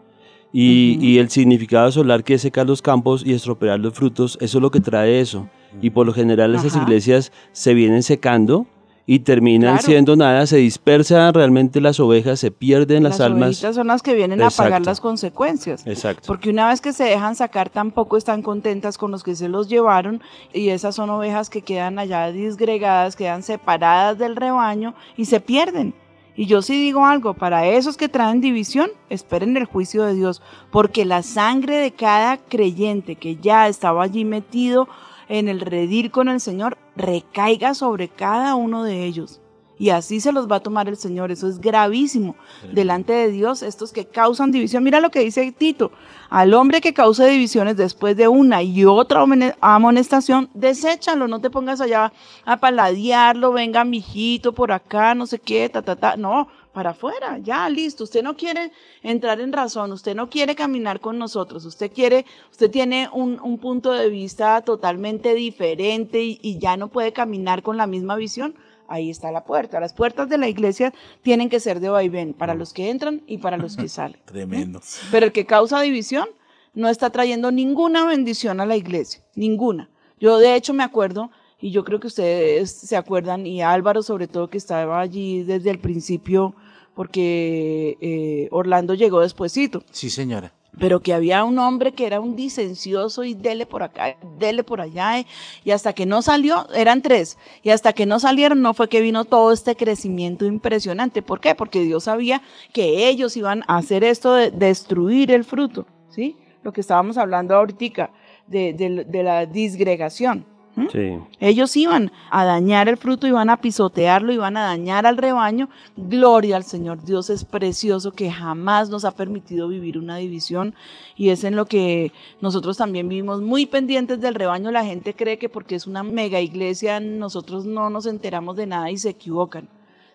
Y, 0.51 0.97
y 0.99 1.19
el 1.19 1.29
significado 1.29 1.83
de 1.83 1.89
asolar 1.89 2.23
que 2.23 2.33
es 2.33 2.41
secar 2.41 2.65
los 2.65 2.81
campos 2.81 3.23
y 3.23 3.33
estropear 3.33 3.79
los 3.79 3.93
frutos, 3.93 4.37
eso 4.41 4.57
es 4.57 4.61
lo 4.61 4.71
que 4.71 4.81
trae 4.81 5.19
eso. 5.19 5.47
Y 5.81 5.91
por 5.91 6.07
lo 6.07 6.13
general 6.13 6.55
esas 6.55 6.75
iglesias 6.75 7.31
se 7.51 7.75
vienen 7.75 8.01
secando 8.01 8.65
y 9.11 9.17
terminan 9.21 9.71
Claro. 9.77 9.87
siendo 9.87 10.15
nada, 10.15 10.45
se 10.45 10.57
dispersan 10.57 11.33
realmente 11.33 11.81
las 11.81 11.99
ovejas, 11.99 12.39
se 12.39 12.51
pierden 12.51 13.01
las, 13.01 13.19
almas. 13.19 13.47
ovejitas 13.47 13.73
son 13.73 13.87
las 13.87 14.03
que 14.03 14.13
vienen 14.13 14.39
a 14.39 14.51
pagar 14.51 14.73
Exacto. 14.73 14.89
las 14.91 15.01
consecuencias. 15.01 15.87
Exacto. 15.87 16.27
Porque 16.27 16.51
una 16.51 16.67
vez 16.67 16.79
que 16.79 16.93
se 16.93 17.05
dejan 17.05 17.33
sacar, 17.35 17.71
tampoco 17.71 18.17
están 18.17 18.43
contentas 18.43 18.99
con 18.99 19.09
los 19.09 19.23
que 19.23 19.35
se 19.35 19.49
los 19.49 19.67
llevaron 19.67 20.21
y 20.53 20.69
esas 20.69 20.93
son 20.93 21.09
ovejas 21.09 21.49
que 21.49 21.63
quedan 21.63 21.97
allá 21.97 22.31
disgregadas, 22.31 23.15
quedan 23.15 23.41
separadas 23.41 24.19
del 24.19 24.35
rebaño 24.35 24.93
y 25.17 25.25
se 25.25 25.39
pierden. 25.39 25.95
Y 26.35 26.45
yo 26.45 26.61
sí 26.61 26.73
digo 26.79 27.03
algo, 27.03 27.33
para 27.33 27.65
esos 27.65 27.97
que 27.97 28.09
traen 28.09 28.41
división, 28.41 28.91
esperen 29.09 29.57
el 29.57 29.65
juicio 29.65 30.03
de 30.03 30.13
Dios, 30.13 30.43
porque 30.71 31.03
la 31.03 31.23
sangre 31.23 31.77
de 31.77 31.89
cada 31.93 32.37
creyente 32.37 33.15
que 33.15 33.37
ya 33.37 33.67
estaba 33.67 34.03
allí 34.03 34.23
metido 34.23 34.87
en 35.29 35.47
el 35.47 35.61
redil 35.61 36.11
con 36.11 36.27
el 36.27 36.41
Señor 36.41 36.77
recaiga 36.97 37.73
sobre 37.73 38.09
cada 38.09 38.55
uno 38.55 38.83
de 38.83 39.05
ellos. 39.05 39.39
Y 39.81 39.91
así 39.91 40.19
se 40.19 40.33
los 40.33 40.51
va 40.51 40.57
a 40.57 40.59
tomar 40.59 40.89
el 40.89 40.97
Señor. 40.97 41.31
Eso 41.31 41.47
es 41.47 41.61
gravísimo. 41.61 42.35
Delante 42.73 43.13
de 43.13 43.31
Dios, 43.31 43.63
estos 43.63 43.93
que 43.93 44.03
causan 44.03 44.51
división. 44.51 44.83
Mira 44.83 44.99
lo 44.99 45.09
que 45.09 45.21
dice 45.21 45.53
Tito. 45.53 45.93
Al 46.29 46.53
hombre 46.53 46.81
que 46.81 46.93
cause 46.93 47.25
divisiones 47.29 47.77
después 47.77 48.17
de 48.17 48.27
una 48.27 48.61
y 48.61 48.83
otra 48.83 49.21
amone- 49.21 49.55
amonestación, 49.61 50.49
deséchalo. 50.53 51.29
No 51.29 51.39
te 51.39 51.49
pongas 51.49 51.79
allá 51.79 52.11
a 52.43 52.57
paladearlo. 52.57 53.53
Venga, 53.53 53.85
mijito, 53.85 54.51
por 54.53 54.73
acá, 54.73 55.15
no 55.15 55.25
sé 55.25 55.39
qué, 55.39 55.69
ta, 55.69 55.81
ta, 55.81 55.95
ta. 55.95 56.17
No, 56.17 56.49
para 56.79 56.91
afuera, 56.91 57.39
ya, 57.39 57.67
listo. 57.67 58.05
Usted 58.05 58.23
no 58.23 58.37
quiere 58.37 58.71
entrar 59.03 59.41
en 59.41 59.51
razón. 59.51 59.91
Usted 59.91 60.15
no 60.15 60.29
quiere 60.29 60.55
caminar 60.55 61.01
con 61.01 61.19
nosotros. 61.19 61.65
Usted 61.65 61.91
quiere, 61.91 62.25
usted 62.49 62.71
tiene 62.71 63.09
un, 63.11 63.37
un 63.41 63.57
punto 63.57 63.91
de 63.91 64.07
vista 64.09 64.61
totalmente 64.61 65.33
diferente 65.33 66.23
y, 66.23 66.39
y 66.41 66.57
ya 66.57 66.77
no 66.77 66.87
puede 66.87 67.11
caminar 67.11 67.63
con 67.63 67.75
la 67.75 67.85
misma 67.85 68.15
visión 68.15 68.55
ahí 68.87 69.09
está 69.09 69.29
la 69.29 69.43
puerta. 69.43 69.81
Las 69.81 69.91
puertas 69.91 70.29
de 70.29 70.37
la 70.37 70.47
iglesia 70.47 70.93
tienen 71.21 71.49
que 71.49 71.59
ser 71.59 71.81
de 71.81 71.89
vaivén 71.89 72.33
para 72.33 72.55
los 72.55 72.71
que 72.71 72.89
entran 72.89 73.23
y 73.27 73.39
para 73.39 73.57
los 73.57 73.75
que 73.75 73.89
salen. 73.97 74.21
Tremendo. 74.23 74.79
Pero 75.11 75.25
el 75.25 75.31
que 75.33 75.45
causa 75.45 75.81
división 75.81 76.29
no 76.73 76.87
está 76.87 77.09
trayendo 77.09 77.51
ninguna 77.51 78.05
bendición 78.05 78.61
a 78.61 78.65
la 78.65 78.77
iglesia, 78.77 79.21
ninguna. 79.35 79.89
Yo 80.17 80.37
de 80.37 80.55
hecho 80.55 80.73
me 80.73 80.83
acuerdo, 80.83 81.29
y 81.59 81.71
yo 81.71 81.83
creo 81.83 81.99
que 81.99 82.07
ustedes 82.07 82.71
se 82.71 82.95
acuerdan, 82.95 83.45
y 83.45 83.61
Álvaro 83.61 84.01
sobre 84.01 84.29
todo 84.29 84.49
que 84.49 84.57
estaba 84.57 85.01
allí 85.01 85.43
desde 85.43 85.71
el 85.71 85.79
principio, 85.79 86.55
porque 86.99 87.97
eh, 88.01 88.49
Orlando 88.51 88.93
llegó 88.93 89.21
despuesito 89.21 89.83
Sí, 89.89 90.09
señora. 90.09 90.51
pero 90.77 90.99
que 90.99 91.13
había 91.13 91.45
un 91.45 91.57
hombre 91.57 91.93
que 91.93 92.05
era 92.05 92.19
un 92.19 92.35
dicencioso 92.35 93.23
y 93.23 93.35
dele 93.35 93.65
por 93.65 93.83
acá, 93.83 94.17
dele 94.37 94.65
por 94.65 94.81
allá, 94.81 95.17
eh, 95.17 95.25
y 95.63 95.71
hasta 95.71 95.93
que 95.93 96.05
no 96.05 96.21
salió, 96.21 96.67
eran 96.73 97.01
tres, 97.01 97.37
y 97.63 97.69
hasta 97.69 97.93
que 97.93 98.05
no 98.05 98.19
salieron 98.19 98.61
no 98.61 98.73
fue 98.73 98.89
que 98.89 98.99
vino 98.99 99.23
todo 99.23 99.53
este 99.53 99.77
crecimiento 99.77 100.45
impresionante. 100.45 101.21
¿Por 101.21 101.39
qué? 101.39 101.55
Porque 101.55 101.79
Dios 101.83 102.03
sabía 102.03 102.41
que 102.73 103.07
ellos 103.07 103.37
iban 103.37 103.63
a 103.67 103.77
hacer 103.77 104.03
esto 104.03 104.33
de 104.33 104.51
destruir 104.51 105.31
el 105.31 105.45
fruto, 105.45 105.85
¿sí? 106.09 106.35
Lo 106.63 106.73
que 106.73 106.81
estábamos 106.81 107.17
hablando 107.17 107.55
ahorita, 107.55 108.11
de, 108.45 108.73
de- 108.73 109.05
de 109.05 109.23
la 109.23 109.45
disgregación. 109.45 110.45
¿M? 110.75 110.87
Sí. 110.91 111.19
Ellos 111.39 111.75
iban 111.75 112.11
a 112.31 112.45
dañar 112.45 112.87
el 112.89 112.97
fruto, 112.97 113.27
iban 113.27 113.49
a 113.49 113.57
pisotearlo, 113.57 114.31
iban 114.31 114.57
a 114.57 114.65
dañar 114.65 115.05
al 115.05 115.17
rebaño. 115.17 115.69
Gloria 115.97 116.55
al 116.55 116.63
Señor. 116.63 117.03
Dios 117.03 117.29
es 117.29 117.43
precioso 117.43 118.11
que 118.11 118.31
jamás 118.31 118.89
nos 118.89 119.05
ha 119.05 119.11
permitido 119.11 119.67
vivir 119.67 119.97
una 119.97 120.17
división 120.17 120.73
y 121.15 121.29
es 121.29 121.43
en 121.43 121.55
lo 121.55 121.65
que 121.65 122.11
nosotros 122.41 122.77
también 122.77 123.09
vivimos 123.09 123.41
muy 123.41 123.65
pendientes 123.65 124.21
del 124.21 124.35
rebaño. 124.35 124.71
La 124.71 124.85
gente 124.85 125.13
cree 125.13 125.37
que 125.37 125.49
porque 125.49 125.75
es 125.75 125.87
una 125.87 126.03
mega 126.03 126.39
iglesia 126.39 126.99
nosotros 126.99 127.65
no 127.65 127.89
nos 127.89 128.05
enteramos 128.05 128.55
de 128.55 128.67
nada 128.67 128.91
y 128.91 128.97
se 128.97 129.09
equivocan. 129.09 129.67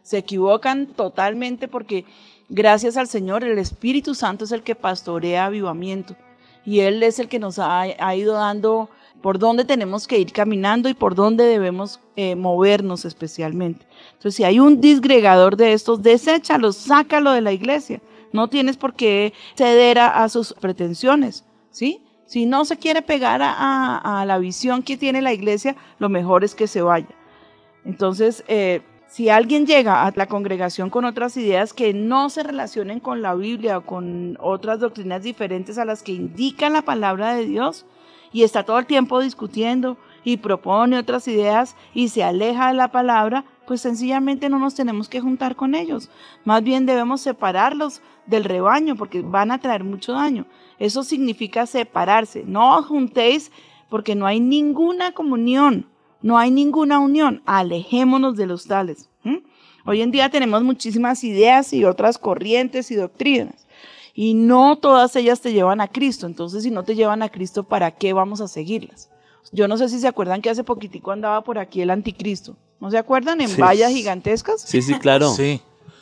Se 0.03 0.19
equivocan 0.19 0.87
totalmente 0.87 1.69
porque 1.69 2.05
gracias 2.49 2.97
al 2.97 3.09
Señor 3.09 3.45
el 3.45 3.59
Espíritu 3.59 4.15
Santo 4.15 4.45
es 4.45 4.53
el 4.53 4.63
que 4.63 4.75
pastorea 4.75 5.47
avivamiento 5.47 6.15
y 6.65 6.81
Él 6.81 7.03
es 7.03 7.19
el 7.19 7.29
que 7.29 7.39
nos 7.39 7.59
ha, 7.59 7.81
ha 7.81 8.17
ido 8.17 8.35
dando 8.35 8.89
por 9.25 9.39
dónde 9.39 9.65
tenemos 9.65 10.07
que 10.07 10.19
ir 10.19 10.35
caminando 10.35 10.87
y 10.91 10.93
por 10.93 11.15
dónde 11.15 11.45
debemos 11.45 11.99
eh, 12.15 12.37
movernos 12.37 13.07
especialmente. 13.07 13.87
Entonces, 14.13 14.35
si 14.35 14.45
hay 14.45 14.61
un 14.61 14.83
disgregador 14.83 15.57
de 15.57 15.73
estos, 15.73 16.03
deséchalo, 16.03 16.75
sácalo 16.75 17.33
de 17.33 17.41
la 17.41 17.53
iglesia. 17.53 18.03
No 18.35 18.49
tienes 18.49 18.77
por 18.77 18.93
qué 18.93 19.33
ceder 19.55 19.99
a, 19.99 20.29
sus 20.29 20.53
pretensiones, 20.53 21.47
¿sí? 21.71 22.03
Si 22.27 22.45
no 22.45 22.67
se 22.67 22.77
quiere 22.77 23.01
pegar 23.01 23.41
a 23.43 24.25
la 24.27 24.37
visión 24.37 24.83
que 24.83 24.99
tiene 24.99 25.23
la 25.23 25.33
iglesia, 25.33 25.75
lo 25.99 26.11
mejor 26.11 26.45
es 26.45 26.55
que 26.55 26.67
se 26.67 26.83
vaya. 26.83 27.09
Entonces, 27.87 28.45
eh, 28.47 28.83
si 29.09 29.31
alguien 29.31 29.65
llega 29.65 30.05
a 30.05 30.13
la 30.15 30.27
congregación 30.27 30.91
con 30.91 31.07
otras 31.07 31.39
ideas 31.39 31.73
que 31.73 31.95
no 31.95 32.29
se 32.29 32.43
relacionen 32.43 33.01
con 33.01 33.23
la 33.23 33.35
Biblia 33.35 33.79
o 33.79 33.87
con 33.87 34.37
otras 34.39 34.81
doctrinas 34.81 35.23
diferentes 35.23 35.79
a 35.79 35.87
las 35.87 36.03
que 36.03 36.13
indican 36.13 36.75
la 36.75 36.83
palabra 36.83 37.35
de 37.35 37.47
Dios 37.47 37.87
y 38.35 38.43
está 38.43 38.65
todo 38.65 38.81
el 38.81 38.87
tiempo 38.87 39.21
discutiendo 39.21 39.97
y 40.25 40.39
propone 40.39 40.99
otras 40.99 41.29
ideas 41.29 41.77
y 41.95 42.09
se 42.09 42.25
aleja 42.25 42.69
de 42.69 42.75
la 42.75 42.89
palabra, 42.89 43.45
pues 43.65 43.81
sencillamente 43.81 44.49
no 44.49 44.59
nos 44.59 44.75
tenemos 44.75 45.09
que 45.09 45.21
juntar 45.21 45.55
con 45.55 45.77
ellos. 45.77 46.11
Más 46.45 46.65
bien 46.65 46.85
debemos 46.85 47.21
separarlos 47.21 48.03
del 48.27 48.43
rebaño 48.43 48.97
porque 48.97 49.23
van 49.23 49.53
a 49.53 49.59
traer 49.59 49.85
mucho 49.85 50.15
daño. 50.15 50.47
Eso 50.81 51.05
significa 51.05 51.65
separarse. 51.65 52.43
No 52.45 52.77
os 52.77 52.87
juntéis 52.87 53.53
porque 53.89 54.17
no 54.17 54.27
hay 54.27 54.41
ninguna 54.41 55.13
comunión. 55.13 55.87
No 56.21 56.37
hay 56.37 56.51
ninguna 56.51 56.99
unión. 56.99 57.41
Alejémonos 57.47 58.37
de 58.37 58.47
los 58.47 58.67
tales. 58.67 59.09
Hoy 59.87 60.01
en 60.01 60.11
día 60.11 60.29
tenemos 60.29 60.65
muchísimas 60.65 61.23
ideas 61.23 61.73
y 61.73 61.85
otras 61.85 62.19
corrientes 62.19 62.91
y 62.91 62.97
doctrinas. 62.97 63.64
Y 64.15 64.35
no 64.35 64.79
todas 64.79 65.17
ellas 65.17 65.41
te 65.41 65.53
llevan 65.53 65.81
a 65.81 65.89
Cristo. 65.89 66.27
Entonces, 66.27 66.63
si 66.63 66.71
no 66.71 66.85
te 66.85 66.95
llevan 66.95 67.23
a 67.23 67.29
Cristo, 67.29 67.65
¿para 67.65 67.91
qué 67.91 68.13
vamos 68.13 68.41
a 68.41 68.47
seguirlas? 68.49 69.11
Yo 69.53 69.67
no 69.69 69.77
sé 69.77 69.89
si 69.89 69.99
se 69.99 70.07
acuerdan 70.09 70.41
que 70.41 70.51
hace 70.51 70.63
poquitico 70.65 71.11
andaba 71.11 71.43
por 71.43 71.59
aquí 71.59 71.81
el 71.83 71.91
anticristo. 71.91 72.57
¿No 72.81 72.91
se 72.91 72.99
acuerdan? 72.99 73.41
En 73.41 73.49
Sí. 73.49 73.61
vallas 73.61 73.91
gigantescas. 73.93 74.61
Sí, 74.63 74.83
sí, 74.83 74.95
claro. 74.99 75.31
Sí. 75.33 75.61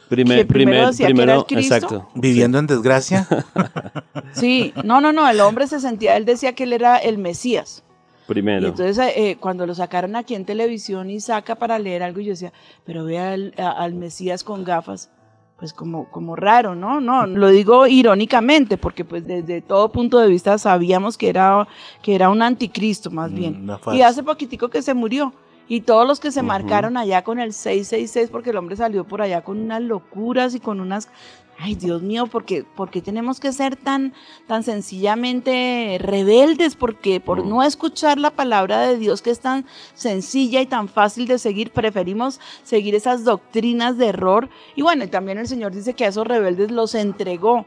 Primer, 0.08 0.38
Que 0.40 0.44
primero 0.44 0.70
primer, 0.76 0.86
decía 0.90 1.06
que 1.06 1.12
era 1.12 1.34
el 1.36 1.44
primero, 1.44 1.46
Cristo. 1.46 1.74
exacto. 1.74 2.08
Viviendo 2.14 2.58
en 2.58 2.66
desgracia. 2.66 3.26
Sí, 4.34 4.72
no, 4.84 5.00
no, 5.00 5.12
no, 5.12 5.28
el 5.28 5.40
hombre 5.40 5.66
se 5.66 5.80
sentía, 5.80 6.16
él 6.16 6.24
decía 6.24 6.54
que 6.54 6.64
él 6.64 6.72
era 6.72 6.96
el 6.98 7.18
Mesías. 7.18 7.82
Y 8.24 8.26
Primero. 8.28 8.68
entonces 8.68 9.12
eh, 9.16 9.36
cuando 9.38 9.66
lo 9.66 9.74
sacaron 9.74 10.16
aquí 10.16 10.34
en 10.34 10.44
televisión 10.46 11.10
y 11.10 11.20
saca 11.20 11.54
para 11.56 11.78
leer 11.78 12.02
algo, 12.02 12.20
yo 12.20 12.30
decía, 12.30 12.52
pero 12.84 13.04
ve 13.04 13.18
al, 13.18 13.54
a- 13.58 13.70
al 13.70 13.94
Mesías 13.94 14.42
con 14.44 14.64
gafas, 14.64 15.10
pues 15.62 15.72
como, 15.72 16.06
como 16.10 16.34
raro, 16.34 16.74
¿no? 16.74 17.00
No, 17.00 17.24
lo 17.24 17.46
digo 17.46 17.86
irónicamente, 17.86 18.76
porque 18.76 19.04
pues 19.04 19.24
desde 19.24 19.60
todo 19.60 19.92
punto 19.92 20.18
de 20.18 20.26
vista 20.26 20.58
sabíamos 20.58 21.16
que 21.16 21.28
era, 21.28 21.68
que 22.02 22.16
era 22.16 22.30
un 22.30 22.42
anticristo 22.42 23.12
más 23.12 23.30
Mm, 23.30 23.34
bien. 23.36 23.70
Y 23.92 24.02
hace 24.02 24.24
poquitico 24.24 24.70
que 24.70 24.82
se 24.82 24.92
murió. 24.92 25.32
Y 25.68 25.82
todos 25.82 26.04
los 26.04 26.18
que 26.18 26.32
se 26.32 26.42
marcaron 26.42 26.96
allá 26.96 27.22
con 27.22 27.38
el 27.38 27.52
666, 27.52 28.28
porque 28.30 28.50
el 28.50 28.56
hombre 28.56 28.74
salió 28.74 29.04
por 29.04 29.22
allá 29.22 29.42
con 29.42 29.60
unas 29.60 29.82
locuras 29.82 30.56
y 30.56 30.58
con 30.58 30.80
unas... 30.80 31.08
Ay, 31.64 31.76
Dios 31.76 32.02
mío, 32.02 32.26
¿por 32.26 32.44
qué, 32.44 32.64
por 32.64 32.90
qué 32.90 33.00
tenemos 33.00 33.38
que 33.38 33.52
ser 33.52 33.76
tan, 33.76 34.14
tan 34.48 34.64
sencillamente 34.64 35.96
rebeldes? 36.00 36.74
Porque 36.74 37.20
por 37.20 37.44
Mm. 37.44 37.48
no 37.48 37.62
escuchar 37.62 38.18
la 38.18 38.30
palabra 38.32 38.80
de 38.80 38.98
Dios 38.98 39.22
que 39.22 39.30
es 39.30 39.38
tan 39.38 39.64
sencilla 39.94 40.60
y 40.60 40.66
tan 40.66 40.88
fácil 40.88 41.26
de 41.28 41.38
seguir, 41.38 41.70
preferimos 41.70 42.40
seguir 42.64 42.96
esas 42.96 43.22
doctrinas 43.24 43.96
de 43.96 44.06
error. 44.08 44.48
Y 44.74 44.82
bueno, 44.82 45.08
también 45.08 45.38
el 45.38 45.46
Señor 45.46 45.72
dice 45.72 45.94
que 45.94 46.04
a 46.04 46.08
esos 46.08 46.26
rebeldes 46.26 46.72
los 46.72 46.96
entregó 46.96 47.64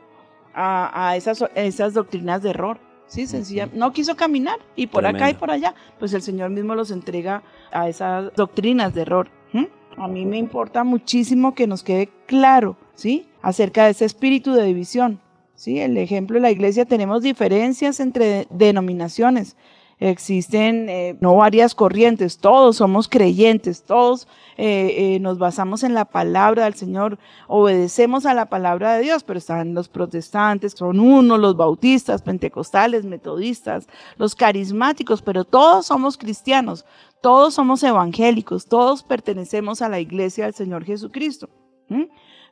a, 0.53 1.07
a 1.09 1.15
esas, 1.15 1.45
esas 1.55 1.93
doctrinas 1.93 2.41
de 2.43 2.49
error. 2.49 2.79
Sí, 3.07 3.27
sencilla. 3.27 3.69
No 3.71 3.93
quiso 3.93 4.15
caminar 4.15 4.57
y 4.75 4.87
por 4.87 5.05
acá 5.05 5.29
y 5.29 5.35
por 5.35 5.51
allá, 5.51 5.73
pues 5.99 6.11
el 6.13 6.21
Señor 6.21 6.49
mismo 6.49 6.73
los 6.75 6.91
entrega 6.91 7.43
a 7.71 7.87
esas 7.87 8.33
doctrinas 8.35 8.93
de 8.93 9.03
error. 9.03 9.29
¿m? 9.53 9.69
A 9.95 10.07
mí 10.07 10.25
me 10.25 10.37
importa 10.37 10.83
muchísimo 10.83 11.53
que 11.53 11.67
nos 11.67 11.83
quede 11.83 12.09
claro, 12.25 12.75
¿sí? 12.95 13.27
Acerca 13.41 13.85
de 13.85 13.91
ese 13.91 14.05
espíritu 14.05 14.53
de 14.53 14.63
división. 14.63 15.19
¿sí? 15.55 15.79
El 15.79 15.97
ejemplo 15.97 16.35
de 16.35 16.41
la 16.41 16.51
iglesia, 16.51 16.85
tenemos 16.85 17.21
diferencias 17.21 17.99
entre 17.99 18.47
denominaciones. 18.49 19.55
Existen 19.97 20.89
eh, 20.89 21.17
no 21.21 21.37
varias 21.37 21.73
corrientes, 21.73 22.37
todos 22.37 22.75
somos 22.75 23.07
creyentes, 23.07 23.83
todos 23.83 24.27
eh, 24.57 24.93
eh, 24.97 25.19
nos 25.21 25.37
basamos 25.37 25.83
en 25.83 25.93
la 25.93 26.03
palabra 26.03 26.65
del 26.65 26.73
Señor, 26.73 27.17
obedecemos 27.47 28.25
a 28.25 28.33
la 28.33 28.47
palabra 28.47 28.95
de 28.95 29.03
Dios, 29.03 29.23
pero 29.23 29.39
están 29.39 29.73
los 29.73 29.87
protestantes, 29.87 30.73
son 30.73 30.99
unos, 30.99 31.39
los 31.39 31.55
bautistas, 31.55 32.21
pentecostales, 32.21 33.05
metodistas, 33.05 33.87
los 34.17 34.35
carismáticos, 34.35 35.21
pero 35.21 35.45
todos 35.45 35.85
somos 35.85 36.17
cristianos, 36.17 36.85
todos 37.21 37.53
somos 37.53 37.81
evangélicos, 37.81 38.65
todos 38.65 39.01
pertenecemos 39.01 39.81
a 39.81 39.87
la 39.87 40.01
iglesia 40.01 40.43
del 40.43 40.55
Señor 40.55 40.83
Jesucristo. 40.83 41.47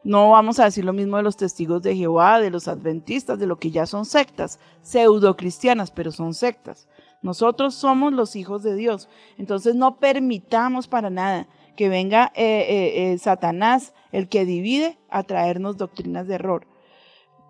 No 0.04 0.32
vamos 0.32 0.60
a 0.60 0.66
decir 0.66 0.84
lo 0.84 0.92
mismo 0.92 1.18
de 1.18 1.24
los 1.24 1.38
testigos 1.38 1.82
de 1.82 1.96
Jehová, 1.96 2.40
de 2.40 2.50
los 2.50 2.68
adventistas, 2.68 3.40
de 3.40 3.48
lo 3.48 3.58
que 3.58 3.72
ya 3.72 3.86
son 3.86 4.06
sectas, 4.06 4.60
pseudo 4.82 5.38
cristianas, 5.38 5.92
pero 5.92 6.12
son 6.12 6.34
sectas. 6.34 6.88
Nosotros 7.22 7.74
somos 7.74 8.12
los 8.12 8.36
hijos 8.36 8.64
de 8.64 8.76
Dios. 8.76 9.08
Entonces 9.38 9.76
no 9.76 9.96
permitamos 9.96 10.88
para 10.90 11.10
nada 11.10 11.48
que 11.78 11.88
venga 11.88 12.32
eh, 12.36 12.66
eh, 12.70 13.14
eh, 13.14 13.18
Satanás, 13.18 13.94
el 14.12 14.28
que 14.28 14.46
divide, 14.46 14.98
a 15.10 15.24
traernos 15.24 15.78
doctrinas 15.78 16.28
de 16.28 16.36
error. 16.36 16.68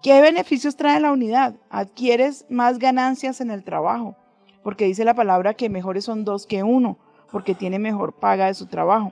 ¿Qué 0.04 0.22
beneficios 0.22 0.76
trae 0.76 1.00
la 1.00 1.12
unidad? 1.12 1.56
Adquieres 1.70 2.46
más 2.50 2.78
ganancias 2.78 3.42
en 3.42 3.50
el 3.50 3.64
trabajo, 3.64 4.16
porque 4.62 4.86
dice 4.86 5.06
la 5.06 5.16
palabra 5.16 5.56
que 5.56 5.70
mejores 5.70 6.06
son 6.06 6.24
dos 6.24 6.46
que 6.46 6.62
uno, 6.62 6.98
porque 7.32 7.56
tiene 7.56 7.80
mejor 7.80 8.14
paga 8.14 8.46
de 8.46 8.54
su 8.54 8.68
trabajo. 8.68 9.12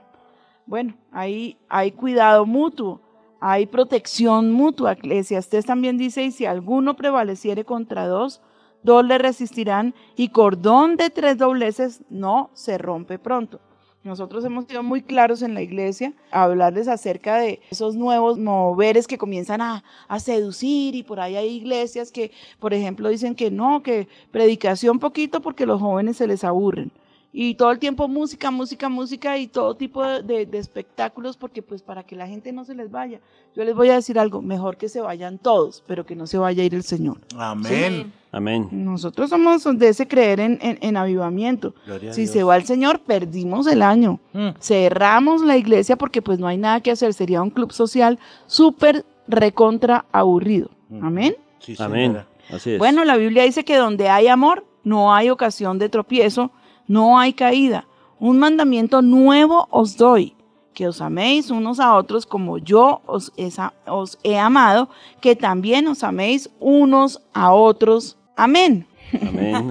Bueno, 0.66 0.94
ahí 1.10 1.58
hay 1.68 1.92
cuidado 1.92 2.46
mutuo, 2.46 3.00
hay 3.44 3.66
protección 3.66 4.52
mutua. 4.52 4.92
Eclesiastés 4.92 5.66
también 5.66 5.98
dice, 5.98 6.22
y 6.22 6.30
si 6.30 6.46
alguno 6.46 6.94
prevaleciere 6.94 7.64
contra 7.64 8.06
dos, 8.06 8.40
dos 8.84 9.04
le 9.04 9.18
resistirán 9.18 9.94
y 10.14 10.28
cordón 10.28 10.96
de 10.96 11.10
tres 11.10 11.38
dobleces 11.38 12.02
no 12.08 12.50
se 12.54 12.78
rompe 12.78 13.18
pronto. 13.18 13.60
Nosotros 14.04 14.44
hemos 14.44 14.66
sido 14.66 14.84
muy 14.84 15.02
claros 15.02 15.42
en 15.42 15.54
la 15.54 15.62
iglesia 15.62 16.12
a 16.30 16.44
hablarles 16.44 16.86
acerca 16.86 17.36
de 17.38 17.60
esos 17.70 17.96
nuevos 17.96 18.38
moveres 18.38 19.08
que 19.08 19.18
comienzan 19.18 19.60
a, 19.60 19.82
a 20.06 20.20
seducir 20.20 20.94
y 20.94 21.02
por 21.02 21.18
ahí 21.18 21.34
hay 21.34 21.48
iglesias 21.48 22.12
que, 22.12 22.30
por 22.60 22.74
ejemplo, 22.74 23.08
dicen 23.08 23.34
que 23.34 23.50
no, 23.50 23.82
que 23.82 24.06
predicación 24.30 25.00
poquito 25.00 25.42
porque 25.42 25.66
los 25.66 25.80
jóvenes 25.80 26.16
se 26.16 26.28
les 26.28 26.44
aburren. 26.44 26.92
Y 27.34 27.54
todo 27.54 27.70
el 27.70 27.78
tiempo 27.78 28.08
música, 28.08 28.50
música, 28.50 28.90
música 28.90 29.38
y 29.38 29.46
todo 29.46 29.74
tipo 29.74 30.04
de, 30.04 30.22
de- 30.22 30.44
de 30.44 30.58
espectáculos 30.58 31.38
porque 31.38 31.62
pues 31.62 31.80
para 31.82 32.02
que 32.04 32.14
la 32.14 32.26
gente 32.26 32.52
no 32.52 32.64
se 32.66 32.74
les 32.74 32.90
vaya. 32.90 33.20
Yo 33.56 33.64
les 33.64 33.74
voy 33.74 33.88
a 33.88 33.94
decir 33.94 34.18
algo, 34.18 34.42
mejor 34.42 34.76
que 34.76 34.88
se 34.90 35.00
vayan 35.00 35.38
todos, 35.38 35.82
pero 35.86 36.04
que 36.04 36.14
no 36.14 36.26
se 36.26 36.36
vaya 36.36 36.62
a 36.62 36.66
ir 36.66 36.74
el 36.74 36.82
Señor. 36.82 37.16
Amén. 37.38 38.12
Amén. 38.32 38.68
Nosotros 38.70 39.30
somos 39.30 39.64
de 39.78 39.88
ese 39.88 40.06
creer 40.06 40.40
en, 40.40 40.58
en- 40.60 40.78
en 40.82 40.96
avivamiento. 40.98 41.74
Si 42.12 42.26
se 42.26 42.42
va 42.44 42.56
el 42.56 42.64
Señor, 42.64 43.00
perdimos 43.00 43.66
el 43.66 43.80
año. 43.82 44.20
Mm. 44.34 44.48
Cerramos 44.60 45.42
la 45.42 45.56
iglesia 45.56 45.96
porque 45.96 46.20
pues 46.20 46.38
no 46.38 46.46
hay 46.46 46.58
nada 46.58 46.80
que 46.80 46.90
hacer. 46.90 47.14
Sería 47.14 47.40
un 47.42 47.50
club 47.50 47.72
social 47.72 48.18
súper 48.46 49.06
recontra 49.26 50.04
aburrido. 50.12 50.68
Amén. 51.00 51.34
Sí, 51.60 51.74
Amén. 51.78 52.18
Así 52.50 52.72
es. 52.72 52.78
Bueno, 52.78 53.04
la 53.06 53.16
Biblia 53.16 53.44
dice 53.44 53.64
que 53.64 53.76
donde 53.76 54.08
hay 54.10 54.28
amor, 54.28 54.66
no 54.84 55.14
hay 55.14 55.30
ocasión 55.30 55.78
de 55.78 55.88
tropiezo, 55.88 56.50
no 56.86 57.18
hay 57.18 57.32
caída. 57.32 57.86
Un 58.18 58.38
mandamiento 58.38 59.02
nuevo 59.02 59.66
os 59.70 59.96
doy, 59.96 60.34
que 60.74 60.86
os 60.86 61.00
améis 61.00 61.50
unos 61.50 61.80
a 61.80 61.94
otros 61.96 62.24
como 62.26 62.58
yo 62.58 63.00
os, 63.06 63.32
esa- 63.36 63.74
os 63.86 64.18
he 64.22 64.38
amado, 64.38 64.88
que 65.20 65.34
también 65.36 65.86
os 65.88 66.02
améis 66.04 66.48
unos 66.60 67.20
a 67.34 67.52
otros. 67.52 68.16
Amén. 68.36 68.86
Amén. 69.28 69.68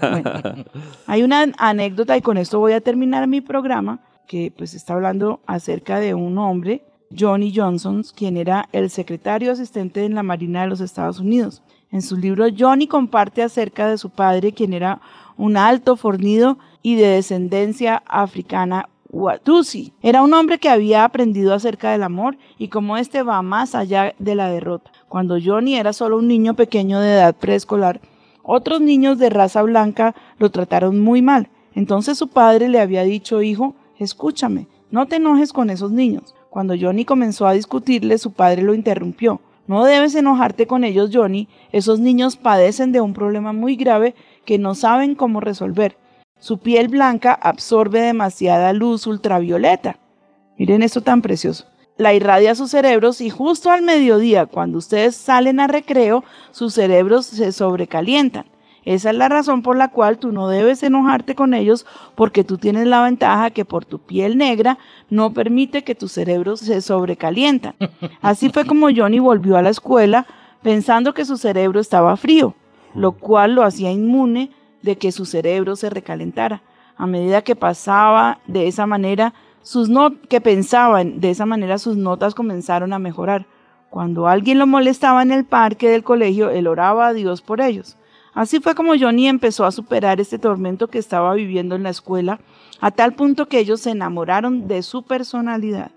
Bueno, 0.00 0.64
hay 1.06 1.22
una 1.22 1.46
anécdota 1.58 2.16
y 2.16 2.22
con 2.22 2.36
esto 2.36 2.58
voy 2.60 2.72
a 2.72 2.80
terminar 2.80 3.26
mi 3.26 3.40
programa 3.40 3.98
que 4.28 4.52
pues 4.56 4.74
está 4.74 4.94
hablando 4.94 5.40
acerca 5.46 5.98
de 6.00 6.14
un 6.14 6.38
hombre, 6.38 6.84
Johnny 7.16 7.52
Johnson, 7.54 8.02
quien 8.16 8.36
era 8.36 8.68
el 8.72 8.90
secretario 8.90 9.52
asistente 9.52 10.04
en 10.04 10.14
la 10.14 10.22
Marina 10.22 10.62
de 10.62 10.68
los 10.68 10.80
Estados 10.80 11.20
Unidos. 11.20 11.62
En 11.90 12.02
su 12.02 12.16
libro 12.16 12.46
Johnny 12.56 12.86
comparte 12.86 13.42
acerca 13.42 13.88
de 13.88 13.98
su 13.98 14.10
padre, 14.10 14.52
quien 14.52 14.72
era 14.72 15.00
un 15.36 15.56
alto 15.56 15.96
fornido 15.96 16.58
y 16.82 16.96
de 16.96 17.08
descendencia 17.08 18.02
africana 18.06 18.88
Watusi. 19.10 19.92
Era 20.02 20.22
un 20.22 20.34
hombre 20.34 20.58
que 20.58 20.68
había 20.68 21.04
aprendido 21.04 21.54
acerca 21.54 21.92
del 21.92 22.02
amor 22.02 22.36
y 22.58 22.68
cómo 22.68 22.96
éste 22.96 23.22
va 23.22 23.42
más 23.42 23.74
allá 23.74 24.14
de 24.18 24.34
la 24.34 24.48
derrota. 24.48 24.90
Cuando 25.08 25.38
Johnny 25.42 25.76
era 25.76 25.92
solo 25.92 26.18
un 26.18 26.28
niño 26.28 26.54
pequeño 26.54 27.00
de 27.00 27.12
edad 27.12 27.34
preescolar, 27.34 28.00
otros 28.42 28.80
niños 28.80 29.18
de 29.18 29.30
raza 29.30 29.62
blanca 29.62 30.14
lo 30.38 30.50
trataron 30.50 31.00
muy 31.00 31.22
mal. 31.22 31.48
Entonces 31.74 32.18
su 32.18 32.28
padre 32.28 32.68
le 32.68 32.80
había 32.80 33.04
dicho, 33.04 33.40
hijo, 33.40 33.74
escúchame, 33.98 34.66
no 34.90 35.06
te 35.06 35.16
enojes 35.16 35.52
con 35.52 35.70
esos 35.70 35.92
niños. 35.92 36.34
Cuando 36.50 36.74
Johnny 36.78 37.04
comenzó 37.04 37.46
a 37.46 37.52
discutirle, 37.52 38.18
su 38.18 38.32
padre 38.32 38.62
lo 38.62 38.74
interrumpió. 38.74 39.40
No 39.66 39.84
debes 39.84 40.14
enojarte 40.14 40.66
con 40.66 40.84
ellos, 40.84 41.10
Johnny. 41.12 41.48
Esos 41.72 41.98
niños 41.98 42.36
padecen 42.36 42.92
de 42.92 43.00
un 43.00 43.14
problema 43.14 43.52
muy 43.52 43.76
grave 43.76 44.14
que 44.44 44.58
no 44.58 44.74
saben 44.74 45.14
cómo 45.14 45.40
resolver. 45.40 45.96
Su 46.38 46.58
piel 46.58 46.88
blanca 46.88 47.32
absorbe 47.32 48.00
demasiada 48.00 48.72
luz 48.72 49.06
ultravioleta. 49.06 49.98
Miren 50.58 50.82
esto 50.82 51.00
tan 51.00 51.22
precioso. 51.22 51.66
La 51.96 52.12
irradia 52.12 52.50
a 52.50 52.54
sus 52.54 52.70
cerebros 52.70 53.20
y 53.20 53.30
justo 53.30 53.70
al 53.70 53.82
mediodía, 53.82 54.46
cuando 54.46 54.78
ustedes 54.78 55.14
salen 55.14 55.60
a 55.60 55.68
recreo, 55.68 56.24
sus 56.50 56.74
cerebros 56.74 57.26
se 57.26 57.52
sobrecalientan. 57.52 58.46
Esa 58.84 59.10
es 59.10 59.16
la 59.16 59.28
razón 59.28 59.62
por 59.62 59.76
la 59.76 59.88
cual 59.88 60.18
tú 60.18 60.32
no 60.32 60.48
debes 60.48 60.82
enojarte 60.82 61.34
con 61.34 61.54
ellos 61.54 61.86
porque 62.14 62.44
tú 62.44 62.58
tienes 62.58 62.86
la 62.86 63.02
ventaja 63.02 63.50
que 63.50 63.64
por 63.64 63.84
tu 63.86 63.98
piel 63.98 64.36
negra 64.36 64.78
no 65.08 65.32
permite 65.32 65.84
que 65.84 65.94
tus 65.94 66.12
cerebros 66.12 66.60
se 66.60 66.82
sobrecalientan. 66.82 67.74
Así 68.20 68.50
fue 68.50 68.66
como 68.66 68.88
Johnny 68.94 69.20
volvió 69.20 69.56
a 69.56 69.62
la 69.62 69.70
escuela 69.70 70.26
pensando 70.62 71.14
que 71.14 71.24
su 71.24 71.36
cerebro 71.36 71.80
estaba 71.80 72.16
frío, 72.16 72.54
lo 72.94 73.12
cual 73.12 73.54
lo 73.54 73.62
hacía 73.62 73.90
inmune 73.90 74.50
de 74.82 74.96
que 74.96 75.12
su 75.12 75.24
cerebro 75.24 75.76
se 75.76 75.90
recalentara. 75.90 76.62
A 76.96 77.06
medida 77.06 77.42
que 77.42 77.56
pasaba 77.56 78.38
de 78.46 78.68
esa 78.68 78.86
manera, 78.86 79.34
sus 79.62 79.88
no 79.88 80.20
que 80.28 80.40
pensaban 80.40 81.20
de 81.20 81.30
esa 81.30 81.46
manera 81.46 81.78
sus 81.78 81.96
notas 81.96 82.34
comenzaron 82.34 82.92
a 82.92 82.98
mejorar. 82.98 83.46
Cuando 83.90 84.28
alguien 84.28 84.58
lo 84.58 84.66
molestaba 84.66 85.22
en 85.22 85.32
el 85.32 85.44
parque 85.44 85.88
del 85.88 86.02
colegio, 86.02 86.50
él 86.50 86.66
oraba 86.66 87.08
a 87.08 87.12
Dios 87.12 87.42
por 87.42 87.60
ellos. 87.60 87.96
Así 88.34 88.58
fue 88.58 88.74
como 88.74 88.98
Johnny 88.98 89.28
empezó 89.28 89.64
a 89.64 89.70
superar 89.70 90.20
este 90.20 90.38
tormento 90.38 90.88
que 90.88 90.98
estaba 90.98 91.34
viviendo 91.34 91.76
en 91.76 91.84
la 91.84 91.90
escuela, 91.90 92.40
a 92.80 92.90
tal 92.90 93.14
punto 93.14 93.46
que 93.48 93.60
ellos 93.60 93.80
se 93.80 93.90
enamoraron 93.90 94.66
de 94.66 94.82
su 94.82 95.04
personalidad. 95.04 95.92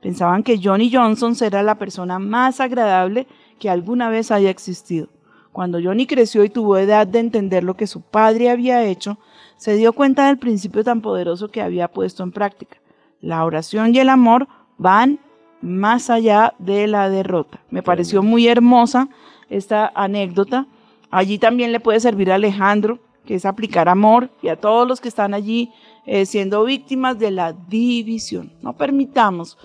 Pensaban 0.00 0.44
que 0.44 0.60
Johnny 0.62 0.90
Johnson 0.92 1.34
era 1.40 1.62
la 1.62 1.74
persona 1.74 2.18
más 2.18 2.60
agradable 2.60 3.26
que 3.58 3.68
alguna 3.68 4.08
vez 4.08 4.30
haya 4.30 4.50
existido. 4.50 5.08
Cuando 5.52 5.80
Johnny 5.82 6.06
creció 6.06 6.44
y 6.44 6.50
tuvo 6.50 6.78
edad 6.78 7.06
de 7.06 7.18
entender 7.18 7.64
lo 7.64 7.74
que 7.74 7.86
su 7.86 8.00
padre 8.00 8.50
había 8.50 8.84
hecho, 8.84 9.18
se 9.56 9.74
dio 9.74 9.92
cuenta 9.92 10.26
del 10.26 10.38
principio 10.38 10.84
tan 10.84 11.00
poderoso 11.00 11.48
que 11.48 11.60
había 11.60 11.88
puesto 11.88 12.22
en 12.22 12.32
práctica. 12.32 12.78
La 13.20 13.44
oración 13.44 13.94
y 13.94 13.98
el 13.98 14.08
amor 14.08 14.48
van 14.78 15.18
más 15.60 16.08
allá 16.08 16.54
de 16.58 16.86
la 16.86 17.10
derrota. 17.10 17.60
Me 17.70 17.82
pareció 17.82 18.22
muy 18.22 18.48
hermosa 18.48 19.08
esta 19.50 19.92
anécdota. 19.94 20.66
Allí 21.10 21.38
también 21.38 21.72
le 21.72 21.80
puede 21.80 22.00
servir 22.00 22.30
a 22.30 22.36
Alejandro, 22.36 22.98
que 23.26 23.34
es 23.34 23.44
aplicar 23.44 23.88
amor, 23.88 24.30
y 24.42 24.48
a 24.48 24.56
todos 24.56 24.88
los 24.88 25.00
que 25.00 25.08
están 25.08 25.34
allí 25.34 25.70
eh, 26.06 26.24
siendo 26.24 26.64
víctimas 26.64 27.18
de 27.18 27.32
la 27.32 27.52
división. 27.52 28.52
No 28.62 28.72
permitamos 28.74 29.58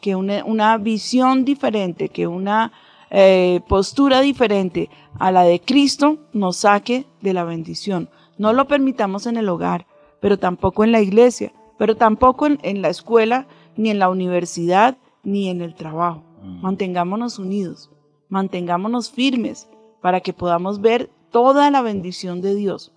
que 0.00 0.14
una, 0.14 0.44
una 0.44 0.76
visión 0.78 1.44
diferente, 1.44 2.08
que 2.08 2.26
una 2.26 2.72
eh, 3.10 3.60
postura 3.68 4.20
diferente 4.20 4.88
a 5.18 5.32
la 5.32 5.42
de 5.42 5.60
Cristo 5.60 6.18
nos 6.32 6.56
saque 6.58 7.06
de 7.20 7.32
la 7.32 7.44
bendición. 7.44 8.08
No 8.38 8.52
lo 8.52 8.66
permitamos 8.68 9.26
en 9.26 9.36
el 9.36 9.48
hogar, 9.48 9.86
pero 10.20 10.38
tampoco 10.38 10.84
en 10.84 10.92
la 10.92 11.00
iglesia, 11.00 11.52
pero 11.78 11.96
tampoco 11.96 12.46
en, 12.46 12.58
en 12.62 12.82
la 12.82 12.88
escuela, 12.88 13.46
ni 13.76 13.90
en 13.90 13.98
la 13.98 14.08
universidad, 14.08 14.96
ni 15.22 15.48
en 15.48 15.60
el 15.60 15.74
trabajo. 15.74 16.22
Mantengámonos 16.42 17.38
unidos, 17.38 17.90
mantengámonos 18.28 19.10
firmes 19.10 19.68
para 20.00 20.20
que 20.20 20.32
podamos 20.32 20.80
ver 20.80 21.10
toda 21.30 21.70
la 21.70 21.82
bendición 21.82 22.40
de 22.40 22.54
Dios. 22.54 22.92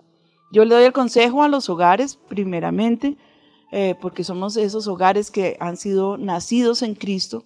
Yo 0.52 0.64
le 0.64 0.74
doy 0.74 0.84
el 0.84 0.92
consejo 0.92 1.42
a 1.42 1.48
los 1.48 1.68
hogares, 1.68 2.18
primeramente, 2.28 3.16
eh, 3.72 3.96
porque 4.00 4.24
somos 4.24 4.56
esos 4.56 4.86
hogares 4.86 5.30
que 5.30 5.56
han 5.58 5.76
sido 5.76 6.16
nacidos 6.16 6.82
en 6.82 6.94
Cristo. 6.94 7.44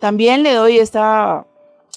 También 0.00 0.42
le 0.42 0.54
doy 0.54 0.78
esta, 0.78 1.46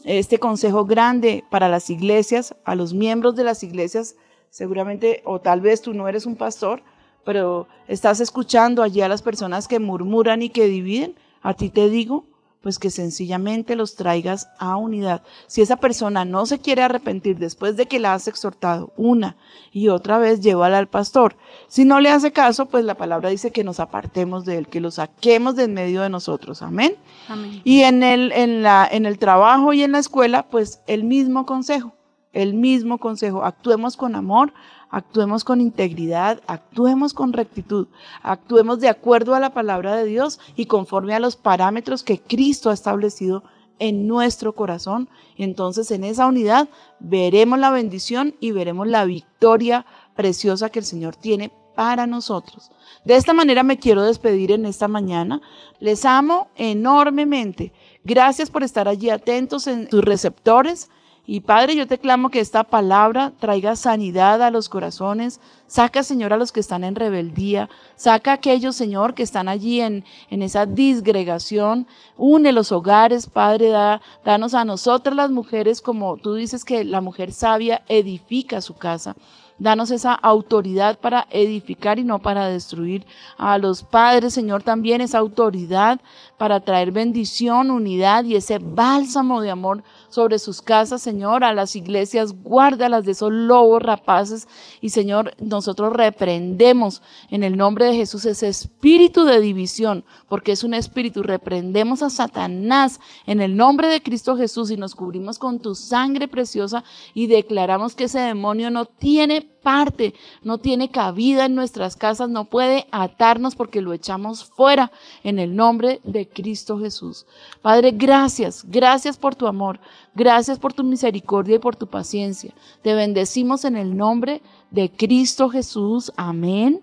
este 0.05 0.39
consejo 0.39 0.85
grande 0.85 1.43
para 1.49 1.69
las 1.69 1.89
iglesias, 1.89 2.55
a 2.65 2.75
los 2.75 2.93
miembros 2.93 3.35
de 3.35 3.43
las 3.43 3.63
iglesias, 3.63 4.15
seguramente, 4.49 5.21
o 5.25 5.39
tal 5.39 5.61
vez 5.61 5.81
tú 5.81 5.93
no 5.93 6.07
eres 6.07 6.25
un 6.25 6.35
pastor, 6.35 6.83
pero 7.25 7.67
estás 7.87 8.19
escuchando 8.19 8.83
allí 8.83 9.01
a 9.01 9.07
las 9.07 9.21
personas 9.21 9.67
que 9.67 9.79
murmuran 9.79 10.41
y 10.41 10.49
que 10.49 10.67
dividen. 10.67 11.15
A 11.41 11.53
ti 11.53 11.69
te 11.69 11.89
digo, 11.89 12.25
pues 12.63 12.79
que 12.79 12.89
sencillamente 12.89 13.75
los 13.75 13.95
traigas 13.95 14.47
a 14.57 14.77
unidad. 14.77 15.21
Si 15.47 15.61
esa 15.61 15.75
persona 15.75 16.23
no 16.23 16.45
se 16.45 16.59
quiere 16.59 16.81
arrepentir 16.81 17.37
después 17.37 17.75
de 17.75 17.87
que 17.87 17.99
la 17.99 18.13
has 18.13 18.29
exhortado 18.29 18.93
una 18.95 19.35
y 19.73 19.89
otra 19.89 20.17
vez, 20.17 20.39
llévala 20.39 20.77
al 20.77 20.87
pastor. 20.87 21.35
Si 21.67 21.83
no 21.83 21.99
le 21.99 22.09
hace 22.09 22.31
caso, 22.31 22.67
pues 22.67 22.85
la 22.85 22.95
palabra 22.95 23.27
dice 23.27 23.51
que 23.51 23.65
nos 23.65 23.81
apartemos 23.81 24.45
de 24.45 24.59
él, 24.59 24.69
que 24.69 24.79
lo 24.79 24.91
saquemos 24.91 25.57
de 25.57 25.65
en 25.65 25.73
medio 25.73 26.01
de 26.03 26.09
nosotros. 26.09 26.61
Amén. 26.61 26.95
Amén. 27.27 27.59
Y 27.65 27.81
en 27.81 28.01
el, 28.01 28.31
en, 28.31 28.63
la, 28.63 28.87
en 28.89 29.05
el 29.05 29.19
trabajo 29.19 29.73
y 29.73 29.83
en 29.83 29.91
la 29.91 29.99
escuela, 29.99 30.43
pues 30.43 30.79
el 30.87 31.03
mismo 31.03 31.45
consejo, 31.45 31.93
el 32.31 32.53
mismo 32.53 32.97
consejo. 32.97 33.43
Actuemos 33.43 33.97
con 33.97 34.15
amor, 34.15 34.53
actuemos 34.93 35.43
con 35.43 35.59
integridad, 35.59 36.39
actuemos 36.45 37.15
con 37.15 37.33
rectitud, 37.33 37.87
actuemos 38.21 38.79
de 38.79 38.89
acuerdo 38.89 39.33
a 39.33 39.39
la 39.39 39.51
palabra 39.51 39.95
de 39.95 40.05
Dios 40.05 40.39
y 40.55 40.67
conforme 40.67 41.15
a 41.15 41.19
los 41.19 41.35
parámetros 41.35 42.03
que 42.03 42.21
Cristo 42.21 42.69
ha 42.69 42.75
establecido 42.75 43.43
en 43.79 44.07
nuestro 44.07 44.53
corazón. 44.53 45.09
Entonces 45.35 45.89
en 45.89 46.03
esa 46.03 46.27
unidad 46.27 46.69
veremos 46.99 47.57
la 47.57 47.71
bendición 47.71 48.35
y 48.39 48.51
veremos 48.51 48.87
la 48.87 49.03
victoria 49.05 49.87
preciosa 50.15 50.69
que 50.69 50.77
el 50.77 50.85
Señor 50.85 51.15
tiene 51.15 51.51
para 51.75 52.05
nosotros. 52.05 52.69
De 53.03 53.15
esta 53.15 53.33
manera 53.33 53.63
me 53.63 53.79
quiero 53.79 54.03
despedir 54.03 54.51
en 54.51 54.67
esta 54.67 54.87
mañana. 54.87 55.41
Les 55.79 56.05
amo 56.05 56.49
enormemente. 56.55 57.73
Gracias 58.03 58.51
por 58.51 58.61
estar 58.61 58.87
allí 58.87 59.09
atentos 59.09 59.65
en 59.65 59.89
sus 59.89 60.03
receptores. 60.03 60.91
Y 61.25 61.39
Padre, 61.39 61.77
yo 61.77 61.87
te 61.87 61.99
clamo 61.99 62.29
que 62.29 62.41
esta 62.41 62.65
palabra 62.65 63.31
traiga 63.39 63.77
sanidad 63.77 64.41
a 64.41 64.51
los 64.51 64.67
corazones. 64.67 65.39
Saca, 65.67 66.03
Señor, 66.03 66.33
a 66.33 66.37
los 66.37 66.51
que 66.51 66.59
están 66.59 66.83
en 66.83 66.95
rebeldía. 66.95 67.69
Saca 67.95 68.31
a 68.31 68.33
aquellos, 68.35 68.75
Señor, 68.75 69.13
que 69.13 69.23
están 69.23 69.47
allí 69.47 69.79
en, 69.79 70.03
en 70.29 70.41
esa 70.41 70.65
disgregación. 70.65 71.87
Une 72.17 72.51
los 72.51 72.73
hogares, 72.73 73.27
Padre. 73.27 73.69
Da, 73.69 74.01
danos 74.25 74.53
a 74.53 74.65
nosotras 74.65 75.15
las 75.15 75.31
mujeres, 75.31 75.81
como 75.81 76.17
tú 76.17 76.35
dices 76.35 76.65
que 76.65 76.83
la 76.83 76.99
mujer 76.99 77.31
sabia 77.31 77.83
edifica 77.87 78.59
su 78.59 78.73
casa. 78.73 79.15
Danos 79.59 79.91
esa 79.91 80.13
autoridad 80.13 80.99
para 80.99 81.27
edificar 81.29 81.99
y 81.99 82.03
no 82.03 82.19
para 82.19 82.47
destruir. 82.47 83.05
A 83.37 83.57
los 83.57 83.83
padres, 83.83 84.33
Señor, 84.33 84.63
también 84.63 84.99
esa 84.99 85.19
autoridad 85.19 86.01
para 86.37 86.59
traer 86.59 86.91
bendición, 86.91 87.71
unidad 87.71 88.25
y 88.25 88.35
ese 88.35 88.57
bálsamo 88.59 89.41
de 89.41 89.51
amor 89.51 89.83
sobre 90.13 90.39
sus 90.39 90.61
casas, 90.61 91.01
Señor, 91.01 91.43
a 91.43 91.53
las 91.53 91.75
iglesias, 91.75 92.33
guárdalas 92.43 93.05
de 93.05 93.13
esos 93.13 93.31
lobos 93.31 93.81
rapaces. 93.81 94.47
Y 94.79 94.89
Señor, 94.89 95.33
nosotros 95.39 95.93
reprendemos 95.93 97.01
en 97.29 97.43
el 97.43 97.57
nombre 97.57 97.85
de 97.85 97.95
Jesús 97.95 98.25
ese 98.25 98.47
espíritu 98.47 99.25
de 99.25 99.41
división, 99.41 100.05
porque 100.29 100.51
es 100.51 100.63
un 100.63 100.73
espíritu, 100.73 101.23
reprendemos 101.23 102.03
a 102.03 102.09
Satanás 102.09 102.99
en 103.25 103.41
el 103.41 103.55
nombre 103.55 103.87
de 103.87 104.01
Cristo 104.01 104.37
Jesús 104.37 104.71
y 104.71 104.77
nos 104.77 104.95
cubrimos 104.95 105.39
con 105.39 105.59
tu 105.59 105.75
sangre 105.75 106.27
preciosa 106.27 106.83
y 107.13 107.27
declaramos 107.27 107.95
que 107.95 108.05
ese 108.05 108.19
demonio 108.19 108.69
no 108.69 108.85
tiene 108.85 109.52
parte, 109.63 110.13
no 110.43 110.59
tiene 110.59 110.89
cabida 110.89 111.45
en 111.45 111.55
nuestras 111.55 111.95
casas, 111.95 112.29
no 112.29 112.45
puede 112.45 112.85
atarnos 112.91 113.55
porque 113.55 113.81
lo 113.81 113.93
echamos 113.93 114.43
fuera 114.43 114.91
en 115.23 115.39
el 115.39 115.55
nombre 115.55 116.01
de 116.03 116.27
Cristo 116.27 116.77
Jesús. 116.77 117.25
Padre, 117.61 117.91
gracias, 117.91 118.65
gracias 118.67 119.17
por 119.17 119.33
tu 119.33 119.47
amor, 119.47 119.79
gracias 120.13 120.59
por 120.59 120.73
tu 120.73 120.83
misericordia 120.83 121.55
y 121.55 121.59
por 121.59 121.75
tu 121.75 121.87
paciencia. 121.87 122.53
Te 122.81 122.93
bendecimos 122.93 123.65
en 123.65 123.77
el 123.77 123.97
nombre 123.97 124.41
de 124.69 124.91
Cristo 124.91 125.49
Jesús. 125.49 126.11
Amén 126.17 126.81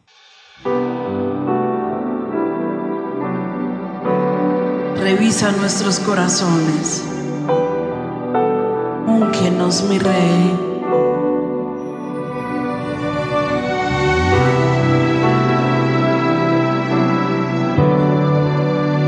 Revisa 4.96 5.52
nuestros 5.54 6.00
corazones. 6.00 7.09
Úngenos, 9.22 9.84
mi 9.84 10.00
rey. 10.00 10.58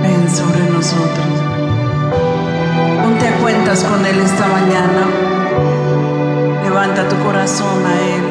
Ven 0.04 0.30
sobre 0.30 0.70
nosotros. 0.70 1.28
Ponte 3.02 3.26
a 3.26 3.38
cuentas 3.42 3.86
con 3.86 4.06
Él 4.06 4.20
esta 4.20 4.48
mañana. 4.48 5.08
Levanta 6.66 7.08
tu 7.08 7.16
corazón 7.24 7.86
a 7.86 8.02
Él. 8.02 8.31